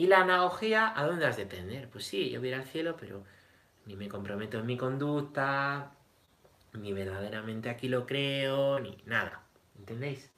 Y 0.00 0.06
la 0.06 0.22
analogía, 0.22 0.98
¿a 0.98 1.04
dónde 1.04 1.26
has 1.26 1.36
de 1.36 1.44
tender? 1.44 1.90
Pues 1.90 2.06
sí, 2.06 2.30
yo 2.30 2.40
voy 2.40 2.54
al 2.54 2.64
cielo, 2.64 2.96
pero 2.98 3.22
ni 3.84 3.96
me 3.96 4.08
comprometo 4.08 4.58
en 4.58 4.64
mi 4.64 4.78
conducta, 4.78 5.92
ni 6.72 6.94
verdaderamente 6.94 7.68
aquí 7.68 7.86
lo 7.86 8.06
creo, 8.06 8.80
ni 8.80 8.96
nada. 9.04 9.42
¿Entendéis? 9.78 10.30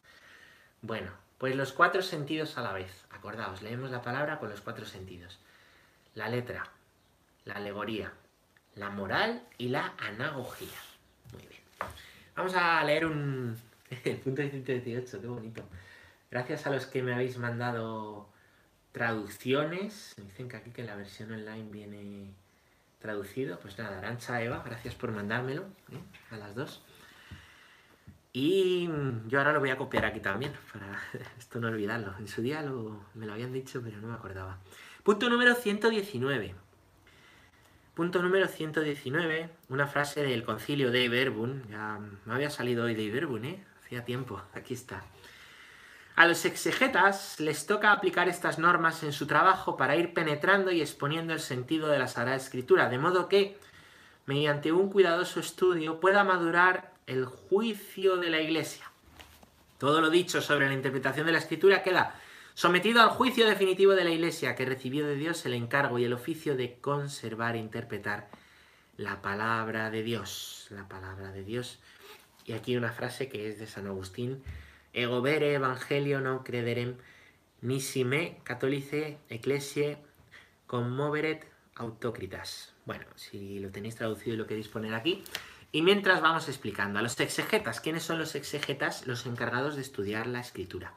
Bueno, 0.80 1.12
pues 1.38 1.54
los 1.54 1.72
cuatro 1.72 2.02
sentidos 2.02 2.58
a 2.58 2.62
la 2.62 2.72
vez. 2.72 3.04
Acordaos, 3.10 3.62
leemos 3.62 3.92
la 3.92 4.02
palabra 4.02 4.40
con 4.40 4.50
los 4.50 4.60
cuatro 4.60 4.84
sentidos 4.84 5.38
la 6.16 6.28
letra, 6.28 6.64
la 7.44 7.54
alegoría, 7.54 8.12
la 8.74 8.90
moral 8.90 9.44
y 9.58 9.68
la 9.68 9.94
anagogía. 9.96 10.80
Muy 11.34 11.46
bien. 11.46 11.62
Vamos 12.34 12.56
a 12.56 12.82
leer 12.82 13.06
un... 13.06 13.56
El 14.04 14.16
punto 14.16 14.42
118, 14.42 15.20
qué 15.20 15.26
bonito. 15.28 15.62
Gracias 16.32 16.66
a 16.66 16.70
los 16.70 16.86
que 16.86 17.04
me 17.04 17.14
habéis 17.14 17.38
mandado 17.38 18.31
traducciones. 18.92 20.14
Dicen 20.16 20.48
que 20.48 20.56
aquí 20.56 20.70
que 20.70 20.84
la 20.84 20.96
versión 20.96 21.32
online 21.32 21.70
viene 21.70 22.34
traducido. 23.00 23.58
Pues 23.58 23.78
nada, 23.78 23.98
Arancha 23.98 24.40
Eva, 24.42 24.62
gracias 24.64 24.94
por 24.94 25.10
mandármelo 25.10 25.62
¿eh? 25.90 26.00
a 26.30 26.36
las 26.36 26.54
dos. 26.54 26.82
Y 28.34 28.88
yo 29.28 29.38
ahora 29.38 29.52
lo 29.52 29.60
voy 29.60 29.68
a 29.70 29.76
copiar 29.76 30.06
aquí 30.06 30.20
también, 30.20 30.52
para 30.72 30.98
esto 31.38 31.60
no 31.60 31.68
olvidarlo. 31.68 32.14
En 32.18 32.28
su 32.28 32.40
día 32.40 32.62
me 33.14 33.26
lo 33.26 33.32
habían 33.32 33.52
dicho, 33.52 33.82
pero 33.82 33.98
no 33.98 34.08
me 34.08 34.14
acordaba. 34.14 34.58
Punto 35.02 35.28
número 35.28 35.54
119. 35.54 36.54
Punto 37.94 38.22
número 38.22 38.48
119, 38.48 39.50
una 39.68 39.86
frase 39.86 40.22
del 40.22 40.44
concilio 40.44 40.90
de 40.90 41.04
Iberbun. 41.04 41.64
Ya 41.68 42.00
me 42.24 42.32
había 42.32 42.48
salido 42.48 42.84
hoy 42.84 42.94
de 42.94 43.02
Iberbun, 43.02 43.44
¿eh? 43.44 43.64
Hacía 43.84 44.02
tiempo, 44.06 44.40
aquí 44.54 44.72
está. 44.72 45.04
A 46.22 46.26
los 46.28 46.44
exegetas 46.44 47.40
les 47.40 47.66
toca 47.66 47.90
aplicar 47.90 48.28
estas 48.28 48.60
normas 48.60 49.02
en 49.02 49.12
su 49.12 49.26
trabajo 49.26 49.76
para 49.76 49.96
ir 49.96 50.14
penetrando 50.14 50.70
y 50.70 50.80
exponiendo 50.80 51.32
el 51.32 51.40
sentido 51.40 51.88
de 51.88 51.98
la 51.98 52.06
Sagrada 52.06 52.36
Escritura, 52.36 52.88
de 52.88 52.96
modo 52.96 53.28
que, 53.28 53.58
mediante 54.26 54.70
un 54.70 54.88
cuidadoso 54.88 55.40
estudio, 55.40 55.98
pueda 55.98 56.22
madurar 56.22 56.92
el 57.08 57.24
juicio 57.24 58.18
de 58.18 58.30
la 58.30 58.40
Iglesia. 58.40 58.88
Todo 59.78 60.00
lo 60.00 60.10
dicho 60.10 60.40
sobre 60.40 60.68
la 60.68 60.74
interpretación 60.74 61.26
de 61.26 61.32
la 61.32 61.38
Escritura 61.38 61.82
queda 61.82 62.14
sometido 62.54 63.02
al 63.02 63.08
juicio 63.08 63.44
definitivo 63.44 63.90
de 63.96 64.04
la 64.04 64.10
Iglesia, 64.10 64.54
que 64.54 64.64
recibió 64.64 65.04
de 65.04 65.16
Dios 65.16 65.44
el 65.44 65.54
encargo 65.54 65.98
y 65.98 66.04
el 66.04 66.12
oficio 66.12 66.54
de 66.54 66.78
conservar 66.80 67.56
e 67.56 67.58
interpretar 67.58 68.28
la 68.96 69.22
palabra 69.22 69.90
de 69.90 70.04
Dios. 70.04 70.68
La 70.70 70.86
palabra 70.86 71.32
de 71.32 71.42
Dios. 71.42 71.80
Y 72.44 72.52
aquí 72.52 72.76
una 72.76 72.92
frase 72.92 73.28
que 73.28 73.48
es 73.48 73.58
de 73.58 73.66
San 73.66 73.88
Agustín. 73.88 74.40
Ego 74.92 75.22
vere 75.22 75.54
evangelio 75.54 76.20
no 76.20 76.44
crederem, 76.44 76.96
nisi 77.62 78.04
me 78.04 78.38
catholice 78.44 79.18
ecclesie 79.28 79.98
conmoveret 80.66 81.46
autocritas. 81.76 82.74
Bueno, 82.84 83.06
si 83.16 83.58
lo 83.60 83.70
tenéis 83.70 83.96
traducido 83.96 84.34
y 84.34 84.38
lo 84.38 84.46
queréis 84.46 84.68
poner 84.68 84.94
aquí. 84.94 85.24
Y 85.70 85.80
mientras 85.80 86.20
vamos 86.20 86.48
explicando 86.48 86.98
a 86.98 87.02
los 87.02 87.18
exegetas. 87.18 87.80
¿Quiénes 87.80 88.02
son 88.02 88.18
los 88.18 88.34
exegetas? 88.34 89.06
Los 89.06 89.24
encargados 89.24 89.74
de 89.76 89.80
estudiar 89.82 90.26
la 90.26 90.40
escritura. 90.40 90.94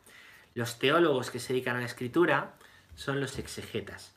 Los 0.54 0.80
teólogos 0.80 1.32
que 1.32 1.40
se 1.40 1.54
dedican 1.54 1.78
a 1.78 1.80
la 1.80 1.86
escritura 1.86 2.56
son 2.96 3.22
los 3.22 3.40
exegetas. 3.40 4.14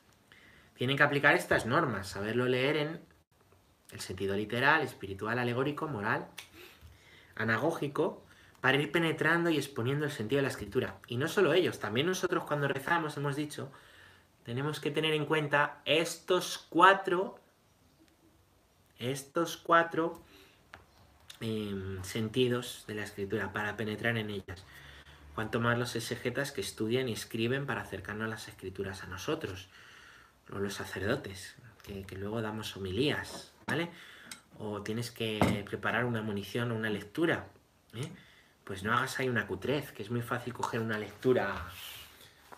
Tienen 0.75 0.97
que 0.97 1.03
aplicar 1.03 1.35
estas 1.35 1.65
normas, 1.65 2.09
saberlo 2.09 2.45
leer 2.45 2.77
en 2.77 3.01
el 3.91 3.99
sentido 3.99 4.35
literal, 4.35 4.81
espiritual, 4.81 5.39
alegórico, 5.39 5.87
moral, 5.87 6.27
anagógico, 7.35 8.23
para 8.61 8.77
ir 8.77 8.91
penetrando 8.91 9.49
y 9.49 9.57
exponiendo 9.57 10.05
el 10.05 10.11
sentido 10.11 10.39
de 10.39 10.43
la 10.43 10.49
escritura. 10.49 10.99
Y 11.07 11.17
no 11.17 11.27
solo 11.27 11.53
ellos, 11.53 11.79
también 11.79 12.07
nosotros 12.07 12.43
cuando 12.43 12.67
rezamos 12.67 13.15
hemos 13.17 13.35
dicho, 13.35 13.71
tenemos 14.43 14.79
que 14.79 14.91
tener 14.91 15.13
en 15.13 15.25
cuenta 15.25 15.81
estos 15.85 16.57
cuatro, 16.69 17.39
estos 18.97 19.57
cuatro 19.57 20.21
em, 21.39 22.03
sentidos 22.03 22.83
de 22.87 22.95
la 22.95 23.03
escritura 23.03 23.53
para 23.53 23.77
penetrar 23.77 24.17
en 24.17 24.29
ellas. 24.29 24.65
Cuanto 25.35 25.61
más 25.61 25.77
los 25.77 25.95
exegetas 25.95 26.51
que 26.51 26.61
estudian 26.61 27.07
y 27.07 27.13
escriben 27.13 27.65
para 27.65 27.81
acercarnos 27.81 28.25
a 28.25 28.29
las 28.29 28.47
escrituras 28.49 29.03
a 29.03 29.07
nosotros, 29.07 29.69
o 30.51 30.59
los 30.59 30.73
sacerdotes, 30.73 31.55
que, 31.83 32.17
luego 32.17 32.41
damos 32.41 32.75
homilías, 32.75 33.53
¿vale? 33.67 33.89
O 34.57 34.81
tienes 34.81 35.11
que 35.11 35.63
preparar 35.65 36.05
una 36.05 36.21
munición 36.21 36.71
o 36.71 36.75
una 36.75 36.89
lectura, 36.89 37.47
¿eh? 37.93 38.11
Pues 38.69 38.83
no 38.83 38.93
hagas 38.93 39.19
ahí 39.19 39.27
una 39.27 39.47
cutrez, 39.47 39.91
que 39.91 40.03
es 40.03 40.11
muy 40.11 40.21
fácil 40.21 40.53
coger 40.53 40.79
una 40.79 40.99
lectura, 40.99 41.65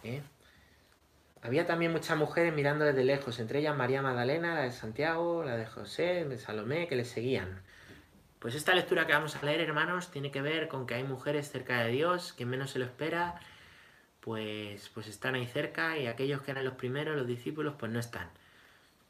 ¿eh? 0.03 0.22
Había 1.41 1.66
también 1.66 1.93
muchas 1.93 2.18
mujeres 2.18 2.53
mirando 2.53 2.84
desde 2.84 3.05
lejos, 3.05 3.39
entre 3.39 3.59
ellas 3.59 3.78
María 3.78 4.01
Magdalena, 4.01 4.55
la 4.55 4.64
de 4.64 4.74
Santiago, 4.74 5.41
la 5.45 5.55
de 5.55 5.66
José, 5.66 6.26
de 6.26 6.38
Salomé, 6.38 6.89
que 6.89 6.97
le 6.97 7.05
seguían. 7.05 7.62
Pues 8.39 8.55
esta 8.55 8.76
lectura 8.76 9.07
que 9.07 9.14
vamos 9.14 9.38
a 9.38 9.45
leer, 9.45 9.62
hermanos, 9.62 10.12
tiene 10.12 10.32
que 10.32 10.41
ver 10.41 10.68
con 10.68 10.86
que 10.86 10.95
hay 10.95 11.05
mujeres 11.05 11.49
cerca 11.49 11.82
de 11.82 11.91
Dios, 11.91 12.34
que 12.34 12.45
menos 12.45 12.72
se 12.72 12.80
lo 12.80 12.84
espera, 12.84 13.39
pues, 14.20 14.89
pues 14.89 15.07
están 15.07 15.36
ahí 15.36 15.47
cerca 15.47 15.97
y 15.97 16.07
aquellos 16.07 16.41
que 16.41 16.51
eran 16.51 16.66
los 16.66 16.74
primeros, 16.74 17.16
los 17.16 17.26
discípulos, 17.26 17.76
pues 17.80 17.89
no 17.89 17.99
están. 17.99 18.30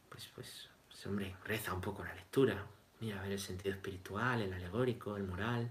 Pues, 0.07 0.29
pues, 0.35 0.69
pues 0.87 1.07
hombre, 1.07 1.35
reza 1.45 1.73
un 1.73 1.81
poco 1.81 2.03
la 2.03 2.13
lectura, 2.13 2.63
mira 2.99 3.17
a 3.17 3.23
ver 3.23 3.31
el 3.31 3.39
sentido 3.39 3.73
espiritual, 3.73 4.43
el 4.43 4.53
alegórico, 4.53 5.17
el 5.17 5.23
moral, 5.23 5.67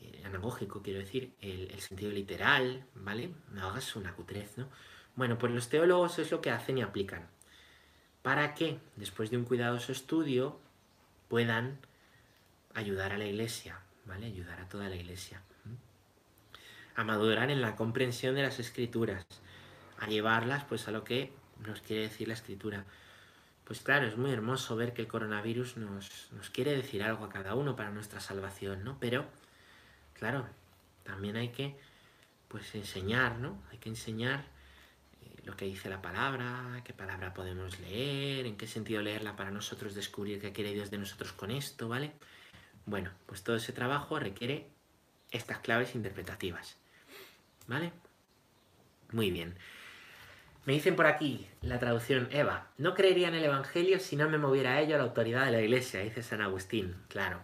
el 0.00 0.24
anagógico, 0.24 0.82
quiero 0.82 1.00
decir, 1.00 1.34
el, 1.40 1.78
sentido 1.80 2.10
literal, 2.10 2.84
¿vale? 2.94 3.30
No 3.50 3.68
hagas 3.68 3.96
una 3.96 4.14
cutrez, 4.14 4.56
¿no? 4.56 4.68
Bueno, 5.16 5.38
pues 5.38 5.52
los 5.52 5.68
teólogos 5.68 6.18
es 6.18 6.30
lo 6.30 6.40
que 6.40 6.50
hacen 6.50 6.78
y 6.78 6.82
aplican. 6.82 7.28
Para 8.22 8.54
que, 8.54 8.78
después 8.96 9.30
de 9.30 9.36
un 9.36 9.44
cuidadoso 9.44 9.92
estudio, 9.92 10.60
puedan 11.28 11.78
ayudar 12.74 13.12
a 13.12 13.18
la 13.18 13.26
iglesia, 13.26 13.80
¿vale? 14.04 14.26
Ayudar 14.26 14.60
a 14.60 14.68
toda 14.68 14.88
la 14.88 14.96
iglesia. 14.96 15.42
A 16.94 17.04
madurar 17.04 17.50
en 17.50 17.60
la 17.60 17.76
comprensión 17.76 18.34
de 18.34 18.42
las 18.42 18.58
escrituras, 18.58 19.24
a 19.98 20.06
llevarlas 20.06 20.64
pues 20.64 20.88
a 20.88 20.90
lo 20.90 21.04
que 21.04 21.32
nos 21.64 21.80
quiere 21.80 22.02
decir 22.02 22.28
la 22.28 22.34
escritura. 22.34 22.84
Pues 23.64 23.80
claro, 23.80 24.06
es 24.06 24.16
muy 24.16 24.30
hermoso 24.30 24.76
ver 24.76 24.94
que 24.94 25.02
el 25.02 25.08
coronavirus 25.08 25.76
nos, 25.76 26.28
nos 26.32 26.50
quiere 26.50 26.74
decir 26.74 27.02
algo 27.02 27.24
a 27.24 27.28
cada 27.28 27.54
uno 27.54 27.76
para 27.76 27.90
nuestra 27.90 28.20
salvación, 28.20 28.82
¿no? 28.82 28.96
Pero, 28.98 29.26
claro, 30.18 30.46
también 31.04 31.36
hay 31.36 31.48
que 31.48 31.76
pues 32.48 32.74
enseñar, 32.74 33.38
¿no? 33.38 33.62
Hay 33.70 33.78
que 33.78 33.88
enseñar 33.88 34.44
eh, 35.22 35.42
lo 35.44 35.56
que 35.56 35.66
dice 35.66 35.88
la 35.88 36.02
palabra, 36.02 36.82
qué 36.84 36.92
palabra 36.92 37.34
podemos 37.34 37.78
leer, 37.80 38.46
en 38.46 38.56
qué 38.56 38.66
sentido 38.66 39.02
leerla 39.02 39.36
para 39.36 39.50
nosotros 39.50 39.94
descubrir 39.94 40.40
qué 40.40 40.52
quiere 40.52 40.72
Dios 40.72 40.90
de 40.90 40.98
nosotros 40.98 41.32
con 41.32 41.50
esto, 41.50 41.88
¿vale? 41.88 42.12
Bueno, 42.86 43.10
pues 43.26 43.42
todo 43.44 43.56
ese 43.56 43.72
trabajo 43.72 44.18
requiere 44.18 44.66
estas 45.30 45.58
claves 45.58 45.94
interpretativas. 45.94 46.76
¿Vale? 47.66 47.92
Muy 49.12 49.30
bien. 49.30 49.54
Me 50.64 50.72
dicen 50.72 50.96
por 50.96 51.06
aquí 51.06 51.46
la 51.62 51.78
traducción, 51.78 52.28
Eva, 52.30 52.68
no 52.78 52.94
creería 52.94 53.28
en 53.28 53.34
el 53.34 53.44
Evangelio 53.44 54.00
si 54.00 54.16
no 54.16 54.28
me 54.28 54.38
moviera 54.38 54.74
a 54.74 54.80
ello 54.80 54.96
la 54.96 55.04
autoridad 55.04 55.46
de 55.46 55.52
la 55.52 55.60
Iglesia, 55.60 56.00
dice 56.00 56.22
San 56.22 56.40
Agustín. 56.40 56.96
Claro. 57.08 57.40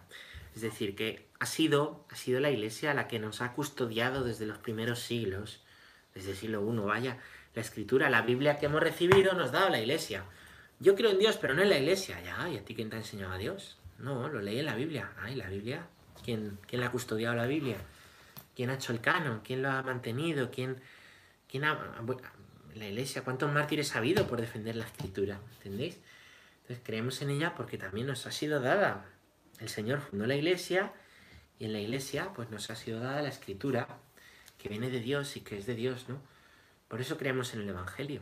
Es 0.55 0.61
decir, 0.61 0.95
que 0.95 1.27
ha 1.45 1.47
sido, 1.47 2.03
ha 2.09 2.15
sido 2.15 2.39
la 2.39 2.49
Iglesia 2.49 2.95
la 2.95 3.07
que 3.07 3.19
nos 3.19 3.39
ha 3.43 3.53
custodiado 3.53 4.23
desde 4.23 4.47
los 4.47 4.57
primeros 4.57 4.99
siglos, 4.99 5.61
desde 6.15 6.31
el 6.31 6.37
siglo 6.37 6.73
I. 6.73 6.79
Vaya, 6.79 7.19
la 7.53 7.61
Escritura, 7.61 8.09
la 8.09 8.23
Biblia 8.23 8.57
que 8.57 8.65
hemos 8.65 8.81
recibido 8.81 9.33
nos 9.33 9.51
dado 9.51 9.69
la 9.69 9.79
Iglesia. 9.79 10.23
Yo 10.79 10.95
creo 10.95 11.11
en 11.11 11.19
Dios, 11.19 11.37
pero 11.37 11.53
no 11.53 11.61
en 11.61 11.69
la 11.69 11.77
Iglesia. 11.77 12.19
Ya, 12.23 12.49
¿y 12.49 12.57
a 12.57 12.65
ti 12.65 12.73
quién 12.73 12.89
te 12.89 12.95
ha 12.95 12.99
enseñado 12.99 13.33
a 13.33 13.37
Dios? 13.37 13.77
No, 13.99 14.27
lo 14.27 14.41
leí 14.41 14.57
en 14.57 14.65
la 14.65 14.73
Biblia. 14.73 15.11
Ay, 15.21 15.35
la 15.35 15.47
Biblia. 15.47 15.85
¿Quién, 16.23 16.57
quién 16.65 16.81
la 16.81 16.87
ha 16.87 16.91
custodiado 16.91 17.35
la 17.35 17.45
Biblia? 17.45 17.77
¿Quién 18.55 18.71
ha 18.71 18.73
hecho 18.73 18.91
el 18.91 18.99
canon? 18.99 19.41
¿Quién 19.43 19.61
lo 19.61 19.69
ha 19.69 19.83
mantenido? 19.83 20.49
¿Quién, 20.49 20.81
quién 21.47 21.63
ha... 21.63 21.77
La 22.73 22.87
iglesia, 22.87 23.23
¿cuántos 23.23 23.51
mártires 23.51 23.95
ha 23.95 23.99
habido 23.99 24.25
por 24.25 24.41
defender 24.41 24.75
la 24.75 24.85
escritura? 24.85 25.39
¿Entendéis? 25.57 25.99
Entonces 26.61 26.83
creemos 26.83 27.21
en 27.21 27.29
ella 27.29 27.53
porque 27.55 27.77
también 27.77 28.07
nos 28.07 28.25
ha 28.25 28.31
sido 28.31 28.59
dada. 28.59 29.05
El 29.59 29.69
Señor 29.69 30.01
fundó 30.01 30.25
la 30.25 30.35
iglesia 30.35 30.91
y 31.59 31.65
en 31.65 31.73
la 31.73 31.79
iglesia 31.79 32.31
pues 32.33 32.49
nos 32.49 32.69
ha 32.69 32.75
sido 32.75 32.99
dada 32.99 33.21
la 33.21 33.29
escritura, 33.29 33.99
que 34.57 34.69
viene 34.69 34.89
de 34.89 34.99
Dios 34.99 35.37
y 35.37 35.41
que 35.41 35.57
es 35.57 35.65
de 35.65 35.75
Dios, 35.75 36.09
¿no? 36.09 36.19
Por 36.87 37.01
eso 37.01 37.17
creemos 37.17 37.53
en 37.53 37.61
el 37.61 37.69
Evangelio. 37.69 38.21